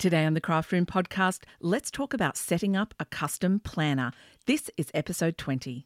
Today 0.00 0.24
on 0.24 0.32
the 0.32 0.40
Craft 0.40 0.72
Room 0.72 0.86
podcast, 0.86 1.40
let's 1.60 1.90
talk 1.90 2.14
about 2.14 2.38
setting 2.38 2.74
up 2.74 2.94
a 2.98 3.04
custom 3.04 3.60
planner. 3.60 4.12
This 4.46 4.70
is 4.78 4.90
episode 4.94 5.36
20. 5.36 5.84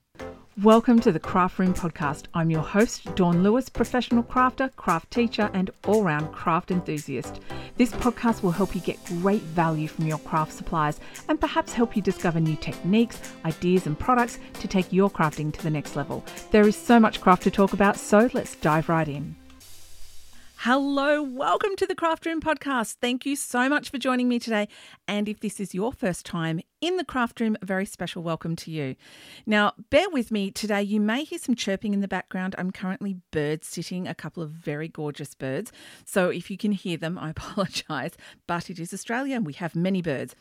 Welcome 0.63 1.01
to 1.01 1.11
the 1.11 1.19
Craft 1.19 1.59
Room 1.59 1.75
podcast. 1.75 2.27
I'm 2.33 2.49
your 2.49 2.63
host, 2.63 3.13
Dawn 3.17 3.43
Lewis, 3.43 3.69
professional 3.69 4.23
crafter, 4.23 4.71
craft 4.77 5.11
teacher, 5.11 5.51
and 5.53 5.73
all 5.89 6.05
round 6.05 6.31
craft 6.31 6.71
enthusiast. 6.71 7.41
This 7.77 7.91
podcast 7.91 8.45
will 8.45 8.53
help 8.53 8.77
you 8.77 8.81
get 8.83 9.05
great 9.05 9.43
value 9.43 9.89
from 9.89 10.07
your 10.07 10.19
craft 10.19 10.53
supplies 10.53 11.01
and 11.29 11.41
perhaps 11.41 11.73
help 11.73 11.97
you 11.97 12.01
discover 12.03 12.39
new 12.39 12.55
techniques, 12.55 13.19
ideas, 13.45 13.89
and 13.89 13.99
products 13.99 14.39
to 14.61 14.69
take 14.69 14.93
your 14.93 15.11
crafting 15.11 15.53
to 15.53 15.63
the 15.65 15.71
next 15.71 15.97
level. 15.97 16.25
There 16.53 16.69
is 16.69 16.77
so 16.77 17.01
much 17.01 17.21
craft 17.21 17.43
to 17.43 17.51
talk 17.51 17.73
about, 17.73 17.97
so 17.97 18.31
let's 18.33 18.55
dive 18.55 18.89
right 18.89 19.09
in. 19.09 19.35
Hello, 20.67 21.23
welcome 21.23 21.77
to 21.77 21.87
the 21.87 21.95
Craft 21.95 22.25
Room 22.25 22.41
podcast. 22.41 22.97
Thank 22.99 23.27
you 23.27 23.37
so 23.37 23.69
much 23.69 23.91
for 23.91 23.99
joining 23.99 24.31
me 24.31 24.39
today. 24.39 24.67
And 25.07 25.29
if 25.29 25.41
this 25.41 25.61
is 25.61 25.75
your 25.75 25.93
first 25.93 26.25
time 26.25 26.59
in 26.81 26.97
the 26.97 27.05
Craft 27.05 27.39
Room, 27.41 27.55
a 27.61 27.67
very 27.67 27.85
special 27.85 28.23
welcome 28.23 28.57
to 28.57 28.71
you. 28.71 28.97
Now, 29.45 29.75
bear 29.91 30.09
with 30.09 30.31
me 30.31 30.51
today. 30.51 30.83
You 30.83 31.03
may 31.03 31.25
hear 31.25 31.39
some 31.39 31.55
chirping 31.55 31.93
in 31.93 32.01
the 32.01 32.09
background. 32.09 32.55
I'm 32.57 32.71
currently 32.71 33.19
bird 33.31 33.63
sitting 33.63 34.09
a 34.09 34.15
couple 34.15 34.43
of 34.43 34.53
very 34.53 34.89
gorgeous 34.89 35.35
birds. 35.35 35.71
So 36.07 36.31
if 36.31 36.51
you 36.51 36.57
can 36.57 36.73
hear 36.73 36.97
them, 36.97 37.19
I 37.19 37.29
apologize, 37.37 38.13
but 38.47 38.71
it 38.71 38.79
is 38.79 38.95
Australia 38.95 39.37
and 39.37 39.45
we 39.45 39.53
have 39.53 39.77
many 39.77 40.01
birds. 40.01 40.35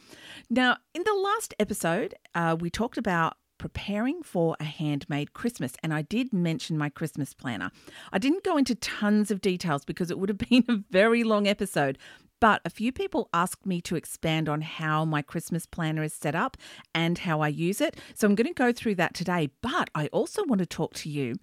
Now, 0.50 0.78
in 0.94 1.04
the 1.04 1.14
last 1.14 1.54
episode, 1.60 2.16
uh, 2.34 2.56
we 2.58 2.70
talked 2.70 2.98
about 2.98 3.36
preparing 3.58 4.24
for 4.24 4.56
a 4.60 4.64
handmade 4.64 5.34
Christmas. 5.34 5.74
And 5.82 5.94
I 5.94 6.02
did 6.02 6.34
mention 6.34 6.78
my 6.78 6.90
Christmas 6.90 7.34
planner. 7.34 7.72
I 8.12 8.18
didn't 8.20 8.44
go 8.44 8.58
into 8.58 8.76
tons 8.76 9.32
of 9.32 9.42
details 9.42 9.86
because 9.86 10.12
it 10.12 10.20
would 10.20 10.30
have 10.30 10.38
been 10.50 10.66
a 10.68 10.84
very 10.92 11.24
long 11.24 11.48
episode. 11.48 11.98
But 12.40 12.62
a 12.66 12.70
few 12.70 12.92
people 12.92 13.30
asked 13.34 13.66
me 13.66 13.80
to 13.82 13.96
expand 13.96 14.50
on 14.50 14.60
how 14.60 15.06
my 15.06 15.22
Christmas 15.22 15.66
planner 15.66 16.04
is 16.04 16.14
set 16.14 16.36
up 16.36 16.58
and 16.94 17.18
how 17.20 17.40
I 17.40 17.48
use 17.48 17.80
it. 17.80 17.96
So 18.16 18.28
I'm 18.28 18.36
going 18.36 18.48
to 18.48 18.54
go 18.54 18.74
through 18.74 18.96
that 18.96 19.14
today. 19.14 19.50
But 19.62 19.90
I 19.96 20.08
also 20.08 20.44
want 20.44 20.60
to 20.60 20.66
talk 20.66 20.94
to 20.96 21.10
you 21.10 21.36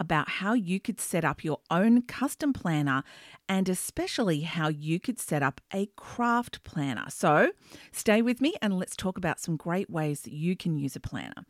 about 0.00 0.28
how 0.28 0.52
you 0.52 0.78
could 0.78 1.00
set 1.00 1.24
up 1.24 1.42
your 1.42 1.60
own 1.70 2.02
custom 2.02 2.52
planner 2.52 3.02
and 3.48 3.68
especially 3.68 4.40
how 4.40 4.68
you 4.68 5.00
could 5.00 5.18
set 5.18 5.42
up 5.42 5.60
a 5.72 5.86
craft 5.96 6.62
planner. 6.64 7.04
So, 7.08 7.52
stay 7.92 8.22
with 8.22 8.40
me 8.40 8.54
and 8.62 8.78
let's 8.78 8.96
talk 8.96 9.18
about 9.18 9.40
some 9.40 9.56
great 9.56 9.90
ways 9.90 10.22
that 10.22 10.32
you 10.32 10.56
can 10.56 10.76
use 10.76 10.94
a 10.94 11.00
planner. 11.00 11.44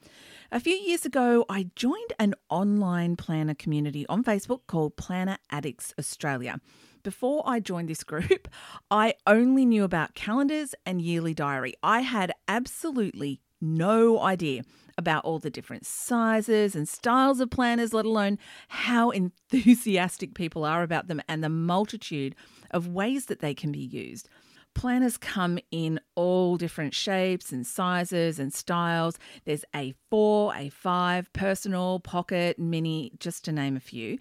A 0.51 0.61
few 0.61 0.75
years 0.75 1.05
ago, 1.05 1.45
I 1.49 1.71
joined 1.77 2.13
an 2.19 2.35
online 2.49 3.17
planner 3.17 3.55
community 3.55 4.07
on 4.09 4.25
Facebook 4.25 4.61
called 4.67 4.97
Planner 4.97 5.39
Addicts 5.51 5.93
Australia. 5.99 6.61
Before 7.03 7.43
I 7.47 7.61
joined 7.61 7.89
this 7.89 8.05
group, 8.13 8.49
I 8.91 9.15
only 9.27 9.67
knew 9.67 9.85
about 9.85 10.15
calendars 10.15 10.75
and 10.87 11.03
yearly 11.03 11.35
diary. 11.35 11.75
I 11.83 12.01
had 12.01 12.33
absolutely 12.47 13.41
no 13.61 14.21
idea 14.21 14.63
about 14.99 15.25
all 15.25 15.39
the 15.39 15.49
different 15.49 15.87
sizes 15.87 16.75
and 16.75 16.87
styles 16.89 17.41
of 17.41 17.49
planners, 17.49 17.95
let 17.95 18.05
alone 18.05 18.39
how 18.69 19.11
enthusiastic 19.53 20.35
people 20.35 20.65
are 20.65 20.83
about 20.83 21.07
them 21.09 21.23
and 21.29 21.43
the 21.43 21.49
multitude 21.49 22.35
of 22.73 22.89
ways 22.89 23.27
that 23.27 23.41
they 23.41 23.55
can 23.55 23.73
be 23.73 23.79
used. 23.79 24.29
Planners 24.75 25.17
come 25.17 25.59
in 25.71 25.99
all 26.15 26.57
different 26.57 26.95
shapes 26.95 27.51
and 27.51 27.67
sizes 27.67 28.39
and 28.39 28.53
styles. 28.53 29.19
There's 29.45 29.65
A4, 29.75 29.95
A5, 30.13 31.27
personal, 31.33 32.01
pocket, 32.01 32.59
mini, 32.59 33.13
just 33.19 33.45
to 33.47 33.53
name 33.53 33.77
a 33.77 33.81
few. 33.81 34.19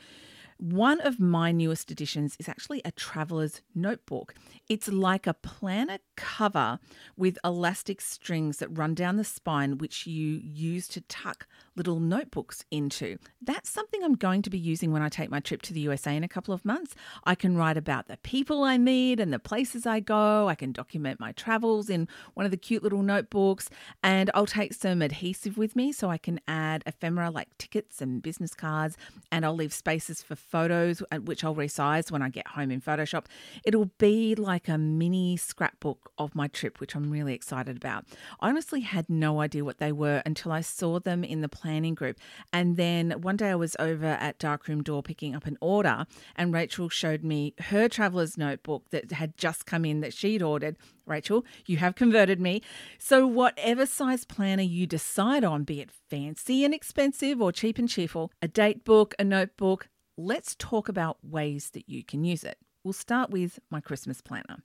One 0.60 1.00
of 1.02 1.20
my 1.20 1.52
newest 1.52 1.92
additions 1.92 2.36
is 2.40 2.50
actually 2.50 2.82
a 2.84 2.92
traveler's 2.92 3.62
notebook. 3.76 4.34
It's 4.68 4.88
like 4.88 5.28
a 5.28 5.36
planner 5.36 6.00
cover 6.16 6.80
with 7.16 7.38
elastic 7.44 8.02
strings 8.02 8.58
that 8.58 8.76
run 8.76 8.96
down 8.96 9.18
the 9.18 9.24
spine, 9.24 9.78
which 9.78 10.08
you 10.08 10.42
use 10.44 10.88
to 10.90 11.02
tuck 11.02 11.46
little 11.76 12.00
notebooks 12.00 12.66
into. 12.72 13.20
That's 13.40 13.70
something 13.70 14.04
I'm 14.04 14.16
going 14.16 14.42
to 14.42 14.50
be 14.50 14.58
using 14.58 14.92
when 14.92 15.04
I 15.04 15.10
take 15.10 15.30
my 15.30 15.40
trip 15.40 15.62
to 15.64 15.74
the 15.74 15.80
USA 15.82 16.16
in 16.16 16.24
a 16.24 16.28
couple 16.28 16.56
of 16.56 16.66
months. 16.66 16.96
I 17.24 17.36
can 17.36 17.56
write 17.56 17.78
about 17.78 18.08
the 18.08 18.18
people 18.18 18.64
I 18.64 18.80
meet 18.80 19.20
and 19.20 19.32
the 19.32 19.38
places 19.38 19.86
I 19.86 20.00
go. 20.00 20.50
I 20.50 20.56
can 20.56 20.72
document 20.72 21.20
my 21.20 21.34
travels 21.34 21.88
in 21.88 22.08
one 22.34 22.46
of 22.46 22.52
the 22.52 22.58
cute 22.58 22.82
little 22.82 23.04
notebooks, 23.04 23.70
and 24.02 24.32
I'll 24.34 24.48
take 24.48 24.74
some 24.74 25.04
adhesive 25.04 25.56
with 25.56 25.76
me 25.76 25.92
so 25.92 26.10
I 26.10 26.18
can 26.18 26.40
add 26.48 26.82
ephemera 26.88 27.30
like 27.30 27.56
tickets 27.60 28.02
and 28.02 28.24
business 28.24 28.56
cards, 28.56 28.98
and 29.32 29.46
I'll 29.46 29.54
leave 29.54 29.74
spaces 29.74 30.24
for 30.24 30.36
photos, 30.48 31.04
which 31.24 31.44
I'll 31.44 31.56
resize 31.56 32.12
when 32.12 32.22
I 32.22 32.30
get 32.30 32.48
home 32.48 32.72
in 32.72 32.82
Photoshop. 32.82 33.26
It'll 33.64 33.92
be 33.98 34.36
like 34.36 34.68
a 34.68 34.78
mini 34.78 35.38
scrapbook 35.38 36.12
of 36.18 36.36
my 36.36 36.48
trip, 36.48 36.80
which 36.80 36.96
I'm 36.96 37.12
really 37.12 37.34
excited 37.34 37.78
about. 37.78 38.06
I 38.40 38.50
honestly 38.50 38.82
had 38.82 39.10
no 39.10 39.42
idea 39.42 39.64
what 39.64 39.80
they 39.80 39.92
were 39.92 40.22
until 40.26 40.52
I 40.52 40.62
saw 40.62 41.00
them 41.00 41.24
in 41.24 41.42
the 41.42 41.50
planning 41.50 41.96
group. 41.96 42.20
And 42.54 42.78
then 42.78 43.12
one 43.22 43.36
day 43.38 43.50
I 43.50 43.56
was 43.56 43.76
over 43.80 44.06
at 44.06 44.40
Darkroom 44.40 44.84
Door 44.84 45.04
picking 45.04 45.36
up 45.36 45.46
an 45.46 45.58
order, 45.62 46.06
and 46.36 46.54
Rachel 46.54 46.90
showed 46.90 47.24
me 47.24 47.54
her 47.60 47.88
traveler's 47.88 48.38
notebook 48.38 48.90
that 48.92 49.12
had 49.12 49.38
just 49.38 49.66
come 49.66 49.86
in 49.86 50.02
that 50.02 50.14
she'd 50.14 50.42
ordered. 50.42 50.78
Rachel, 51.06 51.46
you 51.66 51.78
have 51.78 51.96
converted 51.96 52.40
me. 52.40 52.62
So, 53.00 53.26
whatever 53.26 53.86
size 53.86 54.26
planner 54.26 54.64
you 54.64 54.86
decide 54.86 55.44
on, 55.44 55.64
be 55.64 55.80
it 55.80 55.90
fancy 55.92 56.66
and 56.66 56.74
expensive 56.74 57.42
or 57.42 57.52
cheap 57.52 57.78
and 57.78 57.88
cheerful, 57.88 58.32
a 58.42 58.48
date 58.48 58.84
book, 58.84 59.16
a 59.18 59.24
notebook, 59.24 59.88
let's 60.18 60.56
talk 60.56 60.90
about 60.90 61.18
ways 61.24 61.70
that 61.72 61.88
you 61.88 62.04
can 62.04 62.24
use 62.24 62.44
it. 62.44 62.58
We'll 62.84 62.94
start 62.94 63.30
with 63.30 63.60
my 63.70 63.80
Christmas 63.80 64.22
planner. 64.22 64.58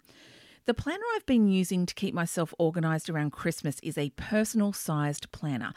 The 0.64 0.74
planner 0.74 1.02
I've 1.16 1.26
been 1.26 1.48
using 1.48 1.86
to 1.86 1.94
keep 1.94 2.14
myself 2.14 2.54
organised 2.60 3.10
around 3.10 3.32
Christmas 3.32 3.80
is 3.82 3.98
a 3.98 4.10
personal 4.10 4.72
sized 4.72 5.32
planner. 5.32 5.72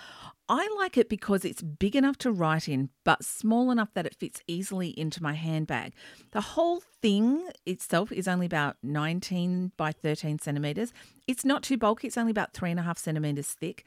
I 0.48 0.70
like 0.78 0.96
it 0.96 1.10
because 1.10 1.44
it's 1.44 1.64
big 1.64 1.96
enough 1.96 2.20
to 2.20 2.32
write 2.32 2.70
in, 2.70 2.90
but 3.04 3.26
small 3.26 3.72
enough 3.72 3.92
that 3.96 4.06
it 4.06 4.14
fits 4.14 4.44
easily 4.46 4.90
into 4.90 5.24
my 5.24 5.34
handbag. 5.34 5.94
The 6.34 6.42
whole 6.42 6.84
thing 7.02 7.50
itself 7.66 8.12
is 8.12 8.28
only 8.28 8.46
about 8.46 8.78
19 8.84 9.72
by 9.76 9.92
13 9.92 10.38
centimetres. 10.38 10.94
It's 11.26 11.44
not 11.44 11.64
too 11.64 11.80
bulky, 11.80 12.06
it's 12.06 12.18
only 12.18 12.30
about 12.30 12.54
three 12.54 12.70
and 12.70 12.80
a 12.80 12.84
half 12.84 13.00
centimetres 13.00 13.54
thick. 13.54 13.86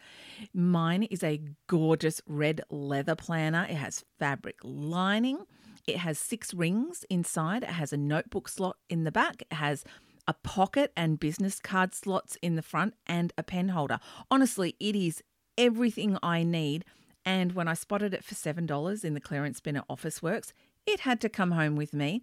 Mine 0.53 1.05
is 1.05 1.23
a 1.23 1.41
gorgeous 1.69 2.21
red 2.27 2.63
leather 2.71 3.15
planner, 3.15 3.69
it 3.71 3.77
has 3.77 4.05
fabric 4.19 4.57
lining. 4.65 5.45
It 5.89 5.97
has 5.97 6.19
six 6.19 6.53
rings 6.53 7.05
inside. 7.09 7.63
It 7.63 7.71
has 7.71 7.95
a 7.95 7.97
notebook 7.97 8.47
slot 8.49 8.77
in 8.91 9.05
the 9.05 9.11
back. 9.11 9.43
It 9.51 9.55
has 9.55 9.85
a 10.27 10.35
pocket 10.35 10.93
and 10.95 11.19
business 11.19 11.59
card 11.59 11.95
slots 11.95 12.37
in 12.43 12.57
the 12.57 12.63
front, 12.63 12.93
and 13.07 13.33
a 13.39 13.43
pen 13.43 13.71
holder. 13.71 13.99
Honestly, 14.31 14.77
it 14.79 14.95
is 14.95 15.23
everything 15.57 16.19
I 16.23 16.43
need. 16.43 16.85
And 17.25 17.53
when 17.53 17.69
I 17.69 17.75
spotted 17.75 18.13
it 18.13 18.23
for 18.23 18.35
$7 18.35 19.05
in 19.05 19.15
the 19.15 19.21
clearance 19.21 19.61
bin 19.61 19.77
at 19.77 19.89
Officeworks, 19.89 20.53
it 20.89 21.01
had 21.01 21.21
to 21.21 21.29
come 21.29 21.53
home 21.53 21.77
with 21.77 21.93
me. 21.93 22.23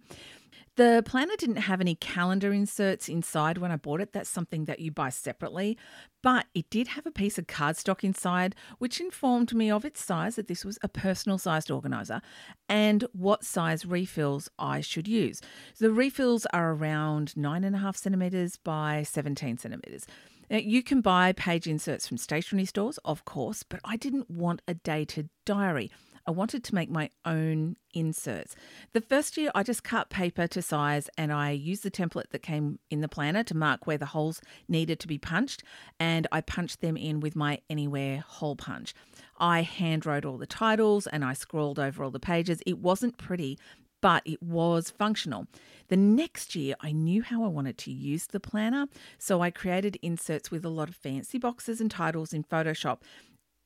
The 0.76 1.02
planner 1.06 1.36
didn't 1.38 1.56
have 1.56 1.80
any 1.80 1.94
calendar 1.94 2.52
inserts 2.52 3.08
inside 3.08 3.56
when 3.56 3.72
I 3.72 3.76
bought 3.76 4.02
it. 4.02 4.12
That's 4.12 4.28
something 4.28 4.66
that 4.66 4.78
you 4.78 4.90
buy 4.90 5.08
separately. 5.08 5.78
But 6.22 6.46
it 6.54 6.68
did 6.68 6.88
have 6.88 7.06
a 7.06 7.10
piece 7.10 7.38
of 7.38 7.46
cardstock 7.46 8.04
inside, 8.04 8.54
which 8.78 9.00
informed 9.00 9.54
me 9.54 9.70
of 9.70 9.86
its 9.86 10.04
size, 10.04 10.36
that 10.36 10.48
this 10.48 10.66
was 10.66 10.78
a 10.82 10.88
personal 10.88 11.38
sized 11.38 11.70
organiser, 11.70 12.20
and 12.68 13.06
what 13.12 13.42
size 13.42 13.86
refills 13.86 14.50
I 14.58 14.82
should 14.82 15.08
use. 15.08 15.40
The 15.78 15.90
refills 15.90 16.46
are 16.52 16.72
around 16.72 17.32
9.5 17.38 17.96
centimetres 17.96 18.58
by 18.58 19.02
17 19.02 19.56
centimetres. 19.56 20.06
Now, 20.50 20.58
you 20.58 20.82
can 20.82 21.00
buy 21.00 21.32
page 21.32 21.66
inserts 21.66 22.06
from 22.06 22.18
stationery 22.18 22.66
stores, 22.66 22.98
of 23.04 23.24
course, 23.24 23.62
but 23.62 23.80
I 23.82 23.96
didn't 23.96 24.30
want 24.30 24.60
a 24.68 24.74
dated 24.74 25.30
diary. 25.46 25.90
I 26.26 26.32
wanted 26.32 26.64
to 26.64 26.74
make 26.74 26.90
my 26.90 27.10
own 27.24 27.76
inserts. 27.94 28.56
The 28.92 29.00
first 29.00 29.36
year, 29.36 29.50
I 29.54 29.62
just 29.62 29.84
cut 29.84 30.10
paper 30.10 30.46
to 30.48 30.60
size 30.60 31.08
and 31.16 31.32
I 31.32 31.52
used 31.52 31.82
the 31.82 31.90
template 31.90 32.30
that 32.30 32.42
came 32.42 32.78
in 32.90 33.00
the 33.00 33.08
planner 33.08 33.44
to 33.44 33.56
mark 33.56 33.86
where 33.86 33.98
the 33.98 34.06
holes 34.06 34.40
needed 34.68 34.98
to 35.00 35.08
be 35.08 35.18
punched, 35.18 35.62
and 36.00 36.26
I 36.32 36.40
punched 36.40 36.80
them 36.80 36.96
in 36.96 37.20
with 37.20 37.36
my 37.36 37.60
Anywhere 37.70 38.24
hole 38.26 38.56
punch. 38.56 38.94
I 39.38 39.62
hand 39.62 40.06
wrote 40.06 40.24
all 40.24 40.38
the 40.38 40.46
titles 40.46 41.06
and 41.06 41.24
I 41.24 41.32
scrawled 41.32 41.78
over 41.78 42.02
all 42.02 42.10
the 42.10 42.20
pages. 42.20 42.60
It 42.66 42.78
wasn't 42.78 43.18
pretty, 43.18 43.58
but 44.00 44.22
it 44.24 44.42
was 44.42 44.90
functional. 44.90 45.46
The 45.88 45.96
next 45.96 46.54
year, 46.54 46.74
I 46.80 46.92
knew 46.92 47.22
how 47.22 47.44
I 47.44 47.48
wanted 47.48 47.78
to 47.78 47.92
use 47.92 48.26
the 48.26 48.40
planner, 48.40 48.86
so 49.18 49.40
I 49.40 49.50
created 49.50 49.98
inserts 50.02 50.50
with 50.50 50.64
a 50.64 50.68
lot 50.68 50.88
of 50.88 50.96
fancy 50.96 51.38
boxes 51.38 51.80
and 51.80 51.90
titles 51.90 52.32
in 52.32 52.44
Photoshop 52.44 52.98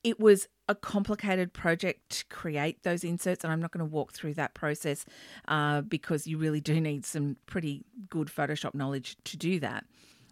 it 0.03 0.19
was 0.19 0.47
a 0.67 0.75
complicated 0.75 1.53
project 1.53 2.09
to 2.09 2.25
create 2.25 2.83
those 2.83 3.03
inserts, 3.03 3.43
and 3.43 3.51
I'm 3.51 3.59
not 3.59 3.71
going 3.71 3.85
to 3.85 3.91
walk 3.91 4.13
through 4.13 4.35
that 4.35 4.53
process 4.53 5.05
uh, 5.47 5.81
because 5.81 6.27
you 6.27 6.37
really 6.37 6.61
do 6.61 6.79
need 6.79 7.05
some 7.05 7.37
pretty 7.45 7.83
good 8.09 8.27
Photoshop 8.27 8.73
knowledge 8.73 9.17
to 9.25 9.37
do 9.37 9.59
that. 9.59 9.85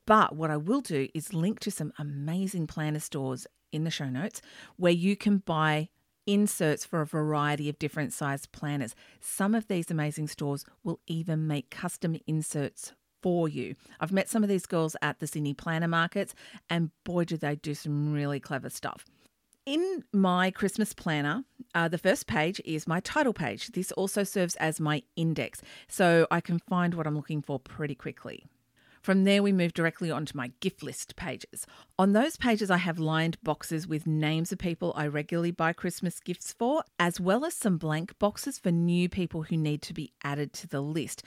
But 0.05 0.35
what 0.35 0.49
I 0.49 0.57
will 0.57 0.81
do 0.81 1.07
is 1.13 1.33
link 1.33 1.59
to 1.59 1.71
some 1.71 1.93
amazing 1.99 2.67
planner 2.67 2.99
stores 2.99 3.45
in 3.71 3.83
the 3.83 3.91
show 3.91 4.09
notes 4.09 4.41
where 4.77 4.91
you 4.91 5.15
can 5.15 5.37
buy 5.39 5.89
inserts 6.25 6.85
for 6.85 7.01
a 7.01 7.05
variety 7.05 7.69
of 7.69 7.79
different 7.79 8.13
size 8.13 8.45
planners. 8.45 8.95
Some 9.19 9.53
of 9.53 9.67
these 9.67 9.91
amazing 9.91 10.27
stores 10.27 10.65
will 10.83 10.99
even 11.07 11.47
make 11.47 11.69
custom 11.69 12.17
inserts 12.27 12.93
for 13.21 13.49
you. 13.49 13.75
I've 13.99 14.11
met 14.11 14.29
some 14.29 14.43
of 14.43 14.49
these 14.49 14.65
girls 14.65 14.95
at 15.01 15.19
the 15.19 15.27
Sydney 15.27 15.53
Planner 15.53 15.87
Markets, 15.87 16.33
and 16.69 16.91
boy, 17.03 17.25
do 17.25 17.37
they 17.37 17.55
do 17.55 17.73
some 17.73 18.13
really 18.13 18.39
clever 18.39 18.69
stuff. 18.69 19.05
In 19.69 20.03
my 20.11 20.49
Christmas 20.49 20.93
planner, 20.93 21.43
uh, 21.75 21.87
the 21.87 21.99
first 21.99 22.25
page 22.25 22.59
is 22.65 22.87
my 22.87 23.01
title 23.01 23.33
page. 23.33 23.67
This 23.67 23.91
also 23.91 24.23
serves 24.23 24.55
as 24.55 24.79
my 24.79 25.03
index, 25.15 25.61
so 25.87 26.25
I 26.31 26.41
can 26.41 26.57
find 26.57 26.95
what 26.95 27.05
I'm 27.05 27.15
looking 27.15 27.43
for 27.43 27.59
pretty 27.59 27.93
quickly. 27.93 28.47
From 29.03 29.25
there, 29.25 29.43
we 29.43 29.51
move 29.53 29.73
directly 29.73 30.09
onto 30.09 30.35
my 30.35 30.53
gift 30.59 30.81
list 30.81 31.15
pages. 31.15 31.67
On 31.99 32.13
those 32.13 32.35
pages, 32.35 32.71
I 32.71 32.77
have 32.77 32.97
lined 32.97 33.37
boxes 33.43 33.85
with 33.85 34.07
names 34.07 34.51
of 34.51 34.57
people 34.57 34.91
I 34.95 35.05
regularly 35.05 35.51
buy 35.51 35.73
Christmas 35.73 36.19
gifts 36.19 36.51
for, 36.51 36.83
as 36.97 37.19
well 37.19 37.45
as 37.45 37.53
some 37.53 37.77
blank 37.77 38.17
boxes 38.17 38.57
for 38.57 38.71
new 38.71 39.07
people 39.07 39.43
who 39.43 39.55
need 39.55 39.83
to 39.83 39.93
be 39.93 40.11
added 40.23 40.51
to 40.53 40.67
the 40.67 40.81
list. 40.81 41.21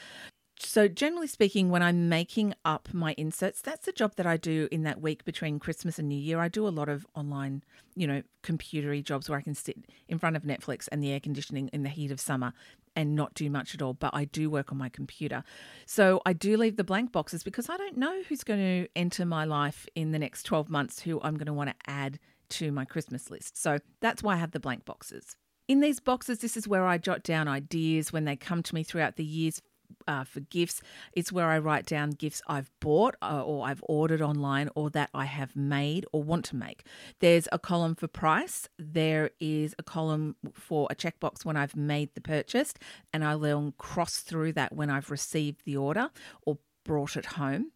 So, 0.65 0.89
generally 0.89 1.27
speaking, 1.27 1.71
when 1.71 1.83
I'm 1.83 2.09
making 2.09 2.55
up 2.65 2.89
my 2.93 3.15
inserts, 3.19 3.61
that's 3.61 3.85
the 3.85 3.93
job 3.93 4.15
that 4.17 4.27
I 4.27 4.37
do 4.37 4.69
in 4.71 4.85
that 4.85 5.01
week 5.01 5.25
between 5.25 5.59
Christmas 5.59 5.99
and 5.99 6.09
New 6.09 6.19
Year. 6.19 6.41
I 6.41 6.49
do 6.49 6.67
a 6.67 6.71
lot 6.71 6.89
of 6.89 7.07
online, 7.15 7.63
you 7.95 8.07
know, 8.07 8.23
computery 8.43 9.05
jobs 9.05 9.29
where 9.29 9.39
I 9.39 9.43
can 9.43 9.55
sit 9.55 9.77
in 10.09 10.19
front 10.19 10.37
of 10.37 10.43
Netflix 10.43 10.89
and 10.91 11.03
the 11.03 11.13
air 11.13 11.21
conditioning 11.21 11.69
in 11.69 11.83
the 11.83 11.89
heat 11.89 12.11
of 12.11 12.21
summer 12.21 12.53
and 12.95 13.15
not 13.15 13.35
do 13.35 13.49
much 13.51 13.75
at 13.75 13.83
all, 13.83 13.95
but 13.95 14.15
I 14.15 14.25
do 14.25 14.51
work 14.51 14.73
on 14.73 14.79
my 14.79 14.89
computer. 14.89 15.43
So 15.87 16.21
I 16.25 16.33
do 16.33 16.57
leave 16.57 16.77
the 16.77 16.85
blank 16.85 17.13
boxes 17.13 17.43
because 17.43 17.69
I 17.69 17.77
don't 17.77 17.97
know 17.97 18.23
who's 18.29 18.45
going 18.45 18.61
to 18.61 18.89
enter 18.97 19.25
my 19.25 19.45
life 19.45 19.87
in 19.95 20.13
the 20.13 20.19
next 20.19 20.45
12 20.45 20.69
months 20.69 21.01
who 21.01 21.21
I'm 21.23 21.37
going 21.37 21.47
to 21.47 21.53
want 21.53 21.71
to 21.71 21.91
add 21.91 22.19
to 22.51 22.71
my 22.71 22.85
Christmas 22.85 23.31
list. 23.31 23.61
So 23.61 23.79
that's 24.01 24.23
why 24.23 24.35
I 24.35 24.39
have 24.39 24.53
the 24.53 24.61
blank 24.61 24.85
boxes. 24.85 25.37
In 25.69 25.81
these 25.81 26.01
boxes, 26.01 26.41
this 26.41 26.57
is 26.57 26.69
where 26.69 26.87
I 26.87 26.99
jot 26.99 27.23
down 27.23 27.49
ideas 27.49 28.13
when 28.13 28.25
they 28.25 28.37
come 28.37 28.63
to 28.63 28.75
me 28.75 28.83
throughout 28.83 29.17
the 29.17 29.25
years 29.25 29.63
uh, 30.07 30.25
for 30.25 30.41
gifts. 30.41 30.81
It's 31.13 31.33
where 31.33 31.49
I 31.49 31.59
write 31.59 31.87
down 31.87 32.11
gifts 32.11 32.43
I've 32.47 32.71
bought 32.81 33.17
uh, 33.23 33.43
or 33.45 33.67
I've 33.67 33.83
ordered 33.89 34.23
online 34.23 34.69
or 34.75 34.91
that 34.91 35.11
I 35.15 35.25
have 35.25 35.57
made 35.57 36.07
or 36.13 36.23
want 36.23 36.45
to 36.47 36.57
make. 36.57 36.85
There's 37.21 37.49
a 37.53 37.59
column 37.59 37.95
for 37.95 38.09
price. 38.09 38.69
There 38.79 39.31
is 39.41 39.75
a 39.79 39.83
column 39.83 40.37
for 40.55 40.89
a 40.91 40.95
checkbox 40.95 41.45
when 41.45 41.57
I've 41.57 41.77
made 41.77 42.11
the 42.15 42.21
purchase, 42.21 42.75
and 43.13 43.25
I 43.25 43.37
will 43.37 43.75
cross 43.79 44.19
through 44.19 44.53
that 44.55 44.75
when 44.75 44.91
I've 44.91 45.11
received 45.11 45.65
the 45.65 45.77
order 45.77 46.11
or 46.47 46.59
brought 46.85 47.17
it 47.17 47.27
home. 47.27 47.71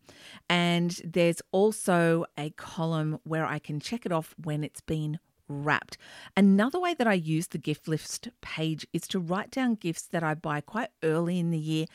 And 0.49 1.01
there's 1.05 1.41
also 1.53 2.25
a 2.37 2.51
column 2.51 3.19
where 3.25 3.47
I 3.47 3.59
can 3.59 3.81
check 3.81 4.07
it 4.07 4.13
off 4.13 4.35
when 4.43 4.65
it's 4.65 4.81
been 4.81 5.19
wrapped. 5.49 5.99
Another 6.37 6.79
way 6.81 6.95
that 6.95 7.07
I 7.07 7.15
use 7.15 7.49
the 7.49 7.59
gift 7.59 7.89
list 7.89 8.29
page 8.41 8.87
is 8.93 9.07
to 9.09 9.19
write 9.19 9.51
down 9.51 9.75
gifts 9.75 10.03
that 10.03 10.23
I 10.23 10.35
buy 10.35 10.61
quite 10.61 10.91
early 11.03 11.39
in 11.39 11.51
the 11.51 11.59
year, 11.59 11.87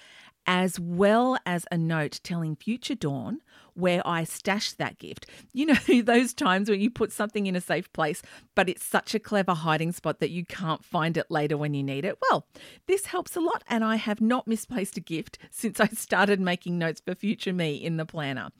as 0.47 0.79
well 0.79 1.37
as 1.45 1.65
a 1.71 1.77
note 1.77 2.19
telling 2.23 2.55
future 2.55 2.95
Dawn 2.95 3.39
where 3.73 4.05
I 4.05 4.23
stashed 4.23 4.77
that 4.77 4.97
gift. 4.97 5.25
You 5.53 5.65
know, 5.65 6.01
those 6.03 6.33
times 6.33 6.69
when 6.69 6.79
you 6.79 6.89
put 6.89 7.11
something 7.11 7.45
in 7.45 7.57
a 7.57 7.61
safe 7.61 7.91
place, 7.91 8.21
but 8.55 8.69
it's 8.69 8.85
such 8.85 9.13
a 9.13 9.19
clever 9.19 9.53
hiding 9.53 9.91
spot 9.91 10.19
that 10.21 10.29
you 10.29 10.45
can't 10.45 10.83
find 10.83 11.17
it 11.17 11.29
later 11.29 11.57
when 11.57 11.73
you 11.73 11.83
need 11.83 12.05
it. 12.05 12.17
Well, 12.29 12.47
this 12.87 13.07
helps 13.07 13.35
a 13.35 13.41
lot, 13.41 13.63
and 13.67 13.83
I 13.83 13.97
have 13.97 14.21
not 14.21 14.47
misplaced 14.47 14.95
a 14.95 15.01
gift 15.01 15.37
since 15.51 15.81
I 15.81 15.87
started 15.87 16.39
making 16.39 16.77
notes 16.77 17.01
for 17.05 17.15
future 17.15 17.51
me 17.51 17.75
in 17.75 17.97
the 17.97 18.05
planner. 18.05 18.51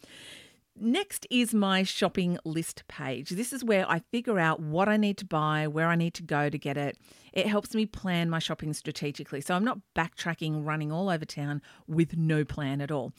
Next 0.79 1.27
is 1.29 1.53
my 1.53 1.83
shopping 1.83 2.39
list 2.45 2.83
page. 2.87 3.31
This 3.31 3.51
is 3.53 3.63
where 3.63 3.89
I 3.89 3.99
figure 4.11 4.39
out 4.39 4.59
what 4.59 4.87
I 4.87 4.97
need 4.97 5.17
to 5.17 5.25
buy, 5.25 5.67
where 5.67 5.87
I 5.87 5.95
need 5.95 6.13
to 6.15 6.23
go 6.23 6.49
to 6.49 6.57
get 6.57 6.77
it. 6.77 6.97
It 7.33 7.45
helps 7.45 7.75
me 7.75 7.85
plan 7.85 8.29
my 8.29 8.39
shopping 8.39 8.73
strategically. 8.73 9.41
So 9.41 9.53
I'm 9.53 9.65
not 9.65 9.79
backtracking, 9.95 10.65
running 10.65 10.91
all 10.91 11.09
over 11.09 11.25
town 11.25 11.61
with 11.87 12.17
no 12.17 12.45
plan 12.45 12.81
at 12.81 12.89
all. 12.89 13.13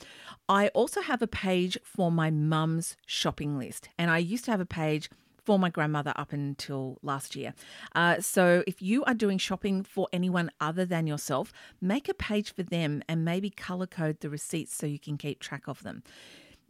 I 0.48 0.68
also 0.68 1.02
have 1.02 1.22
a 1.22 1.26
page 1.26 1.78
for 1.84 2.10
my 2.10 2.30
mum's 2.30 2.96
shopping 3.06 3.58
list. 3.58 3.88
And 3.98 4.10
I 4.10 4.18
used 4.18 4.44
to 4.46 4.50
have 4.50 4.60
a 4.60 4.66
page 4.66 5.08
for 5.44 5.58
my 5.58 5.68
grandmother 5.68 6.12
up 6.16 6.32
until 6.32 6.98
last 7.02 7.36
year. 7.36 7.52
Uh, 7.94 8.20
so 8.20 8.62
if 8.66 8.80
you 8.80 9.04
are 9.04 9.14
doing 9.14 9.38
shopping 9.38 9.82
for 9.82 10.08
anyone 10.12 10.50
other 10.60 10.84
than 10.84 11.06
yourself, 11.06 11.52
make 11.80 12.08
a 12.08 12.14
page 12.14 12.54
for 12.54 12.62
them 12.62 13.02
and 13.08 13.24
maybe 13.24 13.50
color 13.50 13.86
code 13.86 14.20
the 14.20 14.30
receipts 14.30 14.74
so 14.74 14.86
you 14.86 14.98
can 14.98 15.18
keep 15.18 15.40
track 15.40 15.66
of 15.66 15.82
them. 15.82 16.02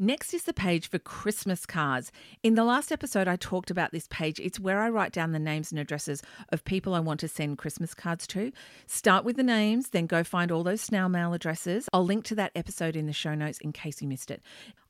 Next 0.03 0.35
is 0.35 0.43
the 0.43 0.53
page 0.53 0.91
for 0.91 0.99
Christmas 0.99 1.65
cards. 1.65 2.11
In 2.43 2.57
the 2.57 2.65
last 2.65 2.91
episode, 2.91 3.29
I 3.29 3.37
talked 3.37 3.71
about 3.71 3.93
this 3.93 4.09
page. 4.11 4.41
It's 4.41 4.59
where 4.59 4.81
I 4.81 4.89
write 4.89 5.13
down 5.13 5.31
the 5.31 5.39
names 5.39 5.71
and 5.71 5.79
addresses 5.79 6.25
of 6.49 6.65
people 6.65 6.97
I 6.97 6.99
want 6.99 7.21
to 7.21 7.29
send 7.29 7.59
Christmas 7.59 7.95
cards 7.95 8.27
to. 8.27 8.51
Start 8.89 9.25
with 9.25 9.37
the 9.37 9.45
names, 9.45 9.91
then 9.91 10.09
go 10.09 10.25
find 10.25 10.51
all 10.51 10.65
those 10.65 10.81
snail 10.81 11.09
mail 11.09 11.35
addresses. 11.35 11.89
I'll 11.93 12.05
link 12.05 12.25
to 12.25 12.35
that 12.35 12.51
episode 12.57 12.97
in 12.97 13.07
the 13.07 13.13
show 13.13 13.37
notes 13.37 13.59
in 13.61 13.71
case 13.71 14.03
you 14.03 14.09
missed 14.09 14.33
it. 14.33 14.43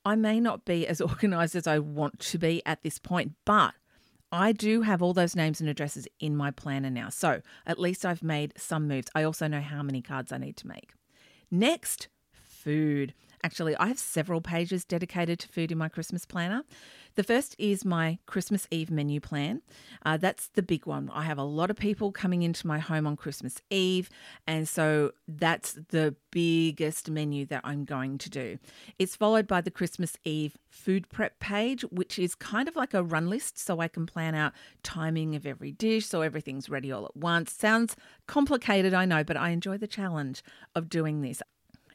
I 0.03 0.15
may 0.15 0.41
not 0.41 0.65
be 0.65 0.87
as 0.87 0.99
organized 1.03 1.57
as 1.57 1.67
I 1.67 1.79
want 1.79 2.19
to 2.21 2.39
be 2.39 2.63
at 2.65 2.83
this 2.83 2.99
point, 2.99 3.33
but 3.45 3.75
I 4.33 4.53
do 4.53 4.81
have 4.81 5.03
all 5.03 5.13
those 5.13 5.37
names 5.37 5.61
and 5.61 5.69
addresses 5.69 6.09
in 6.21 6.39
my 6.39 6.51
planner 6.51 6.89
now. 6.89 7.11
So 7.11 7.43
at 7.67 7.79
least 7.79 8.07
I've 8.07 8.23
made 8.23 8.55
some 8.57 8.89
moves. 8.89 9.09
I 9.15 9.25
also 9.25 9.47
know 9.47 9.61
how 9.61 9.83
many 9.83 10.01
cards 10.01 10.33
I 10.33 10.39
need 10.39 10.57
to 10.57 10.67
make. 10.67 10.95
Next, 11.51 12.09
food. 12.63 13.13
Actually, 13.45 13.75
I 13.77 13.87
have 13.89 13.99
several 13.99 14.41
pages 14.41 14.85
dedicated 14.85 15.41
to 15.41 15.49
food 15.49 15.73
in 15.73 15.79
my 15.79 15.89
Christmas 15.89 16.25
planner. 16.25 16.63
The 17.17 17.25
first 17.25 17.57
is 17.59 17.85
my 17.85 18.19
Christmas 18.25 18.69
Eve 18.71 18.91
menu 18.91 19.21
plan. 19.21 19.63
Uh, 20.07 20.17
that's 20.17 20.49
the 20.49 20.63
big 20.63 20.87
one. 20.87 21.11
I 21.13 21.25
have 21.25 21.39
a 21.39 21.43
lot 21.43 21.69
of 21.69 21.77
people 21.77 22.13
coming 22.13 22.43
into 22.43 22.67
my 22.67 22.79
home 22.79 23.07
on 23.07 23.17
Christmas 23.17 23.61
Eve, 23.69 24.09
and 24.47 24.69
so 24.69 25.13
that's 25.27 25.77
the 25.89 26.15
biggest 26.31 27.11
menu 27.11 27.45
that 27.47 27.63
I'm 27.65 27.85
going 27.85 28.17
to 28.19 28.31
do. 28.31 28.59
It's 28.99 29.17
followed 29.17 29.47
by 29.47 29.61
the 29.61 29.71
Christmas 29.71 30.17
Eve 30.25 30.57
food 30.71 31.09
prep 31.11 31.39
page, 31.39 31.83
which 31.91 32.19
is 32.19 32.35
kind 32.35 32.69
of 32.69 32.77
like 32.77 32.95
a 32.95 33.03
run 33.03 33.29
list 33.29 33.59
so 33.59 33.81
I 33.81 33.89
can 33.89 34.07
plan 34.07 34.35
out 34.35 34.53
timing 34.83 35.35
of 35.35 35.45
every 35.45 35.73
dish 35.73 36.07
so 36.07 36.23
everything's 36.23 36.71
ready 36.71 36.91
all 36.91 37.05
at 37.05 37.17
once. 37.17 37.53
Sounds 37.53 37.97
complicated, 38.27 38.95
I 38.95 39.05
know, 39.05 39.25
but 39.25 39.37
I 39.37 39.51
enjoy 39.51 39.77
the 39.77 39.87
challenge 39.87 40.43
of 40.75 40.89
doing 40.89 41.21
this. 41.21 41.43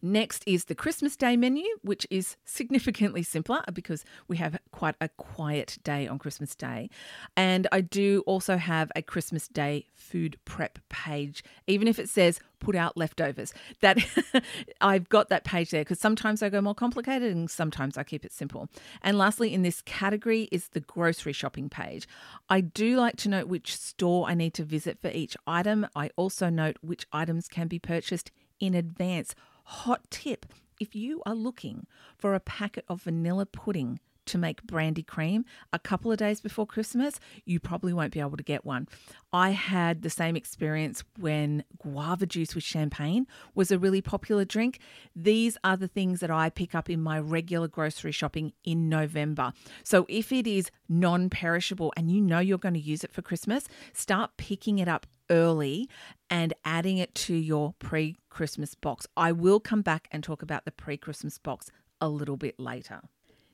Next 0.07 0.41
is 0.47 0.65
the 0.65 0.75
Christmas 0.75 1.17
Day 1.17 1.35
menu, 1.35 1.65
which 1.81 2.07
is 2.09 2.37
significantly 2.45 3.23
simpler 3.23 3.61
because 3.73 4.05
we 4.29 4.37
have 4.37 4.57
quite 4.71 4.95
a 5.01 5.09
quiet 5.09 5.77
day 5.83 6.07
on 6.07 6.17
Christmas 6.17 6.55
Day. 6.55 6.89
And 7.35 7.67
I 7.73 7.81
do 7.81 8.23
also 8.25 8.55
have 8.55 8.89
a 8.95 9.01
Christmas 9.01 9.49
Day 9.49 9.87
food 9.93 10.37
prep 10.45 10.79
page, 10.87 11.43
even 11.67 11.89
if 11.89 11.99
it 11.99 12.07
says 12.07 12.39
put 12.59 12.73
out 12.73 12.95
leftovers. 12.95 13.53
That 13.81 13.97
I've 14.81 15.09
got 15.09 15.27
that 15.27 15.43
page 15.43 15.71
there 15.71 15.81
because 15.81 15.99
sometimes 15.99 16.41
I 16.41 16.47
go 16.47 16.61
more 16.61 16.73
complicated 16.73 17.35
and 17.35 17.51
sometimes 17.51 17.97
I 17.97 18.05
keep 18.05 18.23
it 18.23 18.31
simple. 18.31 18.69
And 19.01 19.17
lastly, 19.17 19.53
in 19.53 19.61
this 19.61 19.81
category 19.81 20.47
is 20.53 20.69
the 20.69 20.79
grocery 20.79 21.33
shopping 21.33 21.67
page. 21.67 22.07
I 22.47 22.61
do 22.61 22.95
like 22.95 23.17
to 23.17 23.29
note 23.29 23.49
which 23.49 23.75
store 23.75 24.29
I 24.29 24.35
need 24.35 24.53
to 24.53 24.63
visit 24.63 24.99
for 25.01 25.09
each 25.09 25.35
item. 25.45 25.85
I 25.97 26.11
also 26.15 26.49
note 26.49 26.77
which 26.79 27.05
items 27.11 27.49
can 27.49 27.67
be 27.67 27.77
purchased 27.77 28.31
in 28.61 28.73
advance 28.73 29.35
Hot 29.67 30.09
tip 30.09 30.45
if 30.79 30.95
you 30.95 31.21
are 31.25 31.35
looking 31.35 31.87
for 32.17 32.33
a 32.33 32.39
packet 32.39 32.85
of 32.87 33.03
vanilla 33.03 33.45
pudding 33.45 33.99
to 34.27 34.37
make 34.37 34.63
brandy 34.63 35.03
cream 35.03 35.45
a 35.73 35.79
couple 35.79 36.11
of 36.11 36.17
days 36.17 36.41
before 36.41 36.65
Christmas, 36.65 37.19
you 37.45 37.59
probably 37.59 37.93
won't 37.93 38.13
be 38.13 38.19
able 38.19 38.37
to 38.37 38.43
get 38.43 38.65
one. 38.65 38.87
I 39.33 39.51
had 39.51 40.01
the 40.01 40.09
same 40.09 40.35
experience 40.35 41.03
when 41.17 41.63
guava 41.77 42.25
juice 42.25 42.55
with 42.55 42.63
champagne 42.63 43.27
was 43.55 43.71
a 43.71 43.79
really 43.79 44.01
popular 44.01 44.45
drink. 44.45 44.79
These 45.15 45.57
are 45.63 45.77
the 45.77 45.87
things 45.87 46.19
that 46.19 46.31
I 46.31 46.49
pick 46.49 46.75
up 46.75 46.89
in 46.89 47.01
my 47.01 47.19
regular 47.19 47.67
grocery 47.67 48.11
shopping 48.11 48.53
in 48.63 48.89
November. 48.89 49.53
So 49.83 50.05
if 50.07 50.31
it 50.31 50.47
is 50.47 50.69
non 50.87 51.29
perishable 51.29 51.93
and 51.97 52.11
you 52.11 52.21
know 52.21 52.39
you're 52.39 52.57
going 52.57 52.73
to 52.73 52.79
use 52.79 53.03
it 53.03 53.11
for 53.11 53.21
Christmas, 53.21 53.67
start 53.93 54.31
picking 54.37 54.79
it 54.79 54.87
up 54.87 55.05
early 55.29 55.89
and 56.29 56.53
adding 56.63 56.97
it 56.97 57.13
to 57.15 57.33
your 57.33 57.73
pre 57.79 58.17
Christmas 58.29 58.75
box. 58.75 59.07
I 59.15 59.31
will 59.31 59.59
come 59.59 59.81
back 59.81 60.07
and 60.11 60.23
talk 60.23 60.41
about 60.41 60.65
the 60.65 60.71
pre 60.71 60.97
Christmas 60.97 61.37
box 61.37 61.71
a 61.99 62.09
little 62.09 62.37
bit 62.37 62.59
later. 62.59 63.01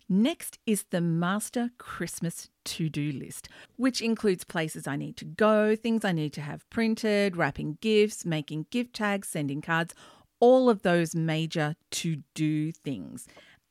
Next 0.09 0.59
is 0.65 0.85
the 0.89 1.01
master 1.01 1.71
Christmas 1.77 2.49
to 2.65 2.89
do 2.89 3.11
list, 3.11 3.49
which 3.77 4.01
includes 4.01 4.43
places 4.43 4.87
I 4.87 4.95
need 4.95 5.17
to 5.17 5.25
go, 5.25 5.75
things 5.75 6.03
I 6.03 6.11
need 6.11 6.33
to 6.33 6.41
have 6.41 6.69
printed, 6.69 7.37
wrapping 7.37 7.77
gifts, 7.81 8.25
making 8.25 8.67
gift 8.69 8.93
tags, 8.93 9.29
sending 9.29 9.61
cards, 9.61 9.93
all 10.39 10.69
of 10.69 10.81
those 10.81 11.15
major 11.15 11.75
to 11.91 12.17
do 12.33 12.71
things. 12.71 13.27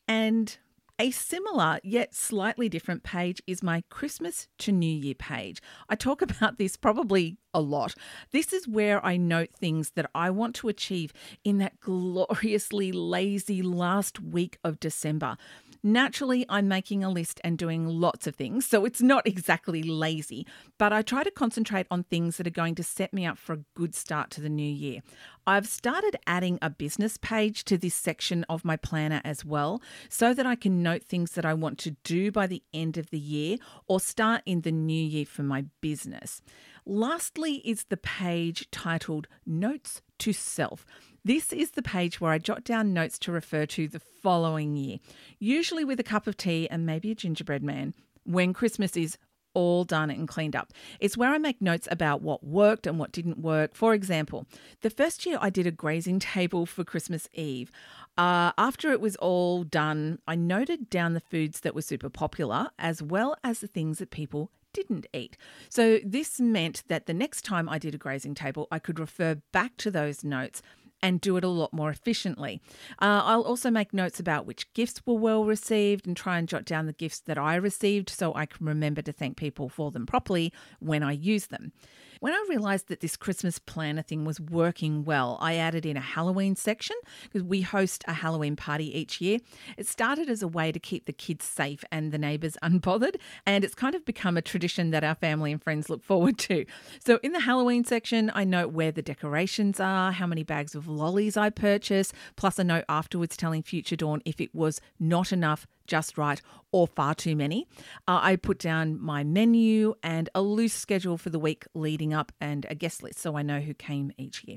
And 0.08 0.56
a 0.98 1.10
similar 1.10 1.80
yet 1.82 2.14
slightly 2.14 2.68
different 2.68 3.02
page 3.02 3.42
is 3.46 3.62
my 3.62 3.82
Christmas 3.90 4.46
to 4.58 4.72
New 4.72 4.86
Year 4.86 5.14
page. 5.14 5.60
I 5.88 5.96
talk 5.96 6.22
about 6.22 6.58
this 6.58 6.76
probably 6.76 7.38
a 7.52 7.60
lot. 7.60 7.94
This 8.30 8.52
is 8.52 8.68
where 8.68 9.04
I 9.04 9.16
note 9.16 9.50
things 9.52 9.90
that 9.96 10.08
I 10.14 10.30
want 10.30 10.54
to 10.56 10.68
achieve 10.68 11.12
in 11.44 11.58
that 11.58 11.80
gloriously 11.80 12.92
lazy 12.92 13.62
last 13.62 14.20
week 14.20 14.58
of 14.62 14.80
December. 14.80 15.36
Naturally, 15.84 16.46
I'm 16.48 16.68
making 16.68 17.02
a 17.02 17.10
list 17.10 17.40
and 17.42 17.58
doing 17.58 17.88
lots 17.88 18.28
of 18.28 18.36
things, 18.36 18.64
so 18.64 18.84
it's 18.84 19.02
not 19.02 19.26
exactly 19.26 19.82
lazy, 19.82 20.46
but 20.78 20.92
I 20.92 21.02
try 21.02 21.24
to 21.24 21.30
concentrate 21.32 21.88
on 21.90 22.04
things 22.04 22.36
that 22.36 22.46
are 22.46 22.50
going 22.50 22.76
to 22.76 22.84
set 22.84 23.12
me 23.12 23.26
up 23.26 23.36
for 23.36 23.54
a 23.54 23.64
good 23.74 23.92
start 23.96 24.30
to 24.30 24.40
the 24.40 24.48
new 24.48 24.62
year. 24.62 25.00
I've 25.44 25.66
started 25.66 26.16
adding 26.24 26.60
a 26.62 26.70
business 26.70 27.16
page 27.16 27.64
to 27.64 27.76
this 27.76 27.96
section 27.96 28.44
of 28.48 28.64
my 28.64 28.76
planner 28.76 29.20
as 29.24 29.44
well, 29.44 29.82
so 30.08 30.32
that 30.32 30.46
I 30.46 30.54
can 30.54 30.84
note 30.84 31.02
things 31.02 31.32
that 31.32 31.44
I 31.44 31.54
want 31.54 31.78
to 31.80 31.96
do 32.04 32.30
by 32.30 32.46
the 32.46 32.62
end 32.72 32.96
of 32.96 33.10
the 33.10 33.18
year 33.18 33.56
or 33.88 33.98
start 33.98 34.42
in 34.46 34.60
the 34.60 34.70
new 34.70 35.02
year 35.02 35.26
for 35.26 35.42
my 35.42 35.64
business. 35.80 36.42
Lastly, 36.86 37.54
is 37.64 37.86
the 37.88 37.96
page 37.96 38.68
titled 38.70 39.26
Notes 39.44 40.00
to 40.18 40.32
Self. 40.32 40.86
This 41.24 41.52
is 41.52 41.72
the 41.72 41.82
page 41.82 42.20
where 42.20 42.32
I 42.32 42.38
jot 42.38 42.64
down 42.64 42.92
notes 42.92 43.16
to 43.20 43.32
refer 43.32 43.64
to 43.66 43.86
the 43.86 44.00
following 44.00 44.74
year, 44.74 44.98
usually 45.38 45.84
with 45.84 46.00
a 46.00 46.04
cup 46.04 46.26
of 46.26 46.36
tea 46.36 46.68
and 46.68 46.84
maybe 46.84 47.12
a 47.12 47.14
gingerbread 47.14 47.62
man, 47.62 47.94
when 48.24 48.52
Christmas 48.52 48.96
is 48.96 49.16
all 49.54 49.84
done 49.84 50.10
and 50.10 50.26
cleaned 50.26 50.56
up. 50.56 50.72
It's 50.98 51.16
where 51.16 51.30
I 51.30 51.38
make 51.38 51.62
notes 51.62 51.86
about 51.92 52.22
what 52.22 52.42
worked 52.42 52.88
and 52.88 52.98
what 52.98 53.12
didn't 53.12 53.38
work. 53.38 53.76
For 53.76 53.94
example, 53.94 54.46
the 54.80 54.90
first 54.90 55.24
year 55.24 55.38
I 55.40 55.48
did 55.48 55.66
a 55.66 55.70
grazing 55.70 56.18
table 56.34 56.66
for 56.66 56.82
Christmas 56.82 57.28
Eve. 57.34 57.70
Uh, 58.18 58.50
after 58.58 58.90
it 58.90 59.00
was 59.00 59.14
all 59.16 59.62
done, 59.62 60.18
I 60.26 60.34
noted 60.34 60.90
down 60.90 61.14
the 61.14 61.20
foods 61.20 61.60
that 61.60 61.74
were 61.74 61.82
super 61.82 62.10
popular 62.10 62.70
as 62.80 63.00
well 63.00 63.36
as 63.44 63.60
the 63.60 63.68
things 63.68 63.98
that 63.98 64.10
people 64.10 64.50
didn't 64.72 65.06
eat. 65.12 65.36
So 65.68 66.00
this 66.04 66.40
meant 66.40 66.82
that 66.88 67.06
the 67.06 67.14
next 67.14 67.44
time 67.44 67.68
I 67.68 67.78
did 67.78 67.94
a 67.94 67.98
grazing 67.98 68.34
table, 68.34 68.66
I 68.72 68.78
could 68.78 68.98
refer 68.98 69.36
back 69.52 69.76
to 69.76 69.90
those 69.90 70.24
notes 70.24 70.62
and 71.02 71.20
do 71.20 71.36
it 71.36 71.44
a 71.44 71.48
lot 71.48 71.72
more 71.72 71.90
efficiently. 71.90 72.60
Uh, 73.00 73.22
I'll 73.24 73.42
also 73.42 73.70
make 73.70 73.92
notes 73.92 74.20
about 74.20 74.46
which 74.46 74.72
gifts 74.72 75.02
were 75.04 75.14
well 75.14 75.44
received 75.44 76.06
and 76.06 76.16
try 76.16 76.38
and 76.38 76.48
jot 76.48 76.64
down 76.64 76.86
the 76.86 76.92
gifts 76.92 77.20
that 77.20 77.38
I 77.38 77.56
received 77.56 78.08
so 78.08 78.32
I 78.34 78.46
can 78.46 78.66
remember 78.66 79.02
to 79.02 79.12
thank 79.12 79.36
people 79.36 79.68
for 79.68 79.90
them 79.90 80.06
properly 80.06 80.52
when 80.78 81.02
I 81.02 81.12
use 81.12 81.46
them. 81.46 81.72
When 82.22 82.32
I 82.32 82.46
realized 82.48 82.86
that 82.86 83.00
this 83.00 83.16
Christmas 83.16 83.58
planner 83.58 84.02
thing 84.02 84.24
was 84.24 84.38
working 84.38 85.04
well, 85.04 85.38
I 85.40 85.56
added 85.56 85.84
in 85.84 85.96
a 85.96 86.00
Halloween 86.00 86.54
section 86.54 86.94
because 87.24 87.42
we 87.42 87.62
host 87.62 88.04
a 88.06 88.12
Halloween 88.12 88.54
party 88.54 88.96
each 88.96 89.20
year. 89.20 89.40
It 89.76 89.88
started 89.88 90.30
as 90.30 90.40
a 90.40 90.46
way 90.46 90.70
to 90.70 90.78
keep 90.78 91.06
the 91.06 91.12
kids 91.12 91.44
safe 91.44 91.82
and 91.90 92.12
the 92.12 92.18
neighbours 92.18 92.56
unbothered, 92.62 93.16
and 93.44 93.64
it's 93.64 93.74
kind 93.74 93.96
of 93.96 94.04
become 94.04 94.36
a 94.36 94.40
tradition 94.40 94.92
that 94.92 95.02
our 95.02 95.16
family 95.16 95.50
and 95.50 95.60
friends 95.60 95.90
look 95.90 96.04
forward 96.04 96.38
to. 96.38 96.64
So 97.04 97.18
in 97.24 97.32
the 97.32 97.40
Halloween 97.40 97.82
section, 97.82 98.30
I 98.36 98.44
note 98.44 98.70
where 98.70 98.92
the 98.92 99.02
decorations 99.02 99.80
are, 99.80 100.12
how 100.12 100.28
many 100.28 100.44
bags 100.44 100.76
of 100.76 100.86
lollies 100.86 101.36
I 101.36 101.50
purchase, 101.50 102.12
plus 102.36 102.56
a 102.56 102.62
note 102.62 102.84
afterwards 102.88 103.36
telling 103.36 103.64
Future 103.64 103.96
Dawn 103.96 104.22
if 104.24 104.40
it 104.40 104.54
was 104.54 104.80
not 105.00 105.32
enough 105.32 105.66
just 105.92 106.16
right 106.16 106.40
or 106.72 106.86
far 106.86 107.14
too 107.14 107.36
many. 107.36 107.68
Uh, 108.08 108.18
I 108.22 108.36
put 108.36 108.58
down 108.58 108.98
my 108.98 109.24
menu 109.24 109.94
and 110.02 110.30
a 110.34 110.40
loose 110.40 110.72
schedule 110.72 111.18
for 111.18 111.28
the 111.28 111.38
week 111.38 111.66
leading 111.74 112.14
up 112.14 112.32
and 112.40 112.64
a 112.70 112.74
guest 112.74 113.02
list 113.02 113.18
so 113.18 113.36
I 113.36 113.42
know 113.42 113.60
who 113.60 113.74
came 113.74 114.10
each 114.16 114.42
year. 114.44 114.56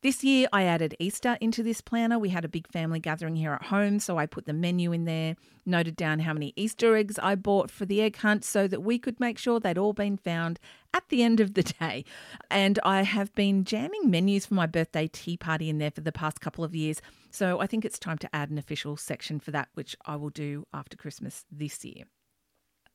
This 0.00 0.22
year, 0.22 0.46
I 0.52 0.62
added 0.62 0.94
Easter 1.00 1.36
into 1.40 1.64
this 1.64 1.80
planner. 1.80 2.20
We 2.20 2.28
had 2.28 2.44
a 2.44 2.48
big 2.48 2.68
family 2.68 3.00
gathering 3.00 3.34
here 3.34 3.52
at 3.52 3.64
home, 3.64 3.98
so 3.98 4.16
I 4.16 4.26
put 4.26 4.46
the 4.46 4.52
menu 4.52 4.92
in 4.92 5.06
there, 5.06 5.34
noted 5.66 5.96
down 5.96 6.20
how 6.20 6.32
many 6.32 6.52
Easter 6.54 6.94
eggs 6.94 7.18
I 7.20 7.34
bought 7.34 7.68
for 7.68 7.84
the 7.84 8.00
egg 8.00 8.16
hunt 8.18 8.44
so 8.44 8.68
that 8.68 8.84
we 8.84 9.00
could 9.00 9.18
make 9.18 9.38
sure 9.38 9.58
they'd 9.58 9.76
all 9.76 9.92
been 9.92 10.16
found 10.16 10.60
at 10.94 11.08
the 11.08 11.24
end 11.24 11.40
of 11.40 11.54
the 11.54 11.64
day. 11.64 12.04
And 12.48 12.78
I 12.84 13.02
have 13.02 13.34
been 13.34 13.64
jamming 13.64 14.08
menus 14.08 14.46
for 14.46 14.54
my 14.54 14.66
birthday 14.66 15.08
tea 15.08 15.36
party 15.36 15.68
in 15.68 15.78
there 15.78 15.90
for 15.90 16.02
the 16.02 16.12
past 16.12 16.40
couple 16.40 16.62
of 16.62 16.76
years. 16.76 17.02
So 17.32 17.58
I 17.58 17.66
think 17.66 17.84
it's 17.84 17.98
time 17.98 18.18
to 18.18 18.32
add 18.32 18.50
an 18.50 18.58
official 18.58 18.96
section 18.96 19.40
for 19.40 19.50
that, 19.50 19.68
which 19.74 19.96
I 20.06 20.14
will 20.14 20.30
do 20.30 20.64
after 20.72 20.96
Christmas 20.96 21.44
this 21.50 21.84
year. 21.84 22.04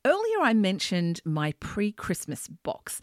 Earlier, 0.05 0.41
I 0.41 0.53
mentioned 0.53 1.21
my 1.23 1.53
pre 1.59 1.91
Christmas 1.91 2.47
box. 2.47 2.99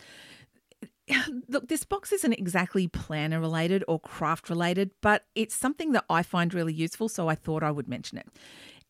Look, 1.48 1.68
this 1.68 1.84
box 1.84 2.12
isn't 2.12 2.32
exactly 2.32 2.88
planner 2.88 3.40
related 3.40 3.84
or 3.88 4.00
craft 4.00 4.50
related, 4.50 4.90
but 5.00 5.24
it's 5.34 5.54
something 5.54 5.92
that 5.92 6.04
I 6.08 6.22
find 6.22 6.52
really 6.54 6.72
useful, 6.72 7.08
so 7.08 7.28
I 7.28 7.34
thought 7.34 7.62
I 7.62 7.70
would 7.70 7.88
mention 7.88 8.18
it. 8.18 8.28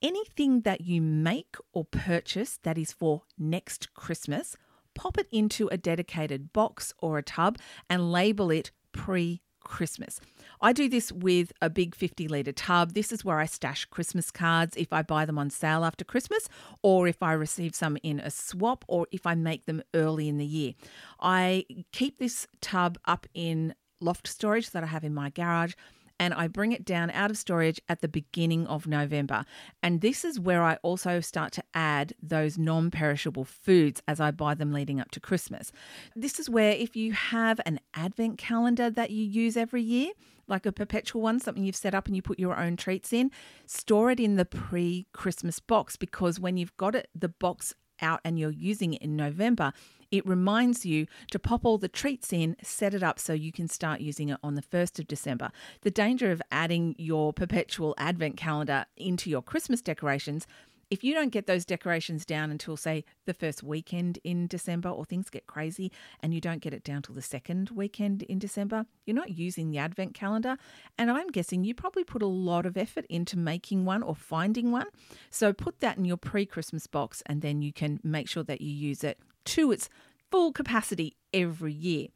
Anything 0.03 0.63
that 0.63 0.81
you 0.83 1.03
make 1.03 1.57
or 1.73 1.85
purchase 1.85 2.59
that 2.63 2.79
is 2.79 2.93
for 2.93 3.23
next 3.39 3.93
Christmas, 3.95 4.57
pop 4.95 5.19
it 5.19 5.29
into 5.31 5.69
a 5.69 5.77
dedicated 5.77 6.53
box 6.53 6.95
or 6.99 7.19
a 7.19 7.23
tub 7.23 7.59
and 7.89 8.11
label 8.11 8.51
it 8.51 8.71
pre 8.93 9.43
Christmas. 9.71 10.21
I 10.61 10.73
do 10.73 10.89
this 10.89 11.13
with 11.13 11.53
a 11.63 11.71
big 11.71 11.95
50 11.95 12.27
litre 12.29 12.53
tub. 12.53 12.93
This 12.93 13.13
is 13.13 13.25
where 13.25 13.39
I 13.39 13.47
stash 13.47 13.85
Christmas 13.87 14.31
cards 14.31 14.77
if 14.77 14.93
I 14.93 15.03
buy 15.03 15.25
them 15.25 15.39
on 15.39 15.49
sale 15.49 15.85
after 15.85 16.05
Christmas, 16.05 16.49
or 16.83 17.07
if 17.07 17.23
I 17.23 17.33
receive 17.33 17.75
some 17.75 17.97
in 18.03 18.19
a 18.19 18.31
swap, 18.31 18.85
or 18.89 19.07
if 19.13 19.27
I 19.27 19.35
make 19.37 19.67
them 19.67 19.83
early 19.95 20.29
in 20.29 20.39
the 20.39 20.45
year. 20.45 20.75
I 21.21 21.65
keep 21.93 22.19
this 22.19 22.49
tub 22.61 22.99
up 23.07 23.27
in 23.33 23.75
loft 24.01 24.27
storage 24.27 24.71
that 24.71 24.83
I 24.83 24.89
have 24.89 25.05
in 25.05 25.15
my 25.15 25.31
garage 25.31 25.75
and 26.21 26.35
I 26.35 26.47
bring 26.49 26.73
it 26.73 26.85
down 26.85 27.11
out 27.13 27.31
of 27.31 27.39
storage 27.39 27.81
at 27.89 28.03
the 28.03 28.09
beginning 28.09 28.67
of 28.67 28.87
November. 28.87 29.47
And 29.83 30.03
this 30.03 30.23
is 30.23 30.39
where 30.39 30.63
I 30.63 30.77
also 30.83 31.21
start 31.21 31.51
to 31.55 31.65
add 31.73 32.13
those 32.23 32.59
non 32.59 32.91
perishable 32.91 33.47
foods 33.47 34.03
as 34.07 34.21
I 34.21 34.31
buy 34.31 34.55
them 34.55 34.71
leading 34.73 35.01
up 35.01 35.11
to 35.13 35.21
Christmas. 35.21 35.73
This 36.15 36.39
is 36.39 36.51
where, 36.51 36.73
if 36.73 36.95
you 36.95 37.15
have 37.15 37.59
an 37.65 37.81
advent 37.95 38.37
calendar 38.37 38.91
that 38.91 39.11
you 39.11 39.25
use 39.25 39.57
every 39.57 39.83
year, 39.83 40.13
like 40.47 40.67
a 40.67 40.73
perpetual 40.73 41.23
one, 41.23 41.41
something 41.41 41.65
you've 41.65 41.75
set 41.75 41.95
up 41.95 42.07
and 42.07 42.15
you 42.15 42.21
put 42.21 42.39
your 42.39 42.59
own 42.59 42.77
treats 42.77 43.15
in, 43.15 43.31
store 43.65 44.11
it 44.11 44.21
in 44.21 44.37
the 44.37 44.45
pre 44.45 45.07
Christmas 45.13 45.59
box 45.59 45.97
because 45.97 46.39
when 46.39 46.59
you've 46.59 46.77
got 46.77 46.95
it, 46.95 47.09
the 47.15 47.31
box 47.31 47.75
out 48.03 48.21
and 48.25 48.39
you're 48.39 48.51
using 48.51 48.95
it 48.95 49.03
in 49.03 49.17
November, 49.17 49.73
it 50.11 50.27
reminds 50.27 50.85
you 50.85 51.07
to 51.31 51.39
pop 51.39 51.65
all 51.65 51.79
the 51.79 51.89
treats 51.89 52.33
in, 52.33 52.57
set 52.63 52.95
it 52.95 53.03
up 53.03 53.19
so 53.19 53.33
you 53.33 53.53
can 53.53 53.69
start 53.69 54.01
using 54.01 54.29
it 54.29 54.39
on 54.43 54.55
the 54.55 54.63
1st 54.63 54.99
of 54.99 55.07
December. 55.07 55.51
The 55.83 55.91
danger 55.91 56.33
of 56.33 56.43
adding 56.51 56.97
your 56.99 57.33
perpetual 57.33 57.95
advent 57.97 58.37
calendar 58.37 58.87
into 58.97 59.31
your 59.31 59.43
Christmas 59.43 59.81
decorations 59.81 60.47
if 60.91 61.05
you 61.05 61.15
don't 61.15 61.31
get 61.31 61.47
those 61.47 61.65
decorations 61.65 62.27
down 62.27 62.51
until, 62.51 62.77
say, 62.77 63.05
the 63.25 63.33
first 63.33 63.63
weekend 63.63 64.19
in 64.25 64.49
December, 64.49 64.89
or 64.89 65.05
things 65.05 65.31
get 65.31 65.47
crazy 65.47 65.93
and 66.19 66.35
you 66.35 66.41
don't 66.41 66.61
get 66.61 66.75
it 66.75 66.83
down 66.83 67.03
till 67.03 67.15
the 67.15 67.23
second 67.23 67.71
weekend 67.71 68.23
in 68.25 68.41
December, 68.41 68.87
you're 69.07 69.15
not 69.15 69.39
using 69.39 69.71
the 69.71 69.79
advent 69.79 70.15
calendar. 70.15 70.57
And 70.99 71.11
I'm 71.11 71.29
guessing 71.29 71.63
you 71.63 71.75
probably 71.75 72.03
put 72.03 72.23
a 72.23 72.27
lot 72.27 72.67
of 72.67 72.77
effort 72.77 73.07
into 73.09 73.39
making 73.39 73.85
one 73.85 74.03
or 74.03 74.17
finding 74.17 74.73
one. 74.73 74.89
So 75.31 75.53
put 75.53 75.79
that 75.81 75.97
in 75.97 76.05
your 76.05 76.17
pre 76.17 76.45
Christmas 76.45 76.89
box 76.89 77.23
and 77.27 77.41
then 77.41 77.63
you 77.63 77.73
can 77.73 78.01
make 78.03 78.29
sure 78.29 78.43
that 78.45 78.61
you 78.61 78.73
use 78.73 79.05
it 79.05 79.21
to 79.47 79.71
its 79.71 79.89
full 80.31 80.53
capacity 80.53 81.17
every 81.33 81.73
year. 81.73 82.09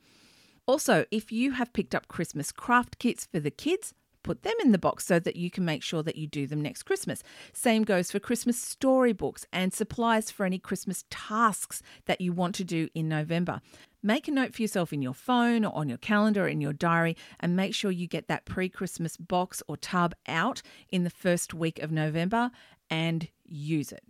Also, 0.67 1.05
if 1.11 1.31
you 1.31 1.53
have 1.53 1.73
picked 1.73 1.95
up 1.95 2.09
Christmas 2.09 2.51
craft 2.51 2.99
kits 2.99 3.27
for 3.31 3.39
the 3.39 3.51
kids, 3.51 3.93
put 4.25 4.43
them 4.43 4.55
in 4.65 4.73
the 4.73 4.79
box 4.79 5.07
so 5.07 5.21
that 5.21 5.37
you 5.37 5.51
can 5.51 5.65
make 5.65 5.85
sure 5.85 6.03
that 6.03 6.17
you 6.17 6.27
do 6.27 6.49
them 6.49 6.61
next 6.61 6.83
Christmas. 6.83 7.23
Same 7.53 7.85
goes 7.85 8.11
for 8.11 8.19
Christmas 8.19 8.59
storybooks 8.59 9.47
and 9.53 9.73
supplies 9.73 10.33
for 10.33 10.45
any 10.45 10.59
Christmas 10.59 11.05
tasks 11.11 11.83
that 12.07 12.21
you 12.21 12.33
want 12.33 12.57
to 12.57 12.65
do 12.65 12.89
in 12.95 13.09
November. 13.09 13.61
Make 14.03 14.27
a 14.29 14.33
note 14.33 14.55
for 14.55 14.63
yourself 14.63 14.93
in 14.93 15.01
your 15.01 15.15
phone 15.15 15.65
or 15.65 15.75
on 15.75 15.89
your 15.89 15.99
calendar 15.99 16.45
or 16.45 16.49
in 16.49 16.61
your 16.61 16.73
diary 16.73 17.17
and 17.41 17.57
make 17.57 17.75
sure 17.75 17.91
you 17.91 18.07
get 18.07 18.29
that 18.29 18.45
pre 18.45 18.69
Christmas 18.69 19.17
box 19.17 19.63
or 19.69 19.77
tub 19.77 20.15
out 20.27 20.61
in 20.91 21.05
the 21.05 21.11
first 21.11 21.55
week 21.55 21.79
of 21.79 21.93
November 21.93 22.51
and 22.91 23.29
use 23.45 23.93
it. 23.93 24.03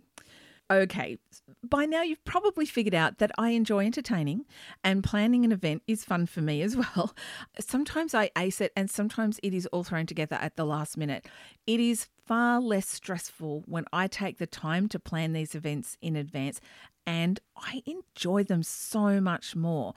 Okay, 0.71 1.19
by 1.63 1.85
now 1.85 2.01
you've 2.01 2.25
probably 2.25 2.65
figured 2.65 2.95
out 2.95 3.19
that 3.19 3.31
I 3.37 3.51
enjoy 3.51 3.85
entertaining 3.85 4.45
and 4.83 5.03
planning 5.03 5.45
an 5.45 5.51
event 5.51 5.83
is 5.85 6.03
fun 6.03 6.25
for 6.25 6.41
me 6.41 6.63
as 6.63 6.75
well. 6.95 7.13
Sometimes 7.59 8.15
I 8.15 8.31
ace 8.35 8.59
it 8.61 8.71
and 8.75 8.89
sometimes 8.89 9.39
it 9.43 9.53
is 9.53 9.67
all 9.67 9.83
thrown 9.83 10.07
together 10.07 10.37
at 10.37 10.55
the 10.55 10.65
last 10.65 10.97
minute. 10.97 11.27
It 11.67 11.79
is 11.79 12.07
far 12.25 12.59
less 12.59 12.87
stressful 12.89 13.63
when 13.67 13.85
I 13.93 14.07
take 14.07 14.39
the 14.39 14.47
time 14.47 14.89
to 14.89 14.99
plan 14.99 15.33
these 15.33 15.53
events 15.53 15.97
in 16.01 16.15
advance 16.15 16.59
and 17.05 17.39
I 17.55 17.83
enjoy 17.85 18.43
them 18.43 18.63
so 18.63 19.21
much 19.21 19.55
more. 19.55 19.93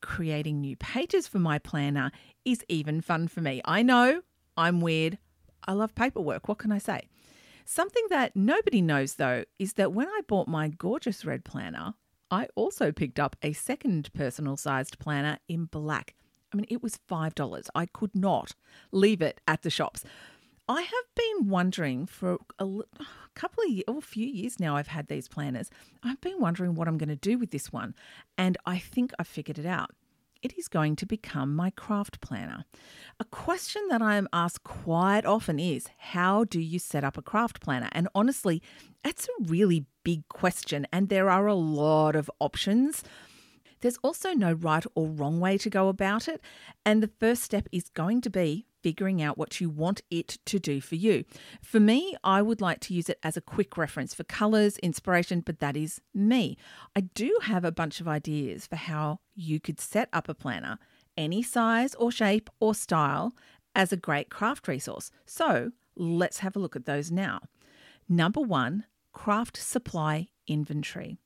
Creating 0.00 0.62
new 0.62 0.76
pages 0.76 1.28
for 1.28 1.40
my 1.40 1.58
planner 1.58 2.10
is 2.46 2.64
even 2.68 3.02
fun 3.02 3.28
for 3.28 3.42
me. 3.42 3.60
I 3.66 3.82
know 3.82 4.22
I'm 4.56 4.80
weird. 4.80 5.18
I 5.68 5.72
love 5.72 5.94
paperwork. 5.94 6.48
What 6.48 6.56
can 6.58 6.72
I 6.72 6.78
say? 6.78 7.08
Something 7.68 8.04
that 8.10 8.36
nobody 8.36 8.80
knows 8.80 9.16
though 9.16 9.44
is 9.58 9.72
that 9.72 9.92
when 9.92 10.06
I 10.06 10.20
bought 10.28 10.46
my 10.46 10.68
gorgeous 10.68 11.24
red 11.24 11.44
planner, 11.44 11.94
I 12.30 12.46
also 12.54 12.92
picked 12.92 13.18
up 13.18 13.34
a 13.42 13.54
second 13.54 14.12
personal 14.12 14.56
sized 14.56 15.00
planner 15.00 15.38
in 15.48 15.64
black. 15.64 16.14
I 16.52 16.56
mean, 16.56 16.66
it 16.70 16.80
was 16.80 17.00
$5. 17.10 17.68
I 17.74 17.86
could 17.86 18.14
not 18.14 18.54
leave 18.92 19.20
it 19.20 19.40
at 19.48 19.62
the 19.62 19.70
shops. 19.70 20.04
I 20.68 20.82
have 20.82 21.14
been 21.16 21.48
wondering 21.48 22.06
for 22.06 22.38
a 22.60 22.68
couple 23.34 23.64
of 23.64 23.70
years, 23.70 23.84
or 23.88 23.96
oh, 23.96 23.98
a 23.98 24.02
few 24.02 24.26
years 24.26 24.60
now, 24.60 24.76
I've 24.76 24.88
had 24.88 25.08
these 25.08 25.26
planners. 25.26 25.68
I've 26.04 26.20
been 26.20 26.40
wondering 26.40 26.76
what 26.76 26.86
I'm 26.86 26.98
going 26.98 27.08
to 27.08 27.16
do 27.16 27.36
with 27.36 27.50
this 27.50 27.72
one, 27.72 27.96
and 28.38 28.56
I 28.64 28.78
think 28.78 29.12
I've 29.18 29.26
figured 29.26 29.58
it 29.58 29.66
out. 29.66 29.90
It 30.46 30.56
is 30.56 30.68
going 30.68 30.94
to 30.94 31.04
become 31.04 31.56
my 31.56 31.70
craft 31.70 32.20
planner. 32.20 32.64
A 33.18 33.24
question 33.24 33.82
that 33.90 34.00
I 34.00 34.14
am 34.14 34.28
asked 34.32 34.62
quite 34.62 35.26
often 35.26 35.58
is 35.58 35.88
how 35.98 36.44
do 36.44 36.60
you 36.60 36.78
set 36.78 37.02
up 37.02 37.18
a 37.18 37.22
craft 37.22 37.60
planner? 37.60 37.88
And 37.90 38.08
honestly, 38.14 38.62
that's 39.02 39.26
a 39.26 39.44
really 39.46 39.86
big 40.04 40.28
question, 40.28 40.86
and 40.92 41.08
there 41.08 41.28
are 41.28 41.48
a 41.48 41.54
lot 41.54 42.14
of 42.14 42.30
options. 42.38 43.02
There's 43.80 43.98
also 44.04 44.34
no 44.34 44.52
right 44.52 44.86
or 44.94 45.08
wrong 45.08 45.40
way 45.40 45.58
to 45.58 45.68
go 45.68 45.88
about 45.88 46.28
it. 46.28 46.40
And 46.84 47.02
the 47.02 47.10
first 47.20 47.42
step 47.42 47.68
is 47.72 47.88
going 47.88 48.20
to 48.20 48.30
be 48.30 48.66
figuring 48.86 49.20
out 49.20 49.36
what 49.36 49.60
you 49.60 49.68
want 49.68 50.00
it 50.12 50.38
to 50.46 50.60
do 50.60 50.80
for 50.80 50.94
you. 50.94 51.24
For 51.60 51.80
me, 51.80 52.14
I 52.22 52.40
would 52.40 52.60
like 52.60 52.78
to 52.82 52.94
use 52.94 53.08
it 53.08 53.18
as 53.20 53.36
a 53.36 53.40
quick 53.40 53.76
reference 53.76 54.14
for 54.14 54.22
colors, 54.22 54.78
inspiration, 54.78 55.40
but 55.40 55.58
that 55.58 55.76
is 55.76 56.00
me. 56.14 56.56
I 56.94 57.00
do 57.00 57.36
have 57.42 57.64
a 57.64 57.72
bunch 57.72 58.00
of 58.00 58.06
ideas 58.06 58.64
for 58.64 58.76
how 58.76 59.18
you 59.34 59.58
could 59.58 59.80
set 59.80 60.08
up 60.12 60.28
a 60.28 60.34
planner, 60.34 60.78
any 61.16 61.42
size 61.42 61.96
or 61.96 62.12
shape 62.12 62.48
or 62.60 62.76
style, 62.76 63.34
as 63.74 63.92
a 63.92 63.96
great 63.96 64.30
craft 64.30 64.68
resource. 64.68 65.10
So 65.24 65.72
let's 65.96 66.38
have 66.38 66.54
a 66.54 66.60
look 66.60 66.76
at 66.76 66.86
those 66.86 67.10
now. 67.10 67.40
Number 68.08 68.40
one, 68.40 68.84
craft 69.12 69.56
supply 69.56 70.28
inventory. 70.46 71.18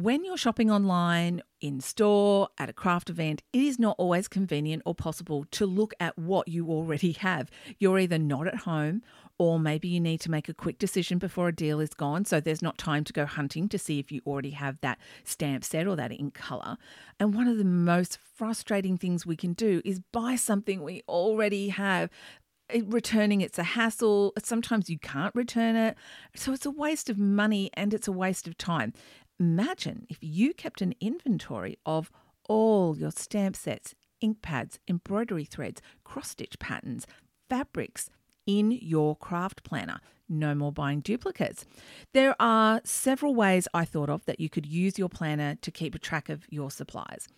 When 0.00 0.24
you're 0.24 0.36
shopping 0.36 0.70
online, 0.70 1.42
in 1.60 1.80
store, 1.80 2.50
at 2.56 2.70
a 2.70 2.72
craft 2.72 3.10
event, 3.10 3.42
it 3.52 3.62
is 3.62 3.80
not 3.80 3.96
always 3.98 4.28
convenient 4.28 4.84
or 4.86 4.94
possible 4.94 5.44
to 5.50 5.66
look 5.66 5.92
at 5.98 6.16
what 6.16 6.46
you 6.46 6.68
already 6.68 7.10
have. 7.14 7.50
You're 7.80 7.98
either 7.98 8.16
not 8.16 8.46
at 8.46 8.58
home 8.58 9.02
or 9.38 9.58
maybe 9.58 9.88
you 9.88 9.98
need 9.98 10.20
to 10.20 10.30
make 10.30 10.48
a 10.48 10.54
quick 10.54 10.78
decision 10.78 11.18
before 11.18 11.48
a 11.48 11.52
deal 11.52 11.80
is 11.80 11.94
gone. 11.94 12.24
So 12.26 12.38
there's 12.38 12.62
not 12.62 12.78
time 12.78 13.02
to 13.02 13.12
go 13.12 13.26
hunting 13.26 13.68
to 13.70 13.76
see 13.76 13.98
if 13.98 14.12
you 14.12 14.20
already 14.24 14.52
have 14.52 14.80
that 14.82 14.98
stamp 15.24 15.64
set 15.64 15.88
or 15.88 15.96
that 15.96 16.12
ink 16.12 16.32
color. 16.32 16.76
And 17.18 17.34
one 17.34 17.48
of 17.48 17.58
the 17.58 17.64
most 17.64 18.20
frustrating 18.36 18.98
things 18.98 19.26
we 19.26 19.34
can 19.34 19.52
do 19.52 19.82
is 19.84 19.98
buy 20.12 20.36
something 20.36 20.80
we 20.80 21.02
already 21.08 21.70
have 21.70 22.08
returning 22.84 23.40
it's 23.40 23.58
a 23.58 23.62
hassle 23.62 24.34
sometimes 24.44 24.90
you 24.90 24.98
can't 24.98 25.34
return 25.34 25.74
it 25.74 25.96
so 26.34 26.52
it's 26.52 26.66
a 26.66 26.70
waste 26.70 27.08
of 27.08 27.16
money 27.16 27.70
and 27.72 27.94
it's 27.94 28.06
a 28.06 28.12
waste 28.12 28.46
of 28.46 28.58
time 28.58 28.92
Imagine 29.40 30.06
if 30.08 30.18
you 30.20 30.52
kept 30.52 30.80
an 30.82 30.94
inventory 31.00 31.78
of 31.86 32.10
all 32.48 32.96
your 32.96 33.12
stamp 33.12 33.54
sets, 33.54 33.94
ink 34.20 34.42
pads, 34.42 34.80
embroidery 34.88 35.44
threads, 35.44 35.80
cross 36.02 36.30
stitch 36.30 36.58
patterns, 36.58 37.06
fabrics 37.48 38.10
in 38.46 38.72
your 38.72 39.14
craft 39.14 39.62
planner. 39.62 40.00
No 40.28 40.54
more 40.54 40.72
buying 40.72 41.00
duplicates. 41.00 41.64
There 42.14 42.34
are 42.40 42.80
several 42.84 43.34
ways 43.34 43.68
I 43.72 43.84
thought 43.84 44.10
of 44.10 44.24
that 44.24 44.40
you 44.40 44.48
could 44.48 44.66
use 44.66 44.98
your 44.98 45.08
planner 45.08 45.54
to 45.56 45.70
keep 45.70 45.94
a 45.94 45.98
track 45.98 46.28
of 46.28 46.44
your 46.50 46.70
supplies. 46.70 47.28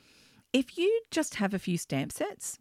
If 0.52 0.78
you 0.78 1.02
just 1.11 1.35
have 1.37 1.52
a 1.52 1.59
few 1.59 1.76
stamp 1.76 2.12
sets, 2.12 2.59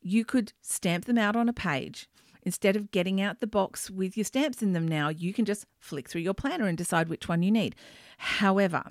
you 0.00 0.24
could 0.24 0.52
stamp 0.62 1.04
them 1.04 1.18
out 1.18 1.36
on 1.36 1.48
a 1.48 1.52
page 1.52 2.08
Instead 2.48 2.76
of 2.76 2.90
getting 2.90 3.20
out 3.20 3.40
the 3.40 3.46
box 3.46 3.90
with 3.90 4.16
your 4.16 4.24
stamps 4.24 4.62
in 4.62 4.72
them 4.72 4.88
now, 4.88 5.10
you 5.10 5.34
can 5.34 5.44
just 5.44 5.66
flick 5.80 6.08
through 6.08 6.22
your 6.22 6.32
planner 6.32 6.66
and 6.66 6.78
decide 6.78 7.10
which 7.10 7.28
one 7.28 7.42
you 7.42 7.50
need. 7.50 7.76
However, 8.16 8.84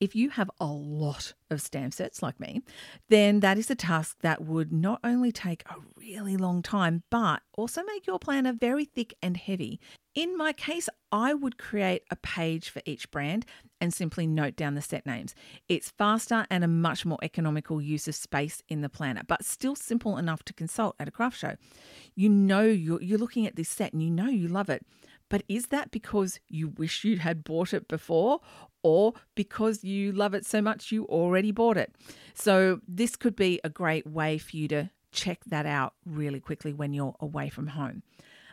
if 0.00 0.14
you 0.14 0.28
have 0.28 0.50
a 0.60 0.66
lot 0.66 1.32
of 1.48 1.62
stamp 1.62 1.94
sets 1.94 2.22
like 2.22 2.38
me, 2.38 2.60
then 3.08 3.40
that 3.40 3.56
is 3.56 3.70
a 3.70 3.74
task 3.74 4.18
that 4.20 4.44
would 4.44 4.70
not 4.70 5.00
only 5.02 5.32
take 5.32 5.62
a 5.70 5.76
really 5.96 6.36
long 6.36 6.60
time, 6.60 7.02
but 7.08 7.40
also 7.54 7.82
make 7.84 8.06
your 8.06 8.18
planner 8.18 8.52
very 8.52 8.84
thick 8.84 9.14
and 9.22 9.38
heavy. 9.38 9.80
In 10.20 10.36
my 10.36 10.52
case, 10.52 10.86
I 11.10 11.32
would 11.32 11.56
create 11.56 12.02
a 12.10 12.16
page 12.16 12.68
for 12.68 12.82
each 12.84 13.10
brand 13.10 13.46
and 13.80 13.90
simply 13.90 14.26
note 14.26 14.54
down 14.54 14.74
the 14.74 14.82
set 14.82 15.06
names. 15.06 15.34
It's 15.66 15.88
faster 15.88 16.46
and 16.50 16.62
a 16.62 16.68
much 16.68 17.06
more 17.06 17.16
economical 17.22 17.80
use 17.80 18.06
of 18.06 18.14
space 18.14 18.62
in 18.68 18.82
the 18.82 18.90
planner, 18.90 19.22
but 19.26 19.46
still 19.46 19.74
simple 19.74 20.18
enough 20.18 20.42
to 20.42 20.52
consult 20.52 20.94
at 21.00 21.08
a 21.08 21.10
craft 21.10 21.38
show. 21.38 21.56
You 22.14 22.28
know 22.28 22.60
you're, 22.60 23.00
you're 23.00 23.16
looking 23.16 23.46
at 23.46 23.56
this 23.56 23.70
set 23.70 23.94
and 23.94 24.02
you 24.02 24.10
know 24.10 24.28
you 24.28 24.46
love 24.46 24.68
it. 24.68 24.84
But 25.30 25.42
is 25.48 25.68
that 25.68 25.90
because 25.90 26.38
you 26.48 26.68
wish 26.68 27.02
you 27.02 27.16
had 27.16 27.42
bought 27.42 27.72
it 27.72 27.88
before 27.88 28.40
or 28.82 29.14
because 29.34 29.82
you 29.82 30.12
love 30.12 30.34
it 30.34 30.44
so 30.44 30.60
much 30.60 30.92
you 30.92 31.06
already 31.06 31.50
bought 31.50 31.78
it? 31.78 31.94
So, 32.34 32.80
this 32.86 33.16
could 33.16 33.36
be 33.36 33.58
a 33.64 33.70
great 33.70 34.06
way 34.06 34.36
for 34.36 34.54
you 34.54 34.68
to 34.68 34.90
check 35.12 35.38
that 35.46 35.64
out 35.64 35.94
really 36.04 36.40
quickly 36.40 36.74
when 36.74 36.92
you're 36.92 37.16
away 37.20 37.48
from 37.48 37.68
home. 37.68 38.02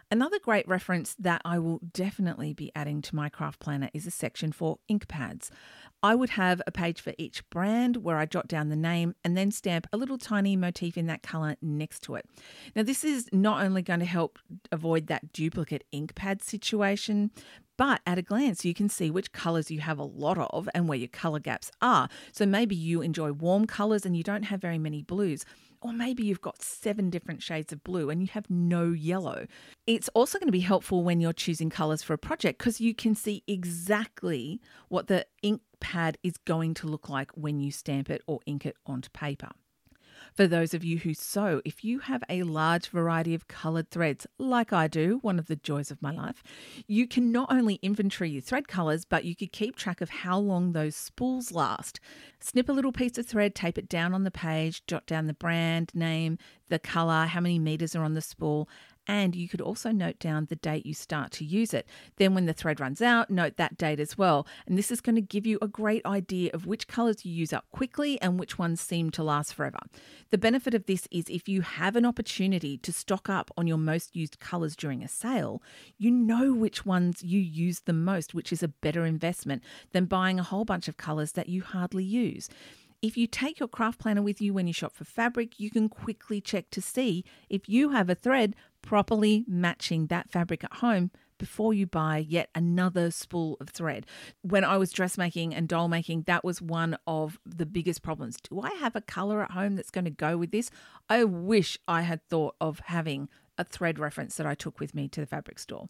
Another 0.09 0.39
great 0.39 0.65
reference 0.69 1.15
that 1.19 1.41
I 1.43 1.59
will 1.59 1.81
definitely 1.91 2.53
be 2.53 2.71
adding 2.73 3.01
to 3.01 3.15
my 3.15 3.27
craft 3.27 3.59
planner 3.59 3.89
is 3.93 4.07
a 4.07 4.11
section 4.11 4.53
for 4.53 4.79
ink 4.87 5.09
pads. 5.09 5.51
I 6.01 6.15
would 6.15 6.29
have 6.31 6.61
a 6.65 6.71
page 6.71 7.01
for 7.01 7.13
each 7.17 7.47
brand 7.49 7.97
where 7.97 8.17
I 8.17 8.25
jot 8.25 8.47
down 8.47 8.69
the 8.69 8.77
name 8.77 9.15
and 9.25 9.35
then 9.35 9.51
stamp 9.51 9.85
a 9.91 9.98
little 9.98 10.17
tiny 10.17 10.55
motif 10.55 10.98
in 10.98 11.07
that 11.07 11.24
colour 11.24 11.57
next 11.61 12.03
to 12.03 12.15
it. 12.15 12.25
Now, 12.74 12.83
this 12.83 13.03
is 13.03 13.27
not 13.33 13.65
only 13.65 13.81
going 13.81 14.00
to 14.00 14.05
help 14.05 14.39
avoid 14.72 15.07
that 15.07 15.33
duplicate 15.33 15.83
ink 15.91 16.15
pad 16.15 16.41
situation, 16.41 17.31
but 17.75 18.00
at 18.07 18.17
a 18.17 18.22
glance, 18.22 18.63
you 18.63 18.74
can 18.74 18.87
see 18.87 19.11
which 19.11 19.33
colours 19.33 19.70
you 19.70 19.81
have 19.81 20.00
a 20.00 20.03
lot 20.03 20.37
of 20.37 20.70
and 20.74 20.87
where 20.87 20.98
your 20.98 21.09
colour 21.09 21.39
gaps 21.39 21.70
are. 21.81 22.07
So 22.31 22.46
maybe 22.46 22.75
you 22.75 23.01
enjoy 23.01 23.33
warm 23.33 23.67
colours 23.67 24.05
and 24.05 24.15
you 24.15 24.24
don't 24.24 24.43
have 24.43 24.61
very 24.61 24.79
many 24.79 25.03
blues. 25.03 25.43
Or 25.81 25.94
maybe 25.94 26.24
you've 26.24 26.42
got 26.42 26.61
seven 26.61 27.09
different 27.09 27.44
shades 27.44 27.72
of 27.72 27.83
blue 27.83 28.09
and 28.09 28.22
you 28.22 28.27
have 28.33 28.50
no 28.50 28.92
yellow. 28.92 29.48
It's 29.85 30.09
also 30.09 30.40
going 30.40 30.48
to 30.48 30.51
be 30.51 30.59
helpful 30.59 31.03
when 31.03 31.22
you're 31.22 31.33
choosing 31.33 31.70
colours 31.70 32.01
for 32.01 32.13
a 32.13 32.18
project 32.18 32.59
because 32.59 32.81
you 32.81 32.94
can 32.94 33.16
see 33.16 33.44
exactly 33.48 34.59
what 34.90 35.07
the 35.07 35.25
ink 35.42 35.61
pad 35.79 36.18
is 36.24 36.37
going 36.46 36.74
to 36.75 36.87
look 36.87 37.09
like 37.09 37.31
when 37.31 37.59
you 37.59 37.72
stamp 37.72 38.09
it 38.09 38.22
or 38.27 38.40
ink 38.46 38.66
it 38.66 38.75
onto 38.85 39.09
paper. 39.11 39.51
For 40.37 40.45
those 40.45 40.75
of 40.75 40.83
you 40.83 41.00
who 41.00 41.15
sew, 41.15 41.63
if 41.65 41.83
you 41.83 41.97
have 41.97 42.23
a 42.29 42.43
large 42.43 42.89
variety 42.89 43.33
of 43.33 43.47
coloured 43.47 43.89
threads, 43.89 44.27
like 44.37 44.71
I 44.71 44.87
do, 44.87 45.17
one 45.23 45.39
of 45.39 45.47
the 45.47 45.55
joys 45.55 45.89
of 45.89 46.00
my 46.00 46.11
life, 46.11 46.43
you 46.85 47.07
can 47.07 47.31
not 47.31 47.51
only 47.51 47.79
inventory 47.81 48.29
your 48.29 48.43
thread 48.43 48.67
colours, 48.67 49.03
but 49.03 49.25
you 49.25 49.35
could 49.35 49.51
keep 49.51 49.75
track 49.75 50.00
of 50.00 50.11
how 50.11 50.37
long 50.37 50.73
those 50.73 50.95
spools 50.95 51.51
last. 51.51 52.00
Snip 52.39 52.69
a 52.69 52.71
little 52.71 52.91
piece 52.91 53.17
of 53.17 53.25
thread, 53.25 53.55
tape 53.55 53.79
it 53.79 53.89
down 53.89 54.13
on 54.13 54.25
the 54.25 54.29
page, 54.29 54.85
jot 54.85 55.07
down 55.07 55.25
the 55.25 55.33
brand 55.33 55.89
name, 55.95 56.37
the 56.69 56.77
colour, 56.77 57.25
how 57.25 57.39
many 57.39 57.57
metres 57.57 57.95
are 57.95 58.03
on 58.03 58.13
the 58.13 58.21
spool, 58.21 58.69
and 59.07 59.35
you 59.35 59.48
could 59.48 59.61
also 59.61 59.91
note 59.91 60.20
down 60.20 60.46
the 60.46 60.55
date 60.55 60.85
you 60.85 60.93
start 60.93 61.31
to 61.31 61.46
use 61.46 61.74
it. 61.74 61.87
Then, 62.17 62.33
when 62.33 62.46
the 62.46 62.53
thread 62.53 62.79
runs 62.79 63.01
out, 63.01 63.29
note 63.29 63.57
that 63.57 63.77
date 63.77 64.00
as 64.00 64.17
well. 64.17 64.46
And 64.65 64.77
this 64.77 64.91
is 64.91 65.01
going 65.01 65.15
to 65.15 65.22
give 65.22 65.46
you 65.46 65.57
a 65.61 65.67
great 65.67 66.05
idea 66.05 66.51
of 66.53 66.65
which 66.65 66.87
colours 66.87 67.25
you 67.25 67.33
use 67.33 67.53
up 67.53 67.65
quickly 67.72 68.20
and 68.22 68.39
which 68.39 68.59
ones 68.59 68.81
seem 68.81 69.09
to 69.11 69.24
last 69.24 69.53
forever. 69.53 69.79
The 70.29 70.37
benefit 70.37 70.74
of 70.74 70.85
this 70.85 71.07
is 71.11 71.25
if 71.29 71.48
you 71.48 71.61
have 71.61 71.96
an 71.96 72.05
opportunity 72.05 72.77
to 72.79 72.91
stock 72.91 73.29
up 73.29 73.50
on 73.57 73.67
your 73.67 73.77
most 73.77 74.15
used 74.15 74.39
colours 74.39 74.75
during 74.75 75.03
a 75.03 75.07
sale, 75.07 75.61
you 75.98 76.11
know 76.11 76.53
which 76.53 76.85
ones 76.85 77.24
you 77.24 77.39
use 77.39 77.81
the 77.81 77.93
most, 77.93 78.33
which 78.33 78.51
is 78.51 78.61
a 78.61 78.67
better 78.67 79.05
investment 79.05 79.63
than 79.93 80.05
buying 80.05 80.39
a 80.39 80.43
whole 80.43 80.65
bunch 80.65 80.87
of 80.87 80.98
colours 80.98 81.33
that 81.33 81.50
you 81.50 81.61
hardly 81.61 82.03
use. 82.03 82.50
If 83.01 83.16
you 83.16 83.27
take 83.27 83.60
your 83.60 83.70
craft 83.70 84.00
planner 84.00 84.24
with 84.24 84.42
you 84.42 84.53
when 84.53 84.66
you 84.66 84.74
shop 84.74 84.96
for 84.96 85.03
fabric, 85.03 85.60
you 85.60 85.70
can 85.70 85.88
quickly 85.88 86.42
check 86.42 86.72
to 86.72 86.81
see 86.81 87.24
if 87.48 87.70
you 87.70 87.90
have 87.90 88.10
a 88.10 88.16
thread 88.16 88.55
properly 88.81 89.46
matching 89.48 90.07
that 90.07 90.31
fabric 90.31 90.64
at 90.64 90.74
home 90.77 91.12
before 91.38 91.75
you 91.75 91.86
buy 91.86 92.18
yet 92.18 92.50
another 92.55 93.12
spool 93.12 93.55
of 93.60 93.70
thread. 93.70 94.07
When 94.42 94.64
I 94.64 94.77
was 94.77 94.92
dressmaking 94.92 95.53
and 95.53 95.68
doll 95.68 95.88
making, 95.88 96.24
that 96.24 96.44
was 96.44 96.60
one 96.60 96.98
of 97.05 97.38
the 97.46 97.68
biggest 97.68 98.01
problems. 98.01 98.38
Do 98.50 98.62
I 98.62 98.72
have 98.79 98.96
a 98.96 99.01
color 99.01 99.44
at 99.44 99.51
home 99.51 99.75
that's 99.75 99.92
going 99.92 100.05
to 100.05 100.12
go 100.12 100.36
with 100.36 100.50
this? 100.50 100.72
I 101.07 101.24
wish 101.24 101.77
I 101.88 102.01
had 102.01 102.27
thought 102.27 102.55
of 102.60 102.79
having 102.86 103.29
a 103.60 103.64
thread 103.64 104.00
reference 104.00 104.38
that 104.38 104.48
I 104.48 104.55
took 104.55 104.79
with 104.79 104.96
me 104.96 105.07
to 105.10 105.22
the 105.22 105.27
fabric 105.27 105.60
store. 105.60 105.90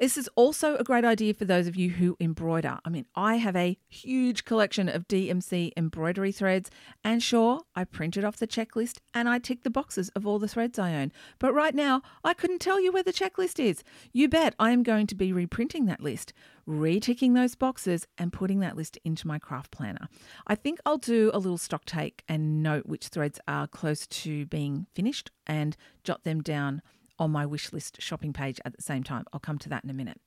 This 0.00 0.16
is 0.16 0.30
also 0.34 0.76
a 0.76 0.82
great 0.82 1.04
idea 1.04 1.34
for 1.34 1.44
those 1.44 1.66
of 1.66 1.76
you 1.76 1.90
who 1.90 2.16
embroider. 2.18 2.78
I 2.86 2.88
mean, 2.88 3.04
I 3.14 3.36
have 3.36 3.54
a 3.54 3.76
huge 3.86 4.46
collection 4.46 4.88
of 4.88 5.06
DMC 5.06 5.72
embroidery 5.76 6.32
threads, 6.32 6.70
and 7.04 7.22
sure, 7.22 7.60
I 7.76 7.84
printed 7.84 8.24
off 8.24 8.38
the 8.38 8.46
checklist 8.46 9.00
and 9.12 9.28
I 9.28 9.38
tick 9.38 9.62
the 9.62 9.68
boxes 9.68 10.08
of 10.16 10.26
all 10.26 10.38
the 10.38 10.48
threads 10.48 10.78
I 10.78 10.94
own. 10.94 11.12
But 11.38 11.52
right 11.52 11.74
now, 11.74 12.00
I 12.24 12.32
couldn't 12.32 12.60
tell 12.60 12.80
you 12.80 12.92
where 12.92 13.02
the 13.02 13.12
checklist 13.12 13.62
is. 13.62 13.84
You 14.10 14.26
bet 14.26 14.54
I 14.58 14.70
am 14.70 14.82
going 14.82 15.06
to 15.06 15.14
be 15.14 15.34
reprinting 15.34 15.84
that 15.84 16.00
list, 16.00 16.32
reticking 16.66 17.34
those 17.34 17.54
boxes, 17.54 18.06
and 18.16 18.32
putting 18.32 18.60
that 18.60 18.76
list 18.76 18.96
into 19.04 19.28
my 19.28 19.38
craft 19.38 19.70
planner. 19.70 20.08
I 20.46 20.54
think 20.54 20.80
I'll 20.86 20.96
do 20.96 21.30
a 21.34 21.38
little 21.38 21.58
stock 21.58 21.84
take 21.84 22.24
and 22.26 22.62
note 22.62 22.86
which 22.86 23.08
threads 23.08 23.38
are 23.46 23.66
close 23.66 24.06
to 24.06 24.46
being 24.46 24.86
finished 24.94 25.30
and 25.46 25.76
jot 26.04 26.24
them 26.24 26.40
down 26.40 26.80
on 27.20 27.30
my 27.30 27.46
wish 27.46 27.72
list 27.72 28.00
shopping 28.00 28.32
page 28.32 28.58
at 28.64 28.74
the 28.74 28.82
same 28.82 29.04
time. 29.04 29.24
I'll 29.32 29.38
come 29.38 29.58
to 29.58 29.68
that 29.68 29.84
in 29.84 29.90
a 29.90 29.94
minute. 29.94 30.20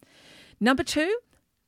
Number 0.61 0.83
two, 0.83 1.17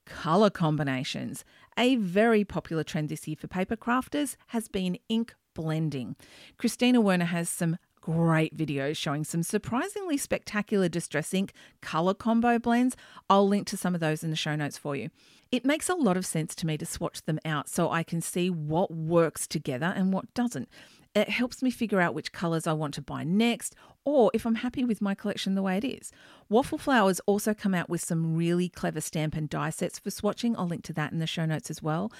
colour 0.05 0.49
combinations. 0.49 1.43
A 1.77 1.97
very 1.97 2.45
popular 2.45 2.83
trend 2.83 3.09
this 3.09 3.27
year 3.27 3.35
for 3.38 3.47
paper 3.47 3.75
crafters 3.75 4.38
has 4.47 4.69
been 4.69 4.97
ink 5.09 5.33
blending. 5.53 6.15
Kristina 6.57 7.01
Werner 7.01 7.25
has 7.25 7.49
some 7.49 7.77
great 8.01 8.55
videos 8.55 8.95
showing 8.95 9.23
some 9.23 9.41
surprisingly 9.41 10.15
spectacular 10.15 10.88
distress 10.88 11.33
ink 11.33 11.51
colour 11.81 12.13
combo 12.13 12.59
blends. 12.59 12.95
I'll 13.31 13.47
link 13.47 13.65
to 13.67 13.77
some 13.77 13.95
of 13.95 13.99
those 13.99 14.23
in 14.23 14.29
the 14.29 14.35
show 14.35 14.55
notes 14.55 14.77
for 14.77 14.95
you. 14.95 15.09
It 15.51 15.65
makes 15.65 15.89
a 15.89 15.95
lot 15.95 16.15
of 16.15 16.25
sense 16.25 16.53
to 16.55 16.67
me 16.67 16.77
to 16.77 16.85
swatch 16.85 17.23
them 17.23 17.39
out 17.43 17.67
so 17.67 17.89
I 17.89 18.03
can 18.03 18.21
see 18.21 18.49
what 18.49 18.91
works 18.91 19.47
together 19.47 19.91
and 19.95 20.13
what 20.13 20.31
doesn't. 20.35 20.69
It 21.15 21.30
helps 21.30 21.63
me 21.63 21.71
figure 21.71 22.01
out 22.01 22.13
which 22.13 22.34
colours 22.34 22.67
I 22.67 22.73
want 22.73 22.93
to 22.95 23.01
buy 23.01 23.23
next 23.23 23.73
or 24.04 24.30
if 24.34 24.45
I'm 24.45 24.56
happy 24.56 24.84
with 24.84 25.01
my 25.01 25.15
collection 25.15 25.56
the 25.56 25.63
way 25.63 25.78
it 25.78 25.86
is. 25.86 26.12
Waffle 26.49 26.78
Flowers 26.78 27.21
also 27.25 27.54
come 27.54 27.73
out 27.73 27.89
with 27.89 28.04
some 28.04 28.36
really 28.36 28.67
clever 28.67 28.99
stamp 28.99 29.36
and 29.36 29.49
die 29.49 29.69
sets 29.69 29.97
for 29.97 30.10
swatching. 30.10 30.56
I'll 30.58 30.67
link 30.67 30.84
to 30.84 30.93
that 30.93 31.13
in 31.13 31.19
the 31.19 31.25
show 31.25 31.45
notes 31.45 31.69
as 31.69 31.82
well. 31.82 32.12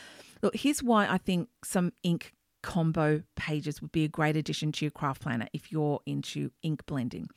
Look, 0.42 0.56
here's 0.56 0.82
why 0.82 1.08
I 1.08 1.18
think 1.18 1.50
some 1.64 1.92
ink 2.04 2.32
combo 2.64 3.22
pages 3.36 3.80
would 3.80 3.92
be 3.92 4.06
a 4.06 4.08
great 4.08 4.36
addition 4.36 4.72
to 4.72 4.86
your 4.86 4.92
craft 4.92 5.22
planner 5.22 5.48
if 5.54 5.72
you're 5.72 6.00
into 6.08 6.50
ink 6.64 6.84
blending. 6.88 7.28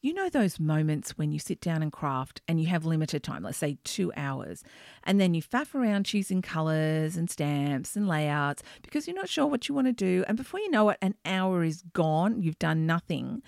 You 0.00 0.14
know 0.14 0.28
those 0.28 0.60
moments 0.60 1.18
when 1.18 1.32
you 1.32 1.40
sit 1.40 1.60
down 1.60 1.82
and 1.82 1.90
craft 1.90 2.40
and 2.46 2.60
you 2.60 2.68
have 2.68 2.86
limited 2.86 3.24
time, 3.24 3.42
let's 3.42 3.58
say 3.58 3.78
two 3.82 4.12
hours, 4.16 4.62
and 5.02 5.20
then 5.20 5.34
you 5.34 5.42
faff 5.42 5.74
around 5.74 6.04
choosing 6.06 6.40
colours 6.40 7.16
and 7.16 7.28
stamps 7.28 7.96
and 7.96 8.06
layouts 8.06 8.62
because 8.82 9.08
you're 9.08 9.16
not 9.16 9.28
sure 9.28 9.46
what 9.46 9.68
you 9.68 9.74
want 9.74 9.88
to 9.88 9.92
do. 9.92 10.24
And 10.28 10.36
before 10.36 10.60
you 10.60 10.70
know 10.70 10.88
it, 10.90 10.98
an 11.02 11.16
hour 11.24 11.64
is 11.64 11.82
gone, 11.92 12.40
you've 12.40 12.60
done 12.60 12.86
nothing. 12.86 13.42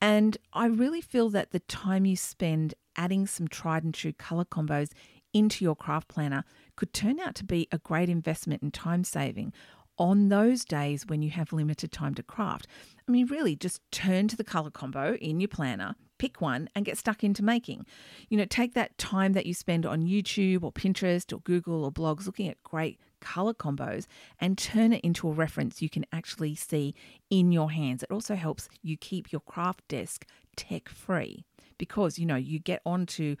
And 0.00 0.36
I 0.52 0.66
really 0.66 1.00
feel 1.00 1.28
that 1.30 1.50
the 1.50 1.58
time 1.60 2.04
you 2.04 2.14
spend 2.14 2.74
adding 2.94 3.26
some 3.26 3.48
tried 3.48 3.82
and 3.82 3.92
true 3.92 4.12
colour 4.12 4.44
combos 4.44 4.92
into 5.32 5.64
your 5.64 5.74
craft 5.74 6.06
planner 6.06 6.44
could 6.76 6.92
turn 6.92 7.18
out 7.18 7.34
to 7.34 7.44
be 7.44 7.66
a 7.72 7.78
great 7.78 8.08
investment 8.08 8.62
in 8.62 8.70
time 8.70 9.02
saving 9.02 9.52
on 9.98 10.28
those 10.28 10.64
days 10.64 11.06
when 11.06 11.22
you 11.22 11.30
have 11.30 11.52
limited 11.52 11.92
time 11.92 12.14
to 12.14 12.22
craft. 12.22 12.66
I 13.08 13.12
mean, 13.12 13.26
really, 13.26 13.56
just 13.56 13.80
turn 13.90 14.28
to 14.28 14.36
the 14.36 14.44
color 14.44 14.70
combo 14.70 15.14
in 15.14 15.40
your 15.40 15.48
planner, 15.48 15.94
pick 16.18 16.40
one, 16.40 16.68
and 16.74 16.84
get 16.84 16.98
stuck 16.98 17.22
into 17.22 17.42
making. 17.42 17.86
You 18.28 18.38
know, 18.38 18.44
take 18.44 18.74
that 18.74 18.98
time 18.98 19.32
that 19.34 19.46
you 19.46 19.54
spend 19.54 19.86
on 19.86 20.06
YouTube 20.06 20.62
or 20.62 20.72
Pinterest 20.72 21.32
or 21.32 21.40
Google 21.40 21.84
or 21.84 21.92
blogs 21.92 22.26
looking 22.26 22.48
at 22.48 22.62
great 22.62 22.98
color 23.20 23.54
combos 23.54 24.06
and 24.40 24.58
turn 24.58 24.92
it 24.92 25.02
into 25.02 25.28
a 25.28 25.32
reference 25.32 25.82
you 25.82 25.88
can 25.88 26.04
actually 26.12 26.54
see 26.54 26.94
in 27.30 27.52
your 27.52 27.70
hands. 27.70 28.02
It 28.02 28.10
also 28.10 28.34
helps 28.34 28.68
you 28.82 28.96
keep 28.96 29.32
your 29.32 29.40
craft 29.40 29.86
desk 29.88 30.26
tech 30.56 30.88
free 30.88 31.44
because, 31.78 32.18
you 32.18 32.26
know, 32.26 32.36
you 32.36 32.58
get 32.58 32.80
onto 32.84 33.36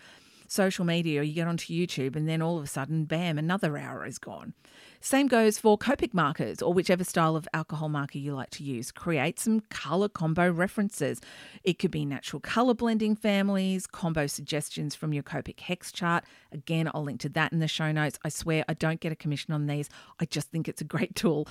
social 0.50 0.84
media 0.84 1.20
or 1.20 1.22
you 1.22 1.34
get 1.34 1.48
onto 1.48 1.72
YouTube 1.72 2.16
and 2.16 2.28
then 2.28 2.42
all 2.42 2.58
of 2.58 2.64
a 2.64 2.66
sudden, 2.66 3.04
bam, 3.04 3.38
another 3.38 3.76
hour 3.76 4.06
is 4.06 4.18
gone. 4.18 4.54
Same 5.00 5.28
goes 5.28 5.58
for 5.58 5.78
Copic 5.78 6.12
markers 6.14 6.60
or 6.62 6.72
whichever 6.72 7.04
style 7.04 7.36
of 7.36 7.46
alcohol 7.54 7.88
marker 7.88 8.18
you 8.18 8.34
like 8.34 8.50
to 8.50 8.64
use. 8.64 8.90
Create 8.90 9.38
some 9.38 9.60
color 9.70 10.08
combo 10.08 10.50
references. 10.50 11.20
It 11.62 11.78
could 11.78 11.90
be 11.90 12.04
natural 12.04 12.40
color 12.40 12.74
blending 12.74 13.14
families, 13.14 13.86
combo 13.86 14.26
suggestions 14.26 14.94
from 14.94 15.12
your 15.12 15.22
Copic 15.22 15.60
hex 15.60 15.92
chart. 15.92 16.24
Again, 16.52 16.90
I'll 16.92 17.04
link 17.04 17.20
to 17.20 17.28
that 17.30 17.52
in 17.52 17.60
the 17.60 17.68
show 17.68 17.92
notes. 17.92 18.18
I 18.24 18.30
swear 18.30 18.64
I 18.68 18.74
don't 18.74 19.00
get 19.00 19.12
a 19.12 19.16
commission 19.16 19.54
on 19.54 19.66
these. 19.66 19.88
I 20.18 20.24
just 20.24 20.50
think 20.50 20.68
it's 20.68 20.80
a 20.80 20.84
great 20.84 21.14
tool. 21.14 21.46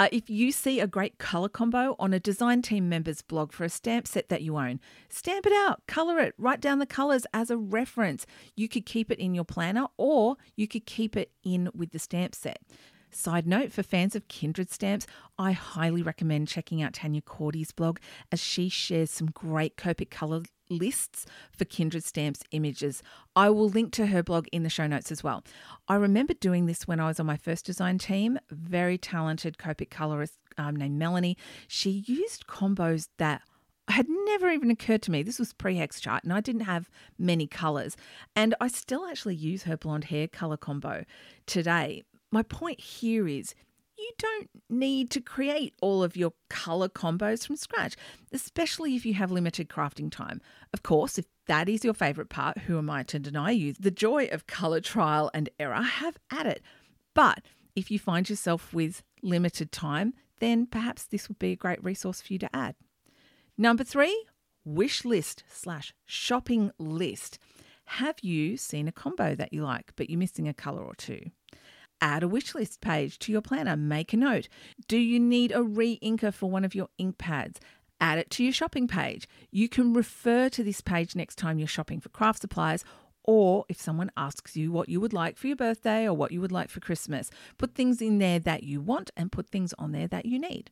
Uh, 0.00 0.08
if 0.12 0.30
you 0.30 0.52
see 0.52 0.78
a 0.78 0.86
great 0.86 1.18
color 1.18 1.48
combo 1.48 1.96
on 1.98 2.14
a 2.14 2.20
design 2.20 2.62
team 2.62 2.88
member's 2.88 3.20
blog 3.20 3.52
for 3.52 3.64
a 3.64 3.68
stamp 3.68 4.06
set 4.06 4.28
that 4.28 4.42
you 4.42 4.56
own, 4.56 4.78
stamp 5.08 5.44
it 5.44 5.52
out, 5.52 5.82
color 5.88 6.20
it, 6.20 6.34
write 6.38 6.60
down 6.60 6.78
the 6.78 6.86
colors 6.86 7.26
as 7.34 7.50
a 7.50 7.56
reference. 7.56 8.24
You 8.56 8.68
could 8.68 8.86
keep 8.86 9.10
it 9.10 9.18
in 9.18 9.34
your 9.34 9.44
planner 9.44 9.86
or 9.96 10.36
you 10.56 10.68
could 10.68 10.86
keep 10.86 11.16
it 11.16 11.32
in 11.44 11.70
with 11.74 11.90
the 11.92 11.98
stamp 11.98 12.34
set. 12.34 12.60
Side 13.10 13.46
note 13.46 13.72
for 13.72 13.82
fans 13.82 14.14
of 14.14 14.28
Kindred 14.28 14.70
stamps, 14.70 15.06
I 15.38 15.52
highly 15.52 16.02
recommend 16.02 16.48
checking 16.48 16.82
out 16.82 16.92
Tania 16.92 17.22
Cordie's 17.22 17.72
blog 17.72 17.98
as 18.30 18.40
she 18.40 18.68
shares 18.68 19.10
some 19.10 19.28
great 19.28 19.76
Copic 19.76 20.10
color 20.10 20.42
lists 20.68 21.24
for 21.50 21.64
Kindred 21.64 22.04
stamps 22.04 22.42
images. 22.50 23.02
I 23.34 23.48
will 23.48 23.70
link 23.70 23.92
to 23.94 24.06
her 24.06 24.22
blog 24.22 24.46
in 24.52 24.62
the 24.62 24.68
show 24.68 24.86
notes 24.86 25.10
as 25.10 25.24
well. 25.24 25.42
I 25.88 25.94
remember 25.94 26.34
doing 26.34 26.66
this 26.66 26.86
when 26.86 27.00
I 27.00 27.06
was 27.06 27.18
on 27.18 27.24
my 27.24 27.38
first 27.38 27.64
design 27.64 27.96
team. 27.96 28.38
Very 28.50 28.98
talented 28.98 29.56
Copic 29.56 29.88
colorist 29.88 30.34
um, 30.58 30.76
named 30.76 30.98
Melanie. 30.98 31.38
She 31.66 32.04
used 32.06 32.46
combos 32.46 33.08
that 33.16 33.40
had 33.88 34.06
never 34.08 34.50
even 34.50 34.70
occurred 34.70 35.02
to 35.02 35.10
me. 35.10 35.22
This 35.22 35.38
was 35.38 35.52
pre 35.52 35.76
hex 35.76 36.00
chart 36.00 36.24
and 36.24 36.32
I 36.32 36.40
didn't 36.40 36.62
have 36.62 36.90
many 37.18 37.46
colors. 37.46 37.96
And 38.36 38.54
I 38.60 38.68
still 38.68 39.06
actually 39.06 39.36
use 39.36 39.64
her 39.64 39.76
blonde 39.76 40.04
hair 40.04 40.28
color 40.28 40.56
combo 40.56 41.04
today 41.46 42.04
my 42.30 42.42
point 42.42 42.80
here 42.80 43.26
is 43.26 43.54
you 43.96 44.10
don't 44.18 44.48
need 44.70 45.10
to 45.10 45.20
create 45.20 45.74
all 45.82 46.02
of 46.02 46.16
your 46.16 46.32
color 46.48 46.88
combos 46.88 47.46
from 47.46 47.56
scratch, 47.56 47.96
especially 48.32 48.94
if 48.94 49.04
you 49.04 49.14
have 49.14 49.32
limited 49.32 49.68
crafting 49.68 50.10
time. 50.10 50.40
Of 50.72 50.82
course, 50.82 51.18
if 51.18 51.26
that 51.46 51.68
is 51.68 51.84
your 51.84 51.94
favorite 51.94 52.28
part, 52.28 52.58
who 52.58 52.78
am 52.78 52.90
I 52.90 53.02
to 53.04 53.18
deny 53.18 53.50
you 53.50 53.72
the 53.72 53.90
joy 53.90 54.26
of 54.26 54.46
color 54.46 54.80
trial 54.80 55.30
and 55.34 55.48
error? 55.58 55.82
Have 55.82 56.18
at 56.30 56.46
it. 56.46 56.62
But 57.14 57.40
if 57.74 57.90
you 57.90 57.98
find 57.98 58.28
yourself 58.28 58.72
with 58.72 59.02
limited 59.22 59.72
time, 59.72 60.14
then 60.38 60.66
perhaps 60.66 61.04
this 61.04 61.28
would 61.28 61.40
be 61.40 61.52
a 61.52 61.56
great 61.56 61.82
resource 61.82 62.20
for 62.20 62.32
you 62.32 62.38
to 62.38 62.54
add. 62.54 62.76
Number 63.60 63.82
three, 63.82 64.24
wish 64.64 65.04
list 65.04 65.42
slash 65.48 65.92
shopping 66.06 66.70
list. 66.78 67.40
Have 67.86 68.14
you 68.22 68.56
seen 68.56 68.86
a 68.86 68.92
combo 68.92 69.34
that 69.34 69.52
you 69.52 69.64
like, 69.64 69.90
but 69.96 70.08
you're 70.08 70.18
missing 70.18 70.46
a 70.46 70.54
color 70.54 70.80
or 70.80 70.94
two? 70.94 71.32
Add 72.00 72.22
a 72.22 72.28
wish 72.28 72.54
list 72.54 72.80
page 72.80 73.18
to 73.18 73.32
your 73.32 73.40
planner. 73.40 73.76
Make 73.76 74.12
a 74.12 74.16
note. 74.16 74.48
Do 74.86 74.96
you 74.96 75.18
need 75.18 75.50
a 75.50 75.64
re 75.64 75.98
inker 76.00 76.32
for 76.32 76.48
one 76.48 76.64
of 76.64 76.76
your 76.76 76.86
ink 76.98 77.18
pads? 77.18 77.58
Add 78.00 78.20
it 78.20 78.30
to 78.30 78.44
your 78.44 78.52
shopping 78.52 78.86
page. 78.86 79.26
You 79.50 79.68
can 79.68 79.92
refer 79.92 80.48
to 80.50 80.62
this 80.62 80.80
page 80.80 81.16
next 81.16 81.34
time 81.34 81.58
you're 81.58 81.66
shopping 81.66 81.98
for 81.98 82.10
craft 82.10 82.42
supplies 82.42 82.84
or 83.24 83.64
if 83.68 83.80
someone 83.80 84.12
asks 84.16 84.56
you 84.56 84.70
what 84.70 84.88
you 84.88 85.00
would 85.00 85.12
like 85.12 85.36
for 85.36 85.48
your 85.48 85.56
birthday 85.56 86.06
or 86.06 86.14
what 86.14 86.30
you 86.30 86.40
would 86.40 86.52
like 86.52 86.70
for 86.70 86.78
Christmas. 86.78 87.28
Put 87.58 87.74
things 87.74 88.00
in 88.00 88.18
there 88.18 88.38
that 88.38 88.62
you 88.62 88.80
want 88.80 89.10
and 89.16 89.32
put 89.32 89.48
things 89.48 89.74
on 89.76 89.90
there 89.90 90.06
that 90.06 90.26
you 90.26 90.38
need. 90.38 90.70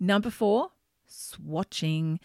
Number 0.00 0.30
four, 0.30 0.72
swatching. 1.08 2.18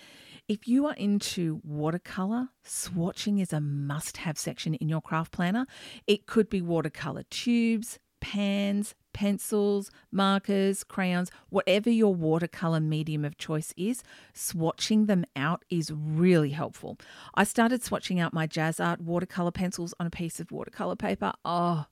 If 0.47 0.67
you 0.67 0.85
are 0.87 0.93
into 0.93 1.61
watercolor, 1.63 2.49
swatching 2.65 3.41
is 3.41 3.53
a 3.53 3.61
must 3.61 4.17
have 4.17 4.37
section 4.37 4.73
in 4.75 4.89
your 4.89 5.01
craft 5.01 5.31
planner. 5.31 5.65
It 6.07 6.25
could 6.25 6.49
be 6.49 6.61
watercolor 6.61 7.23
tubes, 7.29 7.99
pans, 8.19 8.95
pencils, 9.13 9.91
markers, 10.11 10.83
crayons, 10.83 11.29
whatever 11.49 11.89
your 11.89 12.15
watercolor 12.15 12.79
medium 12.79 13.23
of 13.25 13.37
choice 13.37 13.73
is, 13.77 14.03
swatching 14.33 15.07
them 15.07 15.25
out 15.35 15.63
is 15.69 15.91
really 15.91 16.49
helpful. 16.49 16.97
I 17.35 17.43
started 17.43 17.81
swatching 17.81 18.19
out 18.19 18.33
my 18.33 18.47
jazz 18.47 18.79
art 18.79 19.01
watercolor 19.01 19.51
pencils 19.51 19.93
on 19.99 20.07
a 20.07 20.09
piece 20.09 20.39
of 20.39 20.51
watercolor 20.51 20.95
paper. 20.95 21.33
Oh, 21.45 21.85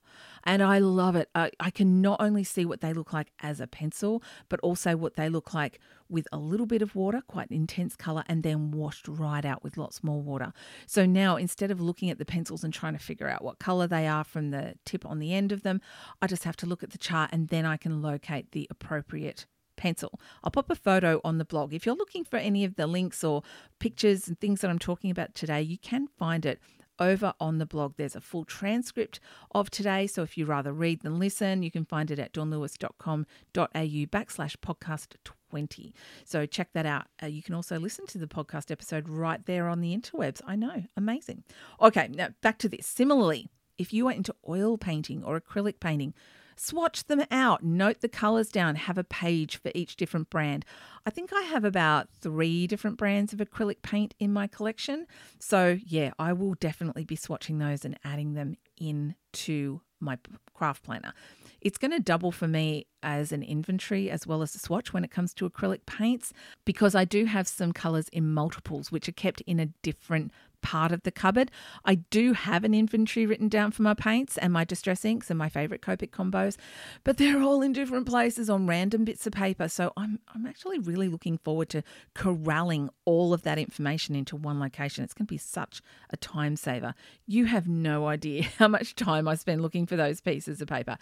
and 0.44 0.62
I 0.64 0.80
love 0.80 1.16
it. 1.16 1.30
I, 1.36 1.52
I 1.60 1.70
can 1.70 2.02
not 2.02 2.22
only 2.22 2.44
see 2.44 2.66
what 2.66 2.82
they 2.82 2.94
look 2.94 3.14
like 3.14 3.32
as 3.42 3.60
a 3.60 3.68
pencil, 3.68 4.24
but 4.50 4.60
also 4.62 4.96
what 4.96 5.16
they 5.16 5.30
look 5.30 5.54
like 5.54 5.80
with 6.10 6.28
a 6.32 6.38
little 6.38 6.66
bit 6.66 6.82
of 6.82 6.96
water, 6.96 7.22
quite 7.28 7.50
intense 7.52 7.96
color, 7.96 8.24
and 8.28 8.44
then 8.44 8.72
washed 8.72 9.08
right 9.08 9.46
out 9.46 9.64
with 9.64 9.78
lots 9.78 10.04
more 10.04 10.22
water. 10.22 10.54
So 10.86 11.06
now 11.06 11.38
instead 11.38 11.72
of 11.72 11.80
looking 11.80 12.10
at 12.10 12.18
the 12.18 12.26
pencils 12.26 12.64
and 12.64 12.74
trying 12.74 12.94
to 12.94 13.00
figure 13.00 13.30
out 13.30 13.44
what 13.44 13.60
color 13.60 13.88
they 13.88 14.08
are 14.08 14.24
from 14.24 14.52
the 14.52 14.76
tip 14.86 15.06
on 15.06 15.20
the 15.20 15.34
end 15.34 15.52
of 15.52 15.64
them, 15.64 15.82
I 16.22 16.28
just 16.28 16.44
have 16.44 16.58
to 16.58 16.66
look 16.66 16.84
at 16.84 16.92
the 16.92 16.98
chart 16.98 17.30
and 17.32 17.48
then 17.48 17.66
I 17.66 17.78
can 17.78 18.02
locate 18.02 18.52
the 18.52 18.68
appropriate 18.70 19.46
pencil. 19.78 20.20
I'll 20.44 20.52
pop 20.52 20.70
a 20.70 20.76
photo 20.76 21.22
on 21.24 21.40
the 21.40 21.46
blog. 21.46 21.74
If 21.74 21.86
you're 21.86 21.96
looking 21.96 22.24
for 22.24 22.38
any 22.38 22.64
of 22.66 22.76
the 22.76 22.86
links 22.86 23.24
or 23.24 23.42
pictures 23.80 24.28
and 24.28 24.40
things 24.40 24.62
that 24.62 24.70
I'm 24.70 24.80
talking 24.80 25.10
about 25.10 25.34
today, 25.34 25.62
you 25.62 25.78
can 25.78 26.08
find 26.08 26.46
it 26.46 26.60
over 27.02 27.34
on 27.40 27.58
the 27.58 27.66
blog. 27.66 27.96
There's 27.98 28.16
a 28.16 28.22
full 28.22 28.46
transcript 28.46 29.20
of 29.54 29.70
today. 29.70 30.08
So 30.08 30.22
if 30.22 30.38
you 30.38 30.46
rather 30.46 30.72
read 30.72 31.02
than 31.02 31.20
listen, 31.20 31.64
you 31.64 31.72
can 31.72 31.84
find 31.84 32.12
it 32.12 32.20
at 32.20 32.32
dawnlewis.com.au 32.32 33.26
backslash 33.66 34.56
podcast 34.58 35.16
20. 35.50 35.94
So 36.24 36.46
check 36.46 36.70
that 36.74 36.86
out. 36.86 37.08
Uh, 37.22 37.26
you 37.26 37.42
can 37.42 37.56
also 37.56 37.80
listen 37.80 38.06
to 38.08 38.18
the 38.18 38.28
podcast 38.28 38.72
episode 38.72 39.10
right 39.10 39.46
there 39.46 39.68
on 39.68 39.82
the 39.82 39.98
interwebs. 39.98 40.42
I 40.46 40.56
know, 40.56 40.84
amazing. 40.96 41.44
Okay, 41.82 42.08
now 42.14 42.30
back 42.42 42.60
to 42.60 42.70
this. 42.70 42.86
Similarly, 42.86 43.50
if 43.78 43.92
you 43.92 44.08
are 44.08 44.14
into 44.14 44.36
oil 44.48 44.78
painting 44.78 45.24
or 45.24 45.42
acrylic 45.42 45.80
painting, 45.80 46.14
Swatch 46.56 47.06
them 47.06 47.24
out, 47.32 47.64
note 47.64 48.02
the 48.02 48.10
colours 48.10 48.50
down, 48.50 48.76
have 48.76 48.98
a 48.98 49.04
page 49.04 49.58
for 49.58 49.72
each 49.74 49.96
different 49.96 50.30
brand. 50.30 50.66
I 51.06 51.10
think 51.10 51.32
I 51.34 51.42
have 51.44 51.64
about 51.64 52.10
three 52.10 52.68
different 52.68 52.98
brands 52.98 53.34
of 53.34 53.40
acrylic 53.40 53.82
paint 53.82 54.14
in 54.20 54.32
my 54.32 54.48
collection. 54.48 55.08
So, 55.40 55.78
yeah, 55.86 56.12
I 56.20 56.34
will 56.34 56.54
definitely 56.56 57.06
be 57.06 57.18
swatching 57.18 57.60
those 57.60 57.86
and 57.86 57.98
adding 58.04 58.34
them 58.34 58.56
into 58.78 59.82
my 60.02 60.18
craft 60.54 60.84
planner. 60.84 61.14
It's 61.62 61.78
going 61.78 61.92
to 61.92 62.00
double 62.00 62.32
for 62.32 62.48
me 62.48 62.88
as 63.04 63.32
an 63.32 63.44
inventory 63.44 64.10
as 64.10 64.26
well 64.26 64.42
as 64.42 64.56
a 64.56 64.60
swatch 64.60 64.94
when 64.94 65.04
it 65.04 65.12
comes 65.12 65.34
to 65.36 65.50
acrylic 65.50 65.86
paints 65.86 66.34
because 66.66 66.96
I 66.96 67.06
do 67.06 67.26
have 67.26 67.48
some 67.48 67.72
colours 67.72 68.10
in 68.10 68.34
multiples 68.34 68.92
which 68.92 69.08
are 69.08 69.14
kept 69.14 69.42
in 69.42 69.60
a 69.60 69.68
different 69.84 70.32
part 70.62 70.92
of 70.92 71.04
the 71.04 71.12
cupboard. 71.12 71.52
I 71.86 71.96
do 71.96 72.34
have 72.34 72.64
an 72.64 72.74
inventory 72.74 73.26
written 73.26 73.50
down 73.50 73.72
for 73.72 73.82
my 73.82 73.94
paints 73.94 74.38
and 74.38 74.54
my 74.54 74.64
distress 74.64 75.04
inks 75.06 75.30
and 75.30 75.38
my 75.38 75.50
favorite 75.50 75.82
Copic 75.82 76.12
combos, 76.12 76.58
but 77.04 77.18
they're 77.18 77.42
all 77.42 77.62
in 77.62 77.74
different 77.74 78.06
places 78.08 78.50
on 78.50 78.68
random 78.68 79.06
bits 79.06 79.28
of 79.28 79.34
paper. 79.34 79.68
So 79.68 79.92
I'm 79.98 80.20
I'm 80.34 80.46
actually 80.46 80.80
really 80.80 81.08
looking 81.08 81.38
forward 81.38 81.70
to 81.70 81.84
corralling 82.14 82.90
all 83.06 83.34
of 83.34 83.44
that 83.44 83.58
information 83.58 84.16
into 84.16 84.36
one 84.36 84.60
location. 84.60 85.04
It's 85.04 85.14
going 85.14 85.28
to 85.28 85.34
be 85.34 85.38
such 85.38 85.82
a 86.10 86.18
time 86.18 86.56
saver. 86.56 86.94
You 87.26 87.46
have 87.46 87.68
no 87.68 88.08
idea 88.08 88.44
how 88.58 88.68
much 88.68 88.96
time 88.96 89.28
I 89.28 89.36
spend 89.36 89.62
looking 89.62 89.86
for 89.86 89.96
those 89.96 90.22
pieces 90.22 90.62
of 90.62 90.68
paper. 90.68 90.98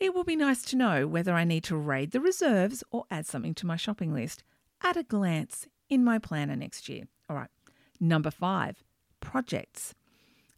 It 0.00 0.14
will 0.14 0.24
be 0.24 0.36
nice 0.36 0.62
to 0.62 0.76
know 0.76 1.06
whether 1.06 1.34
I 1.34 1.44
need 1.44 1.64
to 1.64 1.76
raid 1.76 2.10
the 2.10 2.20
reserves 2.20 2.82
or 2.90 3.04
add 3.10 3.26
something 3.26 3.54
to 3.54 3.66
my 3.66 3.76
shopping 3.76 4.12
list 4.12 4.42
at 4.82 4.96
a 4.96 5.02
glance 5.02 5.66
in 5.88 6.04
my 6.04 6.18
planner 6.18 6.56
next 6.56 6.88
year. 6.88 7.04
All 7.28 7.36
right. 7.36 7.48
Number 8.00 8.30
five, 8.30 8.82
projects. 9.24 9.94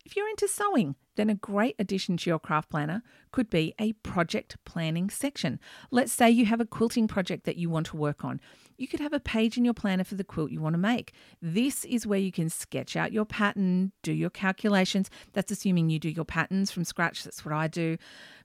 If 0.05 0.15
you're 0.15 0.29
into 0.29 0.47
sewing, 0.47 0.95
then 1.17 1.29
a 1.29 1.35
great 1.35 1.75
addition 1.81 2.17
to 2.17 2.31
your 2.31 2.39
craft 2.39 2.71
planner 2.71 3.03
could 3.33 3.51
be 3.51 3.75
a 3.81 3.93
project 3.95 4.57
planning 4.65 5.11
section. 5.11 5.59
Let's 5.91 6.13
say 6.13 6.31
you 6.31 6.47
have 6.47 6.61
a 6.61 6.65
quilting 6.65 7.09
project 7.09 7.45
that 7.45 7.57
you 7.57 7.69
want 7.69 7.87
to 7.87 7.97
work 7.97 8.25
on. 8.25 8.41
You 8.77 8.87
could 8.87 9.01
have 9.01 9.13
a 9.13 9.19
page 9.19 9.57
in 9.57 9.65
your 9.65 9.75
planner 9.75 10.05
for 10.05 10.15
the 10.15 10.23
quilt 10.23 10.53
you 10.53 10.61
want 10.61 10.75
to 10.75 10.79
make. 10.79 11.13
This 11.43 11.85
is 11.85 12.07
where 12.07 12.21
you 12.21 12.31
can 12.31 12.49
sketch 12.51 12.95
out 12.95 13.13
your 13.13 13.25
pattern, 13.25 13.91
do 14.05 14.13
your 14.13 14.31
calculations. 14.31 15.11
That's 15.33 15.51
assuming 15.51 15.91
you 15.91 15.99
do 15.99 16.11
your 16.11 16.25
patterns 16.25 16.71
from 16.71 16.85
scratch. 16.85 17.25
That's 17.25 17.45
what 17.45 17.55
I 17.55 17.67
do. 17.67 17.97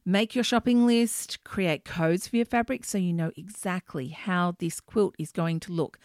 Make 0.04 0.34
your 0.34 0.44
shopping 0.44 0.88
list, 0.88 1.44
create 1.44 1.86
codes 1.86 2.28
for 2.28 2.38
your 2.38 2.46
fabric 2.46 2.86
so 2.86 2.98
you 2.98 3.14
know 3.14 3.32
exactly 3.38 4.08
how 4.08 4.56
this 4.58 4.80
quilt 4.80 5.14
is 5.20 5.32
going 5.32 5.60
to 5.60 5.72
look. 5.72 6.00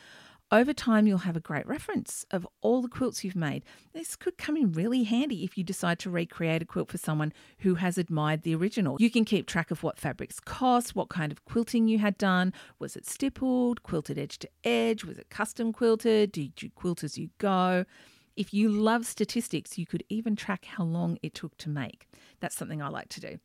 Over 0.53 0.73
time, 0.73 1.09
you'll 1.09 1.19
have 1.19 1.37
a 1.37 1.41
great 1.41 1.67
reference 1.67 2.25
of 2.31 2.47
all 2.61 2.81
the 2.81 2.89
quilts 2.89 3.25
you've 3.25 3.35
made. 3.35 3.65
This 3.93 4.15
could 4.15 4.39
come 4.39 4.57
in 4.57 4.71
really 4.71 5.03
handy 5.03 5.43
if 5.43 5.59
you 5.59 5.65
decide 5.65 5.99
to 6.01 6.11
recreate 6.11 6.63
a 6.63 6.65
quilt 6.65 6.89
for 6.89 6.99
someone 6.99 7.33
who 7.61 7.75
has 7.75 7.99
admired 7.99 8.43
the 8.43 8.55
original. 8.55 8.97
You 9.01 9.11
can 9.11 9.25
keep 9.25 9.49
track 9.49 9.73
of 9.73 9.83
what 9.83 9.99
fabrics 9.99 10.39
cost, 10.39 10.95
what 10.95 11.09
kind 11.09 11.33
of 11.33 11.45
quilting 11.47 11.89
you 11.89 11.99
had 11.99 12.17
done. 12.17 12.53
Was 12.79 12.95
it 12.95 13.07
stippled, 13.07 13.83
quilted 13.83 14.19
edge 14.19 14.39
to 14.39 14.49
edge? 14.63 15.05
Was 15.05 15.19
it 15.19 15.31
custom 15.31 15.73
quilted? 15.73 16.31
Did 16.31 16.63
you 16.63 16.71
quilt 16.71 17.03
as 17.03 17.19
you 17.19 17.31
go? 17.39 17.85
If 18.37 18.55
you 18.55 18.69
love 18.69 19.05
statistics, 19.05 19.79
you 19.79 19.85
could 19.85 20.05
even 20.09 20.37
track 20.37 20.67
how 20.67 20.85
long 20.85 21.19
it 21.25 21.35
took 21.35 21.57
to 21.59 21.69
make. 21.69 22.07
That's 22.39 22.55
something 22.55 22.81
I 22.81 22.89
like 22.89 23.09
to 23.09 23.21
do. 23.21 23.39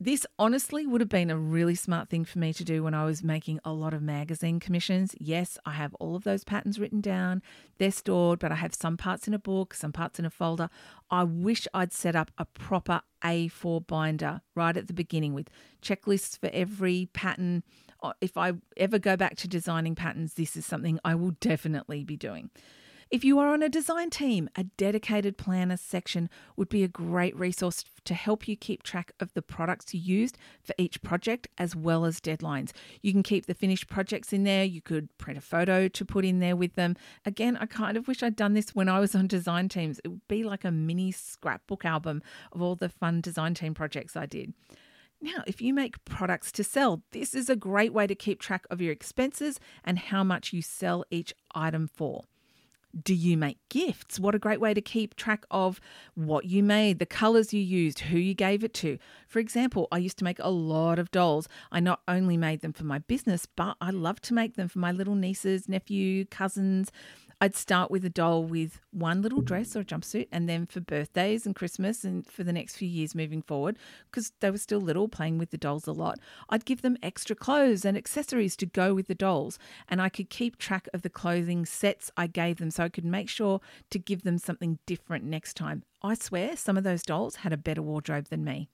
This 0.00 0.24
honestly 0.38 0.86
would 0.86 1.00
have 1.00 1.08
been 1.08 1.28
a 1.28 1.36
really 1.36 1.74
smart 1.74 2.08
thing 2.08 2.24
for 2.24 2.38
me 2.38 2.52
to 2.52 2.62
do 2.62 2.84
when 2.84 2.94
I 2.94 3.04
was 3.04 3.24
making 3.24 3.58
a 3.64 3.72
lot 3.72 3.92
of 3.92 4.00
magazine 4.00 4.60
commissions. 4.60 5.12
Yes, 5.18 5.58
I 5.66 5.72
have 5.72 5.92
all 5.96 6.14
of 6.14 6.22
those 6.22 6.44
patterns 6.44 6.78
written 6.78 7.00
down, 7.00 7.42
they're 7.78 7.90
stored, 7.90 8.38
but 8.38 8.52
I 8.52 8.54
have 8.54 8.76
some 8.76 8.96
parts 8.96 9.26
in 9.26 9.34
a 9.34 9.40
book, 9.40 9.74
some 9.74 9.90
parts 9.90 10.20
in 10.20 10.24
a 10.24 10.30
folder. 10.30 10.70
I 11.10 11.24
wish 11.24 11.66
I'd 11.74 11.92
set 11.92 12.14
up 12.14 12.30
a 12.38 12.44
proper 12.44 13.00
A4 13.24 13.88
binder 13.88 14.42
right 14.54 14.76
at 14.76 14.86
the 14.86 14.92
beginning 14.92 15.34
with 15.34 15.50
checklists 15.82 16.38
for 16.38 16.48
every 16.52 17.08
pattern. 17.12 17.64
Uh, 18.00 18.12
if 18.20 18.36
I 18.36 18.52
ever 18.76 19.00
go 19.00 19.16
back 19.16 19.34
to 19.38 19.48
designing 19.48 19.96
patterns, 19.96 20.34
this 20.34 20.56
is 20.56 20.64
something 20.64 21.00
I 21.04 21.16
will 21.16 21.32
definitely 21.40 22.04
be 22.04 22.16
doing. 22.16 22.50
If 23.10 23.24
you 23.24 23.38
are 23.38 23.54
on 23.54 23.62
a 23.62 23.70
design 23.70 24.10
team, 24.10 24.50
a 24.54 24.64
dedicated 24.64 25.38
planner 25.38 25.78
section 25.78 26.28
would 26.56 26.68
be 26.68 26.84
a 26.84 26.88
great 26.88 27.34
resource 27.34 27.82
to 28.04 28.12
help 28.12 28.46
you 28.46 28.54
keep 28.54 28.82
track 28.82 29.12
of 29.18 29.32
the 29.32 29.40
products 29.40 29.94
you 29.94 30.00
used 30.00 30.36
for 30.62 30.74
each 30.76 31.00
project 31.00 31.48
as 31.56 31.74
well 31.74 32.04
as 32.04 32.20
deadlines. 32.20 32.72
You 33.00 33.12
can 33.12 33.22
keep 33.22 33.46
the 33.46 33.54
finished 33.54 33.88
projects 33.88 34.34
in 34.34 34.44
there. 34.44 34.62
You 34.62 34.82
could 34.82 35.08
print 35.16 35.38
a 35.38 35.40
photo 35.40 35.88
to 35.88 36.04
put 36.04 36.26
in 36.26 36.40
there 36.40 36.54
with 36.54 36.74
them. 36.74 36.96
Again, 37.24 37.56
I 37.56 37.64
kind 37.64 37.96
of 37.96 38.08
wish 38.08 38.22
I'd 38.22 38.36
done 38.36 38.52
this 38.52 38.74
when 38.74 38.90
I 38.90 39.00
was 39.00 39.14
on 39.14 39.26
design 39.26 39.70
teams. 39.70 39.98
It 40.04 40.08
would 40.08 40.28
be 40.28 40.44
like 40.44 40.66
a 40.66 40.70
mini 40.70 41.10
scrapbook 41.10 41.86
album 41.86 42.20
of 42.52 42.60
all 42.60 42.76
the 42.76 42.90
fun 42.90 43.22
design 43.22 43.54
team 43.54 43.72
projects 43.72 44.16
I 44.16 44.26
did. 44.26 44.52
Now, 45.22 45.44
if 45.46 45.62
you 45.62 45.72
make 45.72 46.04
products 46.04 46.52
to 46.52 46.62
sell, 46.62 47.02
this 47.12 47.34
is 47.34 47.48
a 47.48 47.56
great 47.56 47.94
way 47.94 48.06
to 48.06 48.14
keep 48.14 48.38
track 48.38 48.66
of 48.70 48.82
your 48.82 48.92
expenses 48.92 49.58
and 49.82 49.98
how 49.98 50.22
much 50.22 50.52
you 50.52 50.60
sell 50.60 51.06
each 51.10 51.32
item 51.54 51.88
for. 51.88 52.24
Do 53.00 53.14
you 53.14 53.36
make 53.36 53.58
gifts? 53.68 54.18
What 54.18 54.34
a 54.34 54.38
great 54.38 54.60
way 54.60 54.72
to 54.72 54.80
keep 54.80 55.14
track 55.14 55.44
of 55.50 55.80
what 56.14 56.46
you 56.46 56.62
made, 56.62 56.98
the 56.98 57.06
colors 57.06 57.52
you 57.52 57.60
used, 57.60 58.00
who 58.00 58.18
you 58.18 58.34
gave 58.34 58.64
it 58.64 58.72
to. 58.74 58.98
For 59.26 59.38
example, 59.38 59.88
I 59.92 59.98
used 59.98 60.18
to 60.18 60.24
make 60.24 60.38
a 60.40 60.48
lot 60.48 60.98
of 60.98 61.10
dolls. 61.10 61.48
I 61.70 61.80
not 61.80 62.00
only 62.08 62.36
made 62.36 62.60
them 62.60 62.72
for 62.72 62.84
my 62.84 62.98
business, 63.00 63.46
but 63.46 63.76
I 63.80 63.90
love 63.90 64.20
to 64.22 64.34
make 64.34 64.54
them 64.56 64.68
for 64.68 64.78
my 64.78 64.90
little 64.90 65.14
nieces, 65.14 65.68
nephew, 65.68 66.24
cousins, 66.24 66.90
I'd 67.40 67.54
start 67.54 67.90
with 67.90 68.04
a 68.04 68.10
doll 68.10 68.42
with 68.42 68.80
one 68.90 69.22
little 69.22 69.42
dress 69.42 69.76
or 69.76 69.84
jumpsuit, 69.84 70.26
and 70.32 70.48
then 70.48 70.66
for 70.66 70.80
birthdays 70.80 71.46
and 71.46 71.54
Christmas 71.54 72.02
and 72.02 72.26
for 72.26 72.42
the 72.42 72.52
next 72.52 72.76
few 72.76 72.88
years 72.88 73.14
moving 73.14 73.42
forward, 73.42 73.78
because 74.10 74.32
they 74.40 74.50
were 74.50 74.58
still 74.58 74.80
little, 74.80 75.06
playing 75.06 75.38
with 75.38 75.50
the 75.50 75.56
dolls 75.56 75.86
a 75.86 75.92
lot, 75.92 76.18
I'd 76.48 76.64
give 76.64 76.82
them 76.82 76.96
extra 77.00 77.36
clothes 77.36 77.84
and 77.84 77.96
accessories 77.96 78.56
to 78.56 78.66
go 78.66 78.92
with 78.92 79.06
the 79.06 79.14
dolls. 79.14 79.56
And 79.88 80.02
I 80.02 80.08
could 80.08 80.30
keep 80.30 80.58
track 80.58 80.88
of 80.92 81.02
the 81.02 81.10
clothing 81.10 81.64
sets 81.64 82.10
I 82.16 82.26
gave 82.26 82.56
them 82.56 82.72
so 82.72 82.84
I 82.84 82.88
could 82.88 83.04
make 83.04 83.28
sure 83.28 83.60
to 83.90 83.98
give 84.00 84.22
them 84.22 84.38
something 84.38 84.80
different 84.84 85.24
next 85.24 85.54
time. 85.54 85.84
I 86.02 86.14
swear 86.14 86.56
some 86.56 86.76
of 86.76 86.82
those 86.82 87.02
dolls 87.04 87.36
had 87.36 87.52
a 87.52 87.56
better 87.56 87.82
wardrobe 87.82 88.30
than 88.30 88.42
me. 88.42 88.68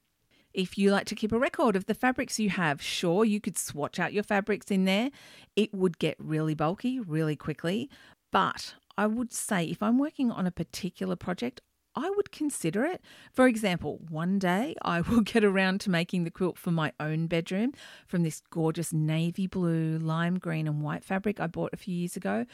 If 0.54 0.78
you 0.78 0.92
like 0.92 1.06
to 1.06 1.16
keep 1.16 1.32
a 1.32 1.38
record 1.38 1.74
of 1.74 1.86
the 1.86 1.94
fabrics 1.94 2.38
you 2.38 2.48
have, 2.50 2.80
sure, 2.80 3.24
you 3.24 3.40
could 3.40 3.58
swatch 3.58 3.98
out 3.98 4.12
your 4.12 4.22
fabrics 4.22 4.70
in 4.70 4.84
there. 4.84 5.10
It 5.56 5.74
would 5.74 5.98
get 5.98 6.14
really 6.20 6.54
bulky 6.54 7.00
really 7.00 7.34
quickly, 7.34 7.90
but 8.34 8.74
I 8.98 9.06
would 9.06 9.32
say 9.32 9.64
if 9.64 9.80
I'm 9.80 9.96
working 9.96 10.32
on 10.32 10.44
a 10.44 10.50
particular 10.50 11.14
project, 11.14 11.60
I 11.96 12.10
would 12.16 12.32
consider 12.32 12.84
it. 12.84 13.00
For 13.32 13.46
example, 13.46 14.00
one 14.08 14.38
day 14.38 14.74
I 14.82 15.00
will 15.00 15.20
get 15.32 15.44
around 15.44 15.80
to 15.82 15.90
making 15.90 16.24
the 16.24 16.30
quilt 16.30 16.58
for 16.58 16.70
my 16.70 16.92
own 16.98 17.26
bedroom 17.26 17.72
from 18.06 18.22
this 18.22 18.42
gorgeous 18.50 18.92
navy 18.92 19.46
blue, 19.46 19.98
lime 19.98 20.38
green, 20.38 20.66
and 20.66 20.82
white 20.82 21.04
fabric 21.04 21.38
I 21.38 21.46
bought 21.46 21.72
a 21.72 21.76
few 21.76 21.94
years 21.94 22.16
ago. 22.16 22.46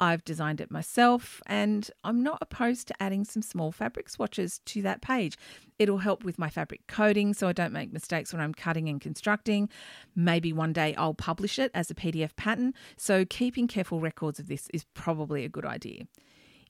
I've 0.00 0.24
designed 0.24 0.60
it 0.60 0.70
myself 0.70 1.40
and 1.46 1.90
I'm 2.04 2.22
not 2.22 2.38
opposed 2.40 2.88
to 2.88 3.02
adding 3.02 3.24
some 3.24 3.42
small 3.42 3.72
fabric 3.72 4.08
swatches 4.08 4.60
to 4.66 4.82
that 4.82 5.00
page. 5.00 5.36
It'll 5.78 5.98
help 5.98 6.24
with 6.24 6.38
my 6.38 6.48
fabric 6.48 6.86
coding 6.88 7.34
so 7.34 7.48
I 7.48 7.52
don't 7.52 7.72
make 7.72 7.92
mistakes 7.92 8.32
when 8.32 8.42
I'm 8.42 8.54
cutting 8.54 8.88
and 8.88 9.00
constructing. 9.00 9.68
Maybe 10.16 10.52
one 10.52 10.72
day 10.72 10.94
I'll 10.96 11.14
publish 11.14 11.58
it 11.58 11.70
as 11.74 11.90
a 11.90 11.94
PDF 11.94 12.34
pattern, 12.36 12.74
so 12.96 13.24
keeping 13.24 13.68
careful 13.68 14.00
records 14.00 14.38
of 14.38 14.48
this 14.48 14.68
is 14.72 14.84
probably 14.94 15.44
a 15.44 15.48
good 15.48 15.66
idea. 15.66 16.04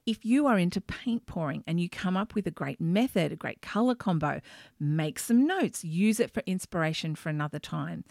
If 0.09 0.25
you 0.25 0.47
are 0.47 0.59
into 0.59 0.81
paint 0.81 1.27
pouring 1.27 1.63
and 1.67 1.79
you 1.79 1.91
come 1.91 2.17
up 2.17 2.35
with 2.35 2.47
a 2.47 2.51
great 2.51 2.81
method, 2.81 3.31
a 3.31 3.37
great 3.37 3.61
color 3.61 3.95
combo, 3.95 4.41
make 4.81 5.19
some 5.19 5.47
notes, 5.47 5.85
use 5.85 6.19
it 6.19 6.33
for 6.33 6.43
inspiration 6.47 7.15
for 7.15 7.29
another 7.29 7.59
time. 7.59 8.05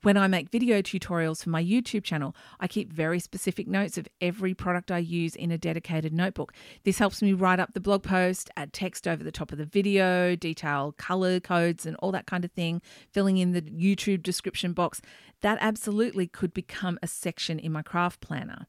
When 0.00 0.16
I 0.16 0.28
make 0.28 0.48
video 0.48 0.80
tutorials 0.80 1.44
for 1.44 1.50
my 1.50 1.62
YouTube 1.62 2.04
channel, 2.04 2.34
I 2.58 2.68
keep 2.68 2.90
very 2.90 3.20
specific 3.20 3.68
notes 3.68 3.98
of 3.98 4.08
every 4.18 4.54
product 4.54 4.90
I 4.90 4.96
use 4.96 5.36
in 5.36 5.50
a 5.50 5.58
dedicated 5.58 6.14
notebook. 6.14 6.54
This 6.84 6.98
helps 6.98 7.20
me 7.20 7.34
write 7.34 7.60
up 7.60 7.74
the 7.74 7.80
blog 7.80 8.02
post, 8.02 8.48
add 8.56 8.72
text 8.72 9.06
over 9.06 9.22
the 9.22 9.30
top 9.30 9.52
of 9.52 9.58
the 9.58 9.66
video, 9.66 10.34
detail 10.34 10.94
color 10.96 11.38
codes 11.38 11.84
and 11.84 11.96
all 11.96 12.12
that 12.12 12.24
kind 12.24 12.46
of 12.46 12.52
thing, 12.52 12.80
filling 13.10 13.36
in 13.36 13.52
the 13.52 13.60
YouTube 13.60 14.22
description 14.22 14.72
box. 14.72 15.02
That 15.42 15.58
absolutely 15.60 16.26
could 16.26 16.54
become 16.54 16.98
a 17.02 17.06
section 17.06 17.58
in 17.58 17.72
my 17.72 17.82
craft 17.82 18.22
planner. 18.22 18.68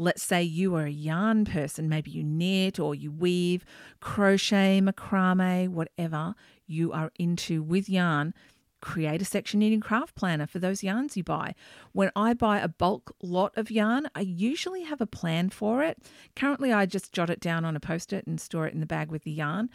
Let's 0.00 0.22
say 0.22 0.44
you 0.44 0.76
are 0.76 0.84
a 0.84 0.90
yarn 0.90 1.44
person, 1.44 1.88
maybe 1.88 2.12
you 2.12 2.22
knit 2.22 2.78
or 2.78 2.94
you 2.94 3.10
weave, 3.10 3.64
crochet, 3.98 4.80
macrame, 4.80 5.70
whatever 5.70 6.36
you 6.68 6.92
are 6.92 7.10
into 7.18 7.64
with 7.64 7.88
yarn. 7.88 8.32
Create 8.80 9.20
a 9.20 9.24
section 9.24 9.60
in 9.60 9.72
your 9.72 9.80
craft 9.80 10.14
planner 10.14 10.46
for 10.46 10.60
those 10.60 10.84
yarns 10.84 11.16
you 11.16 11.24
buy. 11.24 11.56
When 11.90 12.12
I 12.14 12.32
buy 12.32 12.60
a 12.60 12.68
bulk 12.68 13.12
lot 13.20 13.58
of 13.58 13.72
yarn, 13.72 14.08
I 14.14 14.20
usually 14.20 14.84
have 14.84 15.00
a 15.00 15.06
plan 15.06 15.50
for 15.50 15.82
it. 15.82 15.98
Currently, 16.36 16.72
I 16.72 16.86
just 16.86 17.12
jot 17.12 17.28
it 17.28 17.40
down 17.40 17.64
on 17.64 17.74
a 17.74 17.80
post 17.80 18.12
it 18.12 18.24
and 18.24 18.40
store 18.40 18.68
it 18.68 18.74
in 18.74 18.78
the 18.78 18.86
bag 18.86 19.10
with 19.10 19.24
the 19.24 19.32
yarn. 19.32 19.68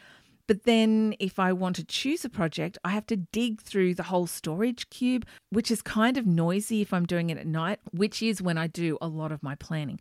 But 0.47 0.63
then, 0.63 1.15
if 1.19 1.39
I 1.39 1.53
want 1.53 1.77
to 1.77 1.85
choose 1.85 2.25
a 2.25 2.29
project, 2.29 2.77
I 2.83 2.89
have 2.89 3.05
to 3.07 3.15
dig 3.15 3.61
through 3.61 3.95
the 3.95 4.03
whole 4.03 4.27
storage 4.27 4.89
cube, 4.89 5.25
which 5.49 5.71
is 5.71 5.81
kind 5.81 6.17
of 6.17 6.27
noisy 6.27 6.81
if 6.81 6.93
I'm 6.93 7.05
doing 7.05 7.29
it 7.29 7.37
at 7.37 7.47
night, 7.47 7.79
which 7.91 8.21
is 8.21 8.41
when 8.41 8.57
I 8.57 8.67
do 8.67 8.97
a 9.01 9.07
lot 9.07 9.31
of 9.31 9.41
my 9.41 9.55
planning 9.55 9.99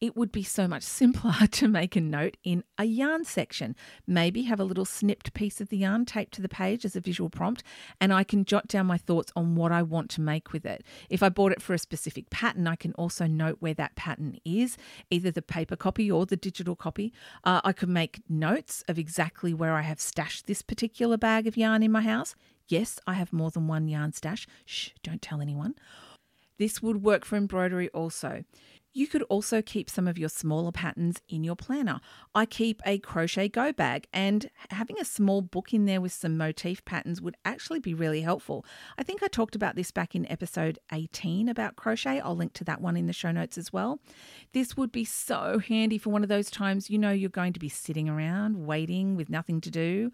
it 0.00 0.16
would 0.16 0.32
be 0.32 0.42
so 0.42 0.66
much 0.68 0.82
simpler 0.82 1.46
to 1.50 1.68
make 1.68 1.96
a 1.96 2.00
note 2.00 2.36
in 2.44 2.64
a 2.78 2.84
yarn 2.84 3.24
section. 3.24 3.76
Maybe 4.06 4.42
have 4.42 4.60
a 4.60 4.64
little 4.64 4.84
snipped 4.84 5.34
piece 5.34 5.60
of 5.60 5.68
the 5.68 5.78
yarn 5.78 6.04
taped 6.04 6.34
to 6.34 6.42
the 6.42 6.48
page 6.48 6.84
as 6.84 6.96
a 6.96 7.00
visual 7.00 7.30
prompt, 7.30 7.62
and 8.00 8.12
I 8.12 8.24
can 8.24 8.44
jot 8.44 8.68
down 8.68 8.86
my 8.86 8.98
thoughts 8.98 9.32
on 9.36 9.54
what 9.54 9.72
I 9.72 9.82
want 9.82 10.10
to 10.10 10.20
make 10.20 10.52
with 10.52 10.64
it. 10.64 10.84
If 11.08 11.22
I 11.22 11.28
bought 11.28 11.52
it 11.52 11.62
for 11.62 11.74
a 11.74 11.78
specific 11.78 12.30
pattern, 12.30 12.66
I 12.66 12.76
can 12.76 12.92
also 12.94 13.26
note 13.26 13.58
where 13.60 13.74
that 13.74 13.96
pattern 13.96 14.38
is, 14.44 14.76
either 15.10 15.30
the 15.30 15.42
paper 15.42 15.76
copy 15.76 16.10
or 16.10 16.26
the 16.26 16.36
digital 16.36 16.76
copy. 16.76 17.12
Uh, 17.44 17.60
I 17.64 17.72
could 17.72 17.88
make 17.88 18.22
notes 18.28 18.82
of 18.88 18.98
exactly 18.98 19.54
where 19.54 19.74
I 19.74 19.82
have 19.82 20.00
stashed 20.00 20.46
this 20.46 20.62
particular 20.62 21.16
bag 21.16 21.46
of 21.46 21.56
yarn 21.56 21.82
in 21.82 21.92
my 21.92 22.02
house. 22.02 22.34
Yes, 22.68 22.98
I 23.06 23.14
have 23.14 23.32
more 23.32 23.50
than 23.50 23.66
one 23.66 23.88
yarn 23.88 24.12
stash. 24.12 24.46
Shh, 24.64 24.90
don't 25.02 25.20
tell 25.20 25.40
anyone. 25.40 25.74
This 26.58 26.82
would 26.82 27.02
work 27.02 27.24
for 27.24 27.36
embroidery 27.36 27.88
also. 27.90 28.44
You 28.96 29.08
could 29.08 29.22
also 29.22 29.60
keep 29.60 29.90
some 29.90 30.06
of 30.06 30.16
your 30.16 30.28
smaller 30.28 30.70
patterns 30.70 31.20
in 31.28 31.42
your 31.42 31.56
planner. 31.56 32.00
I 32.32 32.46
keep 32.46 32.80
a 32.86 32.98
crochet 32.98 33.48
go 33.48 33.72
bag, 33.72 34.06
and 34.12 34.48
having 34.70 35.00
a 35.00 35.04
small 35.04 35.42
book 35.42 35.74
in 35.74 35.84
there 35.84 36.00
with 36.00 36.12
some 36.12 36.38
motif 36.38 36.84
patterns 36.84 37.20
would 37.20 37.36
actually 37.44 37.80
be 37.80 37.92
really 37.92 38.20
helpful. 38.20 38.64
I 38.96 39.02
think 39.02 39.20
I 39.20 39.26
talked 39.26 39.56
about 39.56 39.74
this 39.74 39.90
back 39.90 40.14
in 40.14 40.30
episode 40.30 40.78
18 40.92 41.48
about 41.48 41.74
crochet. 41.74 42.20
I'll 42.20 42.36
link 42.36 42.52
to 42.52 42.64
that 42.64 42.80
one 42.80 42.96
in 42.96 43.08
the 43.08 43.12
show 43.12 43.32
notes 43.32 43.58
as 43.58 43.72
well. 43.72 43.98
This 44.52 44.76
would 44.76 44.92
be 44.92 45.04
so 45.04 45.58
handy 45.58 45.98
for 45.98 46.10
one 46.10 46.22
of 46.22 46.28
those 46.28 46.48
times 46.48 46.88
you 46.88 46.96
know 46.96 47.10
you're 47.10 47.30
going 47.30 47.52
to 47.54 47.60
be 47.60 47.68
sitting 47.68 48.08
around 48.08 48.64
waiting 48.64 49.16
with 49.16 49.28
nothing 49.28 49.60
to 49.62 49.72
do, 49.72 50.12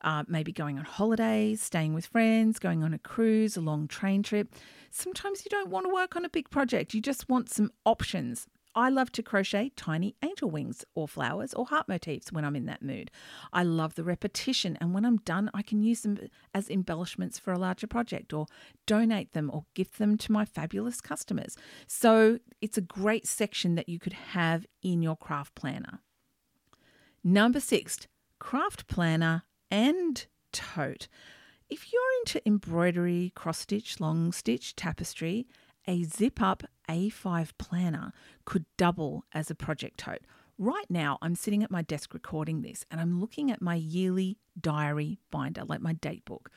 uh, 0.00 0.24
maybe 0.26 0.52
going 0.52 0.78
on 0.78 0.86
holidays, 0.86 1.60
staying 1.60 1.92
with 1.92 2.06
friends, 2.06 2.58
going 2.58 2.82
on 2.82 2.94
a 2.94 2.98
cruise, 2.98 3.58
a 3.58 3.60
long 3.60 3.86
train 3.86 4.22
trip. 4.22 4.54
Sometimes 4.90 5.44
you 5.44 5.50
don't 5.50 5.70
want 5.70 5.86
to 5.86 5.92
work 5.92 6.16
on 6.16 6.24
a 6.24 6.28
big 6.28 6.50
project, 6.50 6.94
you 6.94 7.02
just 7.02 7.28
want 7.28 7.50
some 7.50 7.70
options. 7.84 8.21
I 8.74 8.88
love 8.88 9.12
to 9.12 9.22
crochet 9.22 9.70
tiny 9.76 10.16
angel 10.22 10.50
wings 10.50 10.82
or 10.94 11.06
flowers 11.06 11.52
or 11.52 11.66
heart 11.66 11.88
motifs 11.88 12.32
when 12.32 12.44
I'm 12.44 12.56
in 12.56 12.64
that 12.66 12.82
mood. 12.82 13.10
I 13.52 13.64
love 13.64 13.96
the 13.96 14.04
repetition, 14.04 14.78
and 14.80 14.94
when 14.94 15.04
I'm 15.04 15.18
done, 15.18 15.50
I 15.52 15.60
can 15.60 15.82
use 15.82 16.00
them 16.00 16.18
as 16.54 16.70
embellishments 16.70 17.38
for 17.38 17.52
a 17.52 17.58
larger 17.58 17.86
project 17.86 18.32
or 18.32 18.46
donate 18.86 19.32
them 19.32 19.50
or 19.52 19.66
gift 19.74 19.98
them 19.98 20.16
to 20.18 20.32
my 20.32 20.46
fabulous 20.46 21.02
customers. 21.02 21.56
So 21.86 22.38
it's 22.62 22.78
a 22.78 22.82
great 22.82 23.26
section 23.26 23.74
that 23.74 23.90
you 23.90 23.98
could 23.98 24.14
have 24.14 24.66
in 24.82 25.02
your 25.02 25.16
craft 25.16 25.54
planner. 25.54 26.00
Number 27.22 27.60
six, 27.60 27.98
craft 28.38 28.86
planner 28.88 29.44
and 29.70 30.26
tote. 30.52 31.08
If 31.68 31.92
you're 31.92 32.02
into 32.20 32.46
embroidery, 32.46 33.32
cross 33.34 33.60
stitch, 33.60 34.00
long 34.00 34.32
stitch, 34.32 34.76
tapestry, 34.76 35.46
a 35.86 36.04
zip 36.04 36.40
up 36.40 36.62
A5 36.88 37.50
planner 37.58 38.12
could 38.44 38.64
double 38.76 39.24
as 39.32 39.50
a 39.50 39.54
project 39.54 39.98
tote. 39.98 40.22
Right 40.58 40.86
now, 40.88 41.18
I'm 41.22 41.34
sitting 41.34 41.62
at 41.62 41.70
my 41.70 41.82
desk 41.82 42.14
recording 42.14 42.62
this 42.62 42.84
and 42.90 43.00
I'm 43.00 43.20
looking 43.20 43.50
at 43.50 43.62
my 43.62 43.74
yearly 43.74 44.38
diary 44.60 45.18
binder, 45.30 45.64
like 45.64 45.80
my 45.80 45.94
date 45.94 46.24
book. 46.24 46.50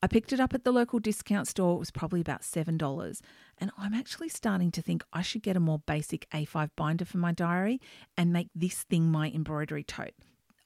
I 0.00 0.06
picked 0.06 0.32
it 0.32 0.38
up 0.38 0.54
at 0.54 0.62
the 0.62 0.70
local 0.70 1.00
discount 1.00 1.48
store. 1.48 1.74
It 1.74 1.80
was 1.80 1.90
probably 1.90 2.20
about 2.20 2.42
$7. 2.42 3.20
And 3.58 3.70
I'm 3.76 3.94
actually 3.94 4.28
starting 4.28 4.70
to 4.72 4.82
think 4.82 5.02
I 5.12 5.22
should 5.22 5.42
get 5.42 5.56
a 5.56 5.60
more 5.60 5.80
basic 5.80 6.28
A5 6.30 6.70
binder 6.76 7.04
for 7.04 7.18
my 7.18 7.32
diary 7.32 7.80
and 8.16 8.32
make 8.32 8.48
this 8.54 8.84
thing 8.84 9.10
my 9.10 9.30
embroidery 9.30 9.82
tote. 9.82 10.14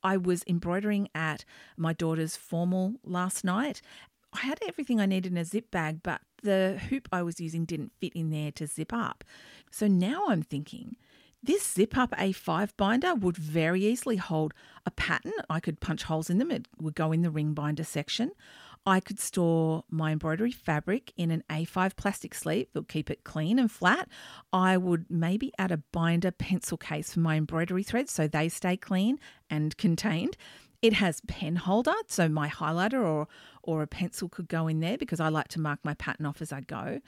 I 0.02 0.16
was 0.16 0.42
embroidering 0.46 1.08
at 1.14 1.44
my 1.76 1.92
daughter's 1.92 2.36
formal 2.36 2.96
last 3.04 3.44
night. 3.44 3.80
I 4.32 4.40
had 4.40 4.58
everything 4.66 5.00
I 5.00 5.06
needed 5.06 5.32
in 5.32 5.38
a 5.38 5.44
zip 5.44 5.70
bag, 5.70 6.02
but 6.02 6.20
the 6.42 6.80
hoop 6.88 7.08
I 7.12 7.22
was 7.22 7.40
using 7.40 7.64
didn't 7.64 7.92
fit 8.00 8.12
in 8.14 8.30
there 8.30 8.50
to 8.52 8.66
zip 8.66 8.92
up. 8.92 9.24
So 9.70 9.86
now 9.86 10.24
I'm 10.28 10.42
thinking 10.42 10.96
this 11.42 11.66
zip 11.72 11.96
up 11.96 12.12
A5 12.12 12.70
binder 12.76 13.14
would 13.14 13.36
very 13.36 13.84
easily 13.84 14.16
hold 14.16 14.54
a 14.86 14.92
pattern. 14.92 15.32
I 15.50 15.58
could 15.58 15.80
punch 15.80 16.04
holes 16.04 16.30
in 16.30 16.38
them, 16.38 16.50
it 16.50 16.68
would 16.80 16.94
go 16.94 17.10
in 17.10 17.22
the 17.22 17.30
ring 17.30 17.52
binder 17.52 17.84
section. 17.84 18.30
I 18.84 19.00
could 19.00 19.20
store 19.20 19.84
my 19.90 20.12
embroidery 20.12 20.50
fabric 20.50 21.12
in 21.16 21.30
an 21.30 21.44
A5 21.48 21.96
plastic 21.96 22.34
sleeve 22.34 22.66
that'll 22.72 22.84
keep 22.84 23.10
it 23.10 23.22
clean 23.22 23.58
and 23.58 23.70
flat. 23.70 24.08
I 24.52 24.76
would 24.76 25.06
maybe 25.08 25.52
add 25.58 25.70
a 25.70 25.76
binder 25.76 26.32
pencil 26.32 26.76
case 26.76 27.14
for 27.14 27.20
my 27.20 27.36
embroidery 27.36 27.84
threads 27.84 28.12
so 28.12 28.26
they 28.26 28.48
stay 28.48 28.76
clean 28.76 29.18
and 29.48 29.76
contained. 29.76 30.36
It 30.80 30.94
has 30.94 31.20
pen 31.28 31.56
holder, 31.56 31.94
so 32.08 32.28
my 32.28 32.48
highlighter 32.48 33.04
or 33.04 33.28
or 33.62 33.82
a 33.82 33.86
pencil 33.86 34.28
could 34.28 34.48
go 34.48 34.68
in 34.68 34.80
there 34.80 34.98
because 34.98 35.20
I 35.20 35.28
like 35.28 35.48
to 35.48 35.60
mark 35.60 35.80
my 35.84 35.94
pattern 35.94 36.26
off 36.26 36.42
as 36.42 36.52
I 36.52 36.60
go. 36.60 37.00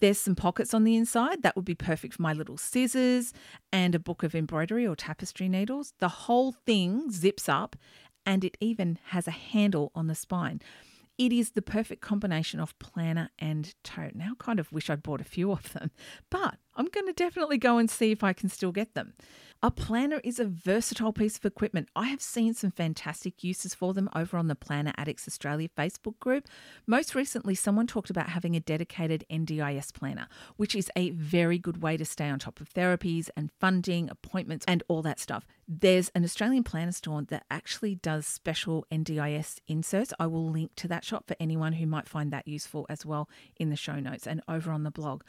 There's 0.00 0.18
some 0.18 0.34
pockets 0.34 0.74
on 0.74 0.84
the 0.84 0.96
inside 0.96 1.42
that 1.42 1.56
would 1.56 1.64
be 1.64 1.74
perfect 1.74 2.14
for 2.14 2.22
my 2.22 2.32
little 2.32 2.56
scissors 2.56 3.32
and 3.72 3.94
a 3.94 3.98
book 3.98 4.22
of 4.22 4.34
embroidery 4.34 4.86
or 4.86 4.96
tapestry 4.96 5.48
needles. 5.48 5.94
The 5.98 6.08
whole 6.08 6.52
thing 6.52 7.10
zips 7.10 7.48
up 7.48 7.76
and 8.26 8.44
it 8.44 8.56
even 8.60 8.98
has 9.06 9.26
a 9.28 9.32
handle 9.32 9.92
on 9.94 10.06
the 10.06 10.14
spine. 10.14 10.60
It 11.18 11.32
is 11.32 11.50
the 11.50 11.62
perfect 11.62 12.00
combination 12.00 12.58
of 12.58 12.78
planner 12.78 13.30
and 13.38 13.74
tote. 13.84 14.14
Now, 14.14 14.32
I 14.32 14.42
kind 14.42 14.58
of 14.58 14.72
wish 14.72 14.88
I'd 14.88 15.02
bought 15.02 15.20
a 15.20 15.24
few 15.24 15.52
of 15.52 15.72
them, 15.72 15.90
but 16.30 16.56
I'm 16.74 16.86
going 16.86 17.06
to 17.06 17.12
definitely 17.12 17.58
go 17.58 17.78
and 17.78 17.90
see 17.90 18.10
if 18.10 18.24
I 18.24 18.32
can 18.32 18.48
still 18.48 18.72
get 18.72 18.94
them. 18.94 19.14
A 19.64 19.70
planner 19.70 20.20
is 20.24 20.40
a 20.40 20.44
versatile 20.44 21.12
piece 21.12 21.36
of 21.36 21.44
equipment. 21.44 21.88
I 21.94 22.08
have 22.08 22.20
seen 22.20 22.52
some 22.52 22.72
fantastic 22.72 23.44
uses 23.44 23.76
for 23.76 23.94
them 23.94 24.10
over 24.12 24.36
on 24.36 24.48
the 24.48 24.56
Planner 24.56 24.92
Addicts 24.96 25.28
Australia 25.28 25.68
Facebook 25.78 26.18
group. 26.18 26.48
Most 26.84 27.14
recently, 27.14 27.54
someone 27.54 27.86
talked 27.86 28.10
about 28.10 28.30
having 28.30 28.56
a 28.56 28.60
dedicated 28.60 29.24
NDIS 29.30 29.94
planner, 29.94 30.26
which 30.56 30.74
is 30.74 30.90
a 30.96 31.10
very 31.10 31.60
good 31.60 31.80
way 31.80 31.96
to 31.96 32.04
stay 32.04 32.28
on 32.28 32.40
top 32.40 32.60
of 32.60 32.74
therapies 32.74 33.30
and 33.36 33.52
funding, 33.60 34.10
appointments, 34.10 34.64
and 34.66 34.82
all 34.88 35.02
that 35.02 35.20
stuff. 35.20 35.46
There's 35.68 36.08
an 36.08 36.24
Australian 36.24 36.64
planner 36.64 36.90
store 36.90 37.22
that 37.22 37.44
actually 37.48 37.94
does 37.94 38.26
special 38.26 38.84
NDIS 38.90 39.60
inserts. 39.68 40.12
I 40.18 40.26
will 40.26 40.50
link 40.50 40.72
to 40.76 40.88
that 40.88 41.04
shop 41.04 41.28
for 41.28 41.36
anyone 41.38 41.74
who 41.74 41.86
might 41.86 42.08
find 42.08 42.32
that 42.32 42.48
useful 42.48 42.84
as 42.88 43.06
well 43.06 43.28
in 43.60 43.70
the 43.70 43.76
show 43.76 44.00
notes 44.00 44.26
and 44.26 44.42
over 44.48 44.72
on 44.72 44.82
the 44.82 44.90
blog. 44.90 45.22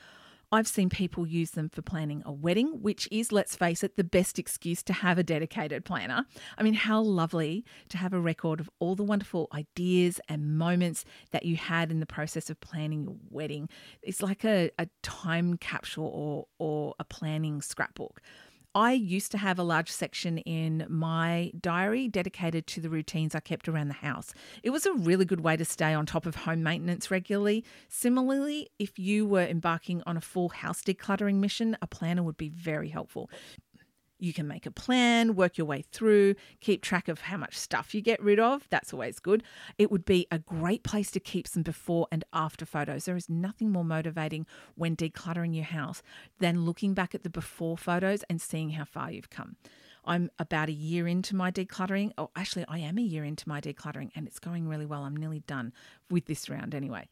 I've 0.53 0.67
seen 0.67 0.89
people 0.89 1.25
use 1.25 1.51
them 1.51 1.67
for 1.67 1.81
planning 1.81 2.21
a 2.27 2.31
wedding, 2.31 2.83
which 2.83 3.09
is, 3.11 3.31
let's 3.31 3.55
face 3.55 3.83
it, 3.83 3.97
the 3.97 4.03
best 4.03 4.37
excuse 4.37 4.83
to 4.83 4.93
have 4.93 5.17
a 5.17 5.23
dedicated 5.23 5.83
planner. 5.83 6.27
I 6.59 6.61
mean, 6.61 6.75
how 6.75 7.01
lovely 7.01 7.65
to 7.89 7.97
have 7.97 8.13
a 8.13 8.19
record 8.19 8.59
of 8.59 8.69
all 8.77 8.93
the 8.93 9.01
wonderful 9.01 9.47
ideas 9.51 10.21
and 10.29 10.55
moments 10.55 11.05
that 11.31 11.43
you 11.43 11.55
had 11.55 11.89
in 11.89 11.99
the 11.99 12.05
process 12.05 12.51
of 12.51 12.59
planning 12.59 13.03
your 13.03 13.15
wedding. 13.31 13.67
It's 14.03 14.21
like 14.21 14.45
a, 14.45 14.69
a 14.77 14.87
time 15.01 15.57
capsule 15.57 16.05
or, 16.13 16.45
or 16.59 16.93
a 16.99 17.03
planning 17.03 17.59
scrapbook. 17.59 18.21
I 18.75 18.93
used 18.93 19.31
to 19.33 19.37
have 19.37 19.59
a 19.59 19.63
large 19.63 19.91
section 19.91 20.39
in 20.39 20.87
my 20.89 21.51
diary 21.59 22.07
dedicated 22.07 22.65
to 22.67 22.81
the 22.81 22.89
routines 22.89 23.35
I 23.35 23.39
kept 23.39 23.69
around 23.69 23.89
the 23.89 23.93
house. 23.93 24.33
It 24.63 24.71
was 24.71 24.87
a 24.87 24.93
really 24.93 25.25
good 25.25 25.41
way 25.41 25.55
to 25.57 25.65
stay 25.65 25.93
on 25.93 26.07
top 26.07 26.25
of 26.25 26.35
home 26.35 26.63
maintenance 26.63 27.11
regularly. 27.11 27.63
Similarly, 27.87 28.69
if 28.79 28.97
you 28.97 29.27
were 29.27 29.45
embarking 29.45 30.01
on 30.07 30.17
a 30.17 30.21
full 30.21 30.49
house 30.49 30.81
decluttering 30.81 31.35
mission, 31.35 31.77
a 31.83 31.87
planner 31.87 32.23
would 32.23 32.37
be 32.37 32.49
very 32.49 32.89
helpful. 32.89 33.29
You 34.23 34.31
can 34.31 34.47
make 34.47 34.65
a 34.65 34.71
plan, 34.71 35.35
work 35.35 35.57
your 35.57 35.67
way 35.67 35.81
through, 35.91 36.35
keep 36.61 36.81
track 36.81 37.09
of 37.09 37.19
how 37.19 37.35
much 37.35 37.57
stuff 37.59 37.93
you 37.93 37.99
get 37.99 38.23
rid 38.23 38.39
of. 38.39 38.65
That's 38.69 38.93
always 38.93 39.19
good. 39.19 39.43
It 39.77 39.91
would 39.91 40.05
be 40.05 40.27
a 40.31 40.39
great 40.39 40.81
place 40.81 41.11
to 41.11 41.19
keep 41.19 41.45
some 41.45 41.61
before 41.61 42.07
and 42.09 42.23
after 42.31 42.65
photos. 42.65 43.03
There 43.03 43.17
is 43.17 43.29
nothing 43.29 43.69
more 43.69 43.83
motivating 43.83 44.45
when 44.75 44.95
decluttering 44.95 45.53
your 45.53 45.65
house 45.65 46.01
than 46.39 46.63
looking 46.63 46.93
back 46.93 47.13
at 47.13 47.23
the 47.23 47.29
before 47.29 47.77
photos 47.77 48.23
and 48.29 48.41
seeing 48.41 48.69
how 48.69 48.85
far 48.85 49.11
you've 49.11 49.29
come. 49.29 49.57
I'm 50.05 50.31
about 50.39 50.69
a 50.69 50.73
year 50.73 51.05
into 51.05 51.35
my 51.35 51.51
decluttering. 51.51 52.13
Oh, 52.17 52.29
actually, 52.33 52.63
I 52.69 52.77
am 52.77 52.97
a 52.97 53.01
year 53.01 53.25
into 53.25 53.49
my 53.49 53.59
decluttering 53.59 54.11
and 54.15 54.25
it's 54.25 54.39
going 54.39 54.69
really 54.69 54.85
well. 54.85 55.03
I'm 55.03 55.17
nearly 55.17 55.41
done 55.41 55.73
with 56.09 56.27
this 56.27 56.49
round 56.49 56.73
anyway. 56.73 57.09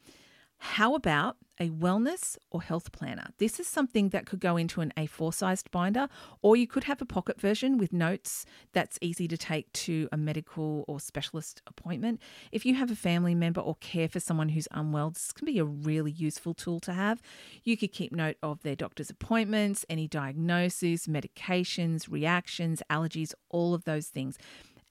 How 0.64 0.94
about 0.94 1.38
a 1.60 1.70
wellness 1.70 2.38
or 2.52 2.62
health 2.62 2.92
planner? 2.92 3.30
This 3.40 3.60
is 3.60 3.66
something 3.66 4.10
that 4.10 4.28
could 4.28 4.40
go 4.40 4.58
into 4.58 4.82
an 4.82 4.94
A4 4.96 5.34
sized 5.34 5.72
binder, 5.72 6.08
or 6.44 6.56
you 6.56 6.68
could 6.68 6.84
have 6.84 7.02
a 7.02 7.06
pocket 7.06 7.42
version 7.42 7.80
with 7.80 7.92
notes 7.92 8.46
that's 8.72 9.00
easy 9.02 9.28
to 9.28 9.38
take 9.38 9.74
to 9.74 10.08
a 10.12 10.18
medical 10.18 10.86
or 10.88 11.00
specialist 11.00 11.64
appointment. 11.66 12.22
If 12.52 12.64
you 12.64 12.76
have 12.76 12.92
a 12.92 12.96
family 12.96 13.34
member 13.34 13.60
or 13.60 13.76
care 13.78 14.08
for 14.08 14.20
someone 14.20 14.50
who's 14.50 14.68
unwell, 14.70 15.10
this 15.10 15.32
can 15.32 15.48
be 15.48 15.58
a 15.58 15.66
really 15.66 16.12
useful 16.12 16.54
tool 16.54 16.80
to 16.82 16.94
have. 16.94 17.24
You 17.64 17.76
could 17.76 17.92
keep 17.92 18.12
note 18.12 18.38
of 18.44 18.62
their 18.62 18.76
doctor's 18.76 19.10
appointments, 19.10 19.84
any 19.90 20.08
diagnoses, 20.08 21.08
medications, 21.08 22.08
reactions, 22.08 22.84
allergies, 22.88 23.34
all 23.50 23.74
of 23.74 23.86
those 23.86 24.10
things. 24.10 24.38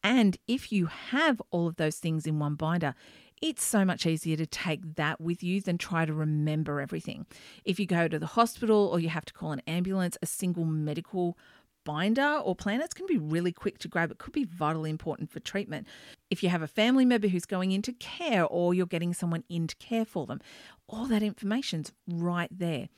And 0.02 0.36
if 0.48 0.72
you 0.72 0.86
have 0.86 1.40
all 1.50 1.66
of 1.66 1.76
those 1.76 1.98
things 1.98 2.26
in 2.26 2.38
one 2.38 2.54
binder, 2.54 2.94
it's 3.40 3.64
so 3.64 3.84
much 3.84 4.06
easier 4.06 4.36
to 4.36 4.46
take 4.46 4.96
that 4.96 5.20
with 5.20 5.42
you 5.42 5.60
than 5.60 5.78
try 5.78 6.04
to 6.04 6.12
remember 6.12 6.80
everything. 6.80 7.26
If 7.64 7.80
you 7.80 7.86
go 7.86 8.06
to 8.06 8.18
the 8.18 8.26
hospital 8.26 8.88
or 8.92 9.00
you 9.00 9.08
have 9.08 9.24
to 9.26 9.32
call 9.32 9.52
an 9.52 9.62
ambulance, 9.66 10.18
a 10.22 10.26
single 10.26 10.64
medical 10.64 11.38
binder 11.84 12.40
or 12.44 12.54
going 12.54 12.80
to 12.80 13.06
be 13.06 13.18
really 13.18 13.52
quick 13.52 13.78
to 13.78 13.88
grab. 13.88 14.10
It 14.10 14.18
could 14.18 14.32
be 14.32 14.44
vitally 14.44 14.90
important 14.90 15.30
for 15.30 15.40
treatment. 15.40 15.86
If 16.30 16.42
you 16.42 16.48
have 16.48 16.62
a 16.62 16.68
family 16.68 17.04
member 17.04 17.28
who's 17.28 17.46
going 17.46 17.72
into 17.72 17.92
care 17.94 18.44
or 18.44 18.74
you're 18.74 18.86
getting 18.86 19.14
someone 19.14 19.44
in 19.48 19.66
to 19.66 19.76
care 19.76 20.04
for 20.04 20.26
them, 20.26 20.40
all 20.88 21.06
that 21.06 21.22
information's 21.22 21.92
right 22.06 22.50
there. 22.50 22.88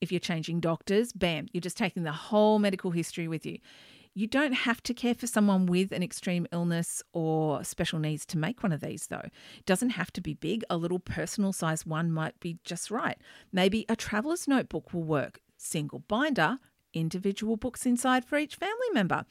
If 0.00 0.10
you're 0.10 0.20
changing 0.20 0.60
doctors, 0.60 1.12
bam, 1.12 1.48
you're 1.52 1.60
just 1.60 1.76
taking 1.76 2.04
the 2.04 2.12
whole 2.12 2.58
medical 2.58 2.90
history 2.90 3.28
with 3.28 3.44
you. 3.44 3.58
You 4.12 4.26
don't 4.26 4.52
have 4.52 4.82
to 4.84 4.94
care 4.94 5.14
for 5.14 5.28
someone 5.28 5.66
with 5.66 5.92
an 5.92 6.02
extreme 6.02 6.46
illness 6.52 7.02
or 7.12 7.62
special 7.62 8.00
needs 8.00 8.26
to 8.26 8.38
make 8.38 8.62
one 8.62 8.72
of 8.72 8.80
these, 8.80 9.06
though. 9.06 9.28
It 9.56 9.66
doesn't 9.66 9.90
have 9.90 10.12
to 10.14 10.20
be 10.20 10.34
big. 10.34 10.64
A 10.68 10.76
little 10.76 10.98
personal 10.98 11.52
size 11.52 11.86
one 11.86 12.10
might 12.10 12.38
be 12.40 12.58
just 12.64 12.90
right. 12.90 13.18
Maybe 13.52 13.86
a 13.88 13.94
traveler's 13.94 14.48
notebook 14.48 14.92
will 14.92 15.04
work. 15.04 15.40
Single 15.56 16.00
binder, 16.00 16.58
individual 16.92 17.56
books 17.56 17.86
inside 17.86 18.24
for 18.24 18.36
each 18.36 18.56
family 18.56 18.88
member. 18.92 19.26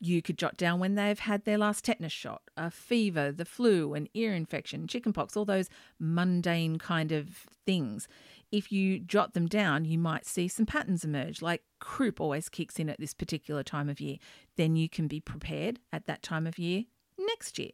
You 0.00 0.22
could 0.22 0.38
jot 0.38 0.56
down 0.56 0.80
when 0.80 0.96
they've 0.96 1.18
had 1.18 1.44
their 1.44 1.58
last 1.58 1.84
tetanus 1.84 2.12
shot, 2.12 2.42
a 2.56 2.70
fever, 2.70 3.30
the 3.30 3.44
flu, 3.44 3.94
an 3.94 4.08
ear 4.14 4.34
infection, 4.34 4.88
chickenpox, 4.88 5.36
all 5.36 5.44
those 5.44 5.68
mundane 6.00 6.78
kind 6.78 7.12
of 7.12 7.28
things. 7.66 8.08
If 8.52 8.70
you 8.70 9.00
jot 9.00 9.32
them 9.32 9.46
down, 9.46 9.86
you 9.86 9.98
might 9.98 10.26
see 10.26 10.46
some 10.46 10.66
patterns 10.66 11.04
emerge, 11.04 11.40
like 11.40 11.62
croup 11.80 12.20
always 12.20 12.50
kicks 12.50 12.78
in 12.78 12.90
at 12.90 13.00
this 13.00 13.14
particular 13.14 13.62
time 13.62 13.88
of 13.88 13.98
year. 13.98 14.18
Then 14.56 14.76
you 14.76 14.90
can 14.90 15.08
be 15.08 15.20
prepared 15.20 15.80
at 15.90 16.06
that 16.06 16.22
time 16.22 16.46
of 16.46 16.58
year 16.58 16.84
next 17.18 17.58
year. 17.58 17.70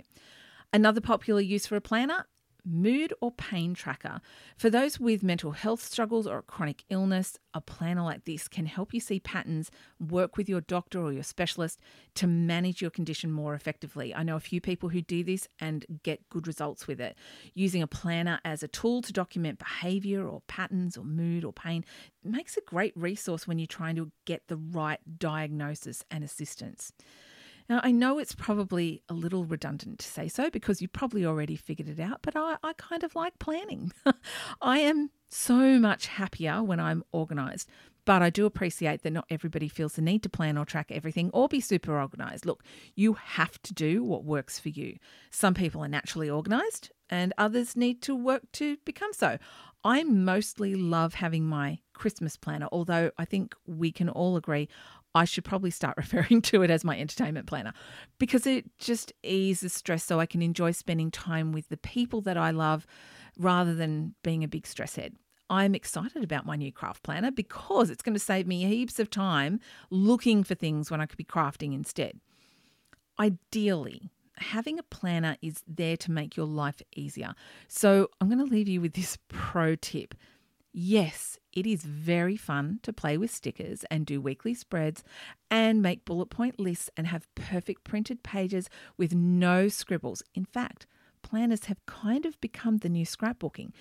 Another 0.73 1.01
popular 1.01 1.41
use 1.41 1.67
for 1.67 1.75
a 1.75 1.81
planner 1.81 2.27
mood 2.69 3.13
or 3.21 3.31
pain 3.33 3.75
tracker. 3.75 4.21
For 4.57 4.71
those 4.71 5.01
with 5.01 5.23
mental 5.23 5.53
health 5.53 5.83
struggles 5.83 6.27
or 6.27 6.39
a 6.39 6.43
chronic 6.43 6.85
illness, 6.91 7.39
a 7.55 7.61
planner 7.61 8.03
like 8.03 8.25
this 8.25 8.49
can 8.49 8.67
help 8.67 8.93
you 8.93 9.01
see 9.01 9.21
patterns, 9.21 9.71
work 9.99 10.37
with 10.37 10.49
your 10.49 10.61
doctor 10.61 11.01
or 11.01 11.13
your 11.13 11.23
specialist 11.23 11.81
to 12.15 12.27
manage 12.27 12.81
your 12.81 12.91
condition 12.91 13.33
more 13.33 13.55
effectively. 13.55 14.15
I 14.15 14.23
know 14.23 14.37
a 14.37 14.41
few 14.41 14.61
people 14.61 14.91
who 14.91 15.01
do 15.01 15.25
this 15.25 15.49
and 15.61 15.87
get 16.03 16.29
good 16.29 16.47
results 16.47 16.87
with 16.87 17.01
it. 17.01 17.17
Using 17.55 17.83
a 17.83 17.87
planner 17.87 18.41
as 18.45 18.63
a 18.63 18.69
tool 18.69 19.03
to 19.03 19.13
document 19.13 19.59
behavior 19.59 20.29
or 20.29 20.43
patterns 20.47 20.97
or 20.97 21.05
mood 21.05 21.45
or 21.45 21.53
pain 21.53 21.85
makes 22.23 22.57
a 22.57 22.61
great 22.61 22.93
resource 22.97 23.47
when 23.47 23.59
you're 23.59 23.67
trying 23.67 23.97
to 23.97 24.11
get 24.25 24.49
the 24.49 24.57
right 24.57 25.01
diagnosis 25.19 26.05
and 26.11 26.23
assistance. 26.23 26.93
Now, 27.69 27.81
I 27.83 27.91
know 27.91 28.19
it's 28.19 28.35
probably 28.35 29.03
a 29.09 29.15
little 29.15 29.45
redundant 29.45 29.99
to 29.99 30.07
say 30.07 30.29
so 30.29 30.49
because 30.49 30.81
you 30.81 30.89
probably 30.89 31.27
already 31.27 31.57
figured 31.57 31.89
it 31.89 32.01
out, 32.01 32.21
but 32.23 32.35
I, 32.35 32.57
I 32.63 32.73
kind 32.75 33.05
of 33.05 33.15
like 33.15 33.39
planning. 33.39 33.93
I 34.63 34.79
am 34.79 35.11
so 35.29 35.79
much 35.79 36.07
happier 36.07 36.63
when 36.63 36.81
I'm 36.81 37.05
organised. 37.13 37.69
But 38.07 38.23
I 38.23 38.31
do 38.31 38.47
appreciate 38.47 39.03
that 39.03 39.13
not 39.13 39.27
everybody 39.29 39.69
feels 39.69 39.93
the 39.93 40.01
need 40.01 40.23
to 40.23 40.31
plan 40.31 40.57
or 40.57 40.65
track 40.65 40.91
everything 40.91 41.29
or 41.35 41.47
be 41.47 41.61
super 41.61 42.01
organised. 42.01 42.47
Look, 42.47 42.65
you 42.95 43.13
have 43.13 43.61
to 43.65 43.75
do 43.75 44.03
what 44.03 44.25
works 44.25 44.59
for 44.59 44.71
you. 44.71 44.97
Some 45.31 45.53
people 45.53 45.85
are 45.85 45.89
naturally 45.89 46.31
organised 46.31 46.91
and 47.11 47.35
others 47.37 47.77
need 47.77 48.01
to 48.03 48.15
work 48.15 48.51
to 48.53 48.79
become 48.87 49.13
so. 49.13 49.37
I 49.85 50.05
mostly 50.05 50.75
love 50.75 51.15
having 51.15 51.45
my 51.45 51.81
Christmas 51.93 52.39
planner, 52.39 52.69
although 52.73 53.11
I 53.19 53.27
think 53.27 53.55
we 53.67 53.93
can 53.93 54.09
all 54.09 54.37
agree 54.37 54.69
I 55.15 55.25
should 55.25 55.45
probably 55.45 55.71
start 55.71 55.97
referring 55.97 56.43
to 56.43 56.63
it 56.63 56.71
as 56.71 56.85
my 56.85 56.99
entertainment 56.99 57.47
planner 57.47 57.73
because 58.19 58.47
it 58.47 58.67
just 58.79 59.13
eases 59.23 59.73
stress 59.73 60.05
so 60.05 60.21
I 60.21 60.27
can 60.27 60.43
enjoy 60.43 60.73
spending 60.73 61.11
time 61.11 61.53
with 61.53 61.69
the 61.69 61.77
people 61.77 62.21
that 62.23 62.37
I 62.37 62.51
love 62.51 62.87
rather 63.39 63.75
than 63.75 64.15
being 64.23 64.45
a 64.45 64.49
big 64.49 64.67
stress 64.67 64.97
head. 64.97 65.15
I'm 65.51 65.75
excited 65.75 66.23
about 66.23 66.45
my 66.45 66.57
new 66.57 66.71
craft 66.71 67.03
planner 67.03 67.31
because 67.31 67.89
it's 67.89 68.03
going 68.03 68.15
to 68.15 68.21
save 68.21 68.47
me 68.47 68.65
heaps 68.65 68.99
of 68.99 69.09
time 69.09 69.61
looking 69.91 70.45
for 70.45 70.55
things 70.55 70.91
when 70.91 71.01
I 71.01 71.07
could 71.07 71.17
be 71.17 71.25
crafting 71.25 71.73
instead. 71.73 72.21
Ideally, 73.19 74.11
having 74.37 74.79
a 74.79 74.83
planner 74.83 75.37
is 75.41 75.63
there 75.67 75.97
to 75.97 76.11
make 76.11 76.37
your 76.37 76.47
life 76.47 76.83
easier. 76.95 77.35
So 77.67 78.09
I'm 78.21 78.29
going 78.29 78.45
to 78.47 78.53
leave 78.53 78.69
you 78.69 78.81
with 78.81 78.93
this 78.93 79.19
pro 79.29 79.75
tip. 79.75 80.15
Yes, 80.73 81.38
it 81.53 81.67
is 81.67 81.83
very 81.83 82.37
fun 82.37 82.81
to 82.83 82.93
play 82.93 83.17
with 83.17 83.31
stickers 83.35 83.85
and 83.91 84.07
do 84.07 84.21
weekly 84.21 84.55
spreads 84.55 85.03
and 85.51 85.83
make 85.83 86.05
bullet 86.05 86.27
point 86.27 86.61
lists 86.61 86.91
and 86.97 87.07
have 87.07 87.33
perfect 87.35 87.85
printed 87.85 88.23
pages 88.23 88.69
with 88.97 89.15
no 89.15 89.69
scribbles. 89.69 90.23
In 90.35 90.45
fact, 90.45 90.87
planners 91.23 91.65
have 91.67 91.85
kind 91.87 92.27
of 92.27 92.41
become 92.41 92.79
the 92.79 92.89
new 92.89 93.07
scrapbooking. 93.07 93.73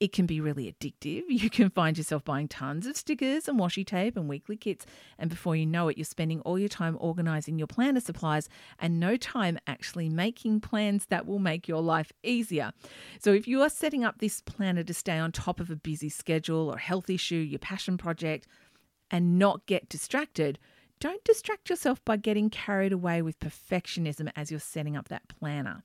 It 0.00 0.12
can 0.12 0.26
be 0.26 0.40
really 0.40 0.72
addictive. 0.72 1.22
You 1.44 1.50
can 1.50 1.70
find 1.70 1.96
yourself 1.96 2.24
buying 2.24 2.48
tons 2.48 2.86
of 2.86 2.96
stickers 2.96 3.48
and 3.48 3.58
washi 3.58 3.86
tape 3.86 4.16
and 4.16 4.28
weekly 4.28 4.56
kits, 4.56 4.86
and 5.18 5.28
before 5.28 5.56
you 5.56 5.66
know 5.66 5.88
it, 5.88 5.98
you're 5.98 6.04
spending 6.04 6.40
all 6.40 6.58
your 6.58 6.68
time 6.68 6.96
organizing 7.00 7.58
your 7.58 7.66
planner 7.66 8.00
supplies 8.00 8.48
and 8.78 8.98
no 8.98 9.16
time 9.16 9.58
actually 9.66 10.08
making 10.08 10.60
plans 10.60 11.06
that 11.06 11.26
will 11.26 11.38
make 11.38 11.68
your 11.68 11.82
life 11.82 12.12
easier. 12.22 12.72
So, 13.20 13.32
if 13.32 13.46
you 13.46 13.62
are 13.62 13.68
setting 13.68 14.04
up 14.04 14.18
this 14.18 14.40
planner 14.40 14.82
to 14.84 14.94
stay 14.94 15.18
on 15.18 15.32
top 15.32 15.60
of 15.60 15.70
a 15.70 15.76
busy 15.76 16.08
schedule 16.08 16.70
or 16.70 16.78
health 16.78 17.10
issue, 17.10 17.36
your 17.36 17.58
passion 17.58 17.98
project, 17.98 18.46
and 19.10 19.38
not 19.38 19.66
get 19.66 19.88
distracted, 19.88 20.58
don't 21.00 21.24
distract 21.24 21.68
yourself 21.68 22.04
by 22.04 22.16
getting 22.16 22.50
carried 22.50 22.92
away 22.92 23.20
with 23.22 23.38
perfectionism 23.38 24.30
as 24.36 24.50
you're 24.50 24.60
setting 24.60 24.96
up 24.96 25.08
that 25.08 25.28
planner 25.28 25.82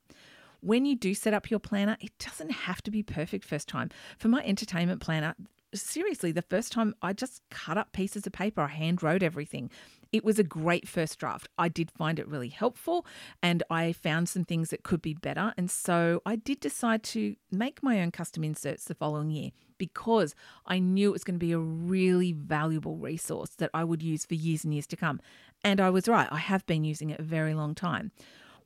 when 0.62 0.86
you 0.86 0.96
do 0.96 1.14
set 1.14 1.34
up 1.34 1.50
your 1.50 1.60
planner, 1.60 1.98
it 2.00 2.12
doesn't 2.20 2.52
have 2.52 2.82
to 2.84 2.92
be 2.92 3.04
perfect 3.04 3.46
first 3.46 3.68
time. 3.68 3.90
For 4.18 4.28
my 4.28 4.44
entertainment 4.44 5.02
planner, 5.02 5.36
seriously, 5.74 6.32
the 6.32 6.42
first 6.42 6.72
time 6.72 6.96
I 7.02 7.14
just 7.14 7.42
cut 7.50 7.78
up 7.78 7.92
pieces 7.92 8.26
of 8.26 8.34
paper, 8.34 8.62
I 8.62 8.68
hand 8.68 9.04
wrote 9.04 9.24
everything. 9.24 9.70
It 10.12 10.26
was 10.26 10.40
a 10.40 10.44
great 10.44 10.88
first 10.88 11.20
draft. 11.20 11.48
I 11.58 11.70
did 11.70 11.92
find 11.92 12.18
it 12.18 12.28
really 12.28 12.50
helpful 12.50 13.06
and 13.44 13.62
I 13.70 13.94
found 13.94 14.28
some 14.28 14.44
things 14.44 14.72
that 14.72 14.84
could 14.84 15.02
be 15.04 15.14
better. 15.14 15.54
And 15.56 15.70
so 15.70 16.22
I 16.26 16.36
did 16.36 16.60
decide 16.60 17.04
to 17.04 17.36
make 17.52 17.84
my 17.84 18.02
own 18.02 18.10
custom 18.12 18.44
inserts 18.44 18.86
the 18.86 18.96
following 18.96 19.30
year 19.30 19.52
because 19.78 20.34
I 20.66 20.80
knew 20.80 21.10
it 21.10 21.14
was 21.14 21.24
going 21.24 21.40
to 21.40 21.46
be 21.46 21.52
a 21.52 21.60
really 21.60 22.34
valuable 22.34 22.98
resource 22.98 23.52
that 23.58 23.70
I 23.74 23.84
would 23.84 24.02
use 24.02 24.26
for 24.26 24.34
years 24.34 24.64
and 24.64 24.74
years 24.74 24.88
to 24.88 24.98
come. 24.98 25.22
And 25.64 25.80
I 25.80 25.92
was 25.92 26.08
right, 26.08 26.28
I 26.32 26.38
have 26.38 26.66
been 26.66 26.84
using 26.84 27.12
it 27.12 27.20
a 27.20 27.24
very 27.24 27.54
long 27.54 27.76
time. 27.76 28.12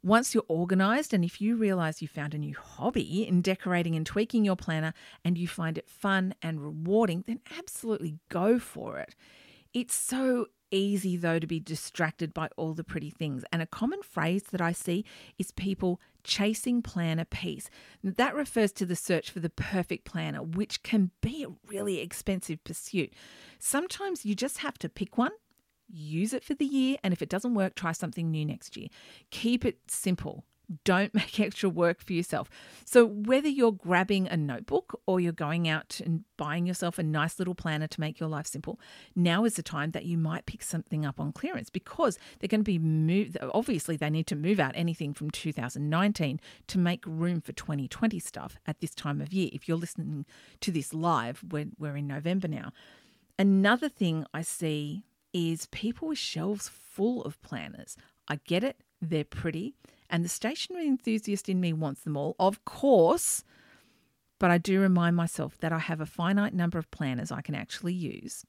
Once 0.04 0.34
you're 0.34 0.44
organized, 0.50 1.14
and 1.14 1.24
if 1.24 1.40
you 1.40 1.56
realize 1.56 2.02
you 2.02 2.08
found 2.10 2.34
a 2.34 2.38
new 2.38 2.56
hobby 2.56 3.26
in 3.26 3.42
decorating 3.42 3.96
and 3.96 4.06
tweaking 4.06 4.44
your 4.44 4.58
planner 4.58 4.94
and 5.24 5.38
you 5.38 5.48
find 5.48 5.78
it 5.78 5.90
fun 5.90 6.36
and 6.42 6.62
rewarding, 6.62 7.24
then 7.26 7.40
absolutely 7.58 8.20
go 8.28 8.60
for 8.60 9.00
it. 9.00 9.16
It's 9.74 9.96
so 9.96 10.48
easy, 10.72 11.16
though, 11.16 11.40
to 11.40 11.48
be 11.48 11.60
distracted 11.60 12.34
by 12.34 12.50
all 12.58 12.74
the 12.74 12.84
pretty 12.84 13.12
things. 13.12 13.46
And 13.54 13.62
a 13.62 13.66
common 13.66 14.02
phrase 14.02 14.44
that 14.52 14.60
I 14.60 14.74
see 14.74 15.06
is 15.40 15.52
people 15.52 16.02
chasing 16.24 16.82
planner 16.82 17.26
peace. 17.26 17.70
That 18.04 18.36
refers 18.36 18.72
to 18.74 18.86
the 18.86 18.96
search 18.96 19.32
for 19.32 19.40
the 19.40 19.50
perfect 19.50 20.04
planner, 20.06 20.44
which 20.44 20.84
can 20.84 21.12
be 21.22 21.44
a 21.44 21.70
really 21.72 22.00
expensive 22.00 22.64
pursuit. 22.64 23.14
Sometimes 23.58 24.26
you 24.26 24.36
just 24.36 24.60
have 24.60 24.78
to 24.80 24.90
pick 24.90 25.18
one 25.18 25.32
use 25.94 26.34
it 26.34 26.44
for 26.44 26.56
the 26.56 26.66
year, 26.66 26.98
and 27.04 27.14
if 27.14 27.22
it 27.22 27.30
doesn't 27.30 27.54
work, 27.54 27.76
try 27.76 27.92
something 27.92 28.32
new 28.32 28.46
next 28.46 28.76
year. 28.76 28.88
Keep 29.30 29.66
it 29.66 29.80
simple. 29.88 30.44
Don't 30.86 31.14
make 31.14 31.40
extra 31.40 31.70
work 31.70 32.02
for 32.02 32.14
yourself. 32.14 32.50
So, 32.86 33.06
whether 33.06 33.48
you're 33.48 33.72
grabbing 33.72 34.28
a 34.28 34.38
notebook 34.38 35.00
or 35.06 35.20
you're 35.20 35.32
going 35.32 35.68
out 35.68 36.02
and 36.04 36.24
buying 36.38 36.66
yourself 36.66 36.98
a 36.98 37.04
nice 37.04 37.38
little 37.38 37.54
planner 37.54 37.88
to 37.88 38.00
make 38.00 38.20
your 38.20 38.30
life 38.30 38.48
simple, 38.48 38.80
now 39.16 39.46
is 39.46 39.56
the 39.56 39.64
time 39.64 39.92
that 39.92 40.06
you 40.06 40.18
might 40.18 40.46
pick 40.46 40.64
something 40.64 41.06
up 41.06 41.20
on 41.20 41.32
clearance 41.32 41.70
because 41.70 42.18
they're 42.40 42.48
going 42.48 42.62
to 42.62 42.64
be 42.64 42.80
moved. 42.80 43.38
Obviously, 43.54 43.98
they 43.98 44.10
need 44.10 44.28
to 44.28 44.36
move 44.36 44.60
out 44.60 44.74
anything 44.76 45.14
from 45.14 45.30
2019 45.30 46.40
to 46.68 46.78
make 46.78 47.06
room 47.06 47.42
for 47.42 47.52
2020 47.52 48.20
stuff 48.20 48.58
at 48.66 48.80
this 48.80 48.96
time 48.96 49.22
of 49.22 49.32
year. 49.32 49.50
If 49.54 49.68
you're 49.68 49.78
listening 49.78 50.26
to 50.62 50.72
this 50.72 50.94
live, 50.94 51.44
we're, 51.52 51.68
we're 51.78 51.98
in 51.98 52.08
November 52.08 52.48
now. 52.48 52.72
Another 53.38 53.90
thing 53.90 54.26
I 54.34 54.44
see 54.44 55.04
is 55.34 55.68
people 55.68 56.10
with 56.10 56.18
shelves 56.18 56.70
full 56.70 57.24
of 57.24 57.42
planners. 57.42 57.98
I 58.28 58.40
get 58.46 58.64
it, 58.64 58.78
they're 59.02 59.26
pretty, 59.26 59.76
and 60.10 60.24
the 60.24 60.30
stationery 60.30 60.88
enthusiast 60.88 61.50
in 61.50 61.60
me 61.60 61.74
wants 61.74 62.02
them 62.02 62.16
all, 62.16 62.36
of 62.40 62.64
course. 62.66 63.44
But 64.40 64.52
I 64.52 64.58
do 64.58 64.82
remind 64.82 65.16
myself 65.16 65.58
that 65.60 65.72
I 65.72 65.80
have 65.80 66.02
a 66.02 66.06
finite 66.06 66.54
number 66.54 66.78
of 66.78 66.92
planners 66.92 67.32
I 67.32 67.42
can 67.42 67.56
actually 67.56 67.94
use. 67.94 68.46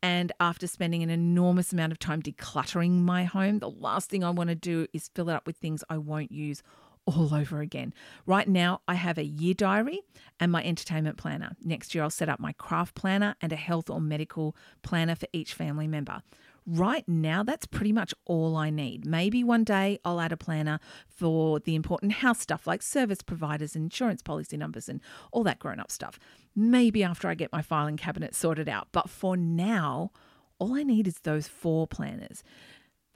And 0.00 0.30
after 0.38 0.66
spending 0.66 1.02
an 1.02 1.10
enormous 1.10 1.72
amount 1.72 1.90
of 1.90 1.98
time 1.98 2.22
decluttering 2.22 3.00
my 3.00 3.24
home, 3.24 3.58
the 3.58 3.70
last 3.70 4.08
thing 4.08 4.22
I 4.22 4.30
want 4.30 4.50
to 4.50 4.54
do 4.54 4.86
is 4.92 5.10
fill 5.14 5.30
it 5.30 5.34
up 5.34 5.46
with 5.46 5.56
things 5.56 5.82
I 5.90 5.98
won't 5.98 6.30
use 6.30 6.62
all 7.06 7.34
over 7.34 7.60
again. 7.60 7.92
Right 8.26 8.48
now, 8.48 8.80
I 8.86 8.94
have 8.94 9.18
a 9.18 9.24
year 9.24 9.54
diary 9.54 10.00
and 10.38 10.52
my 10.52 10.62
entertainment 10.64 11.16
planner. 11.16 11.56
Next 11.62 11.94
year, 11.94 12.04
I'll 12.04 12.10
set 12.10 12.28
up 12.28 12.40
my 12.40 12.52
craft 12.52 12.94
planner 12.94 13.34
and 13.40 13.52
a 13.52 13.56
health 13.56 13.90
or 13.90 14.00
medical 14.00 14.56
planner 14.82 15.14
for 15.14 15.26
each 15.32 15.54
family 15.54 15.88
member. 15.88 16.22
Right 16.64 17.08
now, 17.08 17.42
that's 17.42 17.66
pretty 17.66 17.92
much 17.92 18.14
all 18.24 18.56
I 18.56 18.70
need. 18.70 19.04
Maybe 19.04 19.42
one 19.42 19.64
day 19.64 19.98
I'll 20.04 20.20
add 20.20 20.30
a 20.30 20.36
planner 20.36 20.78
for 21.08 21.58
the 21.58 21.74
important 21.74 22.12
house 22.12 22.40
stuff 22.40 22.68
like 22.68 22.82
service 22.82 23.20
providers 23.20 23.74
insurance 23.74 24.22
policy 24.22 24.56
numbers 24.56 24.88
and 24.88 25.00
all 25.32 25.42
that 25.42 25.58
grown 25.58 25.80
up 25.80 25.90
stuff. 25.90 26.20
Maybe 26.54 27.02
after 27.02 27.26
I 27.26 27.34
get 27.34 27.52
my 27.52 27.62
filing 27.62 27.96
cabinet 27.96 28.36
sorted 28.36 28.68
out. 28.68 28.88
But 28.92 29.10
for 29.10 29.36
now, 29.36 30.12
all 30.60 30.74
I 30.74 30.84
need 30.84 31.08
is 31.08 31.18
those 31.20 31.48
four 31.48 31.88
planners. 31.88 32.44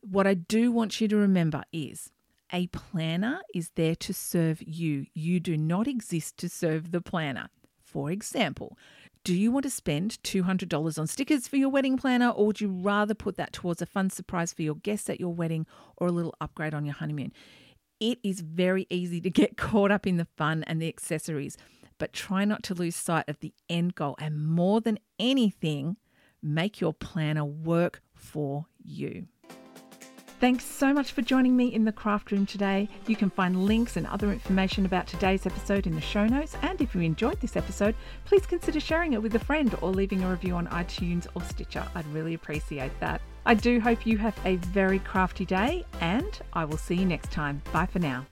What 0.00 0.26
I 0.26 0.34
do 0.34 0.72
want 0.72 1.00
you 1.00 1.06
to 1.06 1.16
remember 1.16 1.62
is 1.72 2.10
a 2.52 2.66
planner 2.68 3.40
is 3.54 3.70
there 3.74 3.96
to 3.96 4.14
serve 4.14 4.62
you. 4.62 5.06
You 5.14 5.40
do 5.40 5.56
not 5.56 5.86
exist 5.88 6.36
to 6.38 6.48
serve 6.48 6.92
the 6.92 7.00
planner. 7.00 7.48
For 7.82 8.10
example, 8.10 8.76
do 9.24 9.34
you 9.34 9.50
want 9.50 9.64
to 9.64 9.70
spend 9.70 10.18
$200 10.22 10.98
on 10.98 11.06
stickers 11.06 11.48
for 11.48 11.56
your 11.56 11.68
wedding 11.68 11.96
planner, 11.96 12.30
or 12.30 12.46
would 12.46 12.60
you 12.60 12.68
rather 12.68 13.14
put 13.14 13.36
that 13.36 13.52
towards 13.52 13.82
a 13.82 13.86
fun 13.86 14.10
surprise 14.10 14.52
for 14.52 14.62
your 14.62 14.76
guests 14.76 15.10
at 15.10 15.18
your 15.18 15.34
wedding 15.34 15.66
or 15.96 16.06
a 16.06 16.12
little 16.12 16.34
upgrade 16.40 16.74
on 16.74 16.84
your 16.84 16.94
honeymoon? 16.94 17.32
It 17.98 18.18
is 18.22 18.40
very 18.40 18.86
easy 18.90 19.20
to 19.20 19.30
get 19.30 19.56
caught 19.56 19.90
up 19.90 20.06
in 20.06 20.16
the 20.16 20.28
fun 20.36 20.62
and 20.64 20.80
the 20.80 20.88
accessories, 20.88 21.56
but 21.98 22.12
try 22.12 22.44
not 22.44 22.62
to 22.64 22.74
lose 22.74 22.94
sight 22.94 23.28
of 23.28 23.40
the 23.40 23.52
end 23.68 23.94
goal. 23.94 24.14
And 24.20 24.46
more 24.46 24.80
than 24.80 24.98
anything, 25.18 25.96
make 26.42 26.80
your 26.80 26.92
planner 26.92 27.44
work 27.44 28.02
for 28.14 28.66
you. 28.84 29.26
Thanks 30.38 30.66
so 30.66 30.92
much 30.92 31.12
for 31.12 31.22
joining 31.22 31.56
me 31.56 31.72
in 31.72 31.86
the 31.86 31.92
craft 31.92 32.30
room 32.30 32.44
today. 32.44 32.90
You 33.06 33.16
can 33.16 33.30
find 33.30 33.64
links 33.64 33.96
and 33.96 34.06
other 34.06 34.30
information 34.30 34.84
about 34.84 35.06
today's 35.06 35.46
episode 35.46 35.86
in 35.86 35.94
the 35.94 36.00
show 36.02 36.26
notes. 36.26 36.54
And 36.60 36.78
if 36.82 36.94
you 36.94 37.00
enjoyed 37.00 37.40
this 37.40 37.56
episode, 37.56 37.94
please 38.26 38.44
consider 38.44 38.78
sharing 38.78 39.14
it 39.14 39.22
with 39.22 39.34
a 39.34 39.38
friend 39.38 39.74
or 39.80 39.90
leaving 39.90 40.22
a 40.22 40.30
review 40.30 40.54
on 40.54 40.66
iTunes 40.66 41.26
or 41.34 41.42
Stitcher. 41.42 41.86
I'd 41.94 42.06
really 42.12 42.34
appreciate 42.34 42.92
that. 43.00 43.22
I 43.46 43.54
do 43.54 43.80
hope 43.80 44.04
you 44.04 44.18
have 44.18 44.38
a 44.44 44.56
very 44.56 44.98
crafty 44.98 45.46
day, 45.46 45.86
and 46.00 46.38
I 46.52 46.66
will 46.66 46.76
see 46.76 46.96
you 46.96 47.06
next 47.06 47.32
time. 47.32 47.62
Bye 47.72 47.86
for 47.86 48.00
now. 48.00 48.26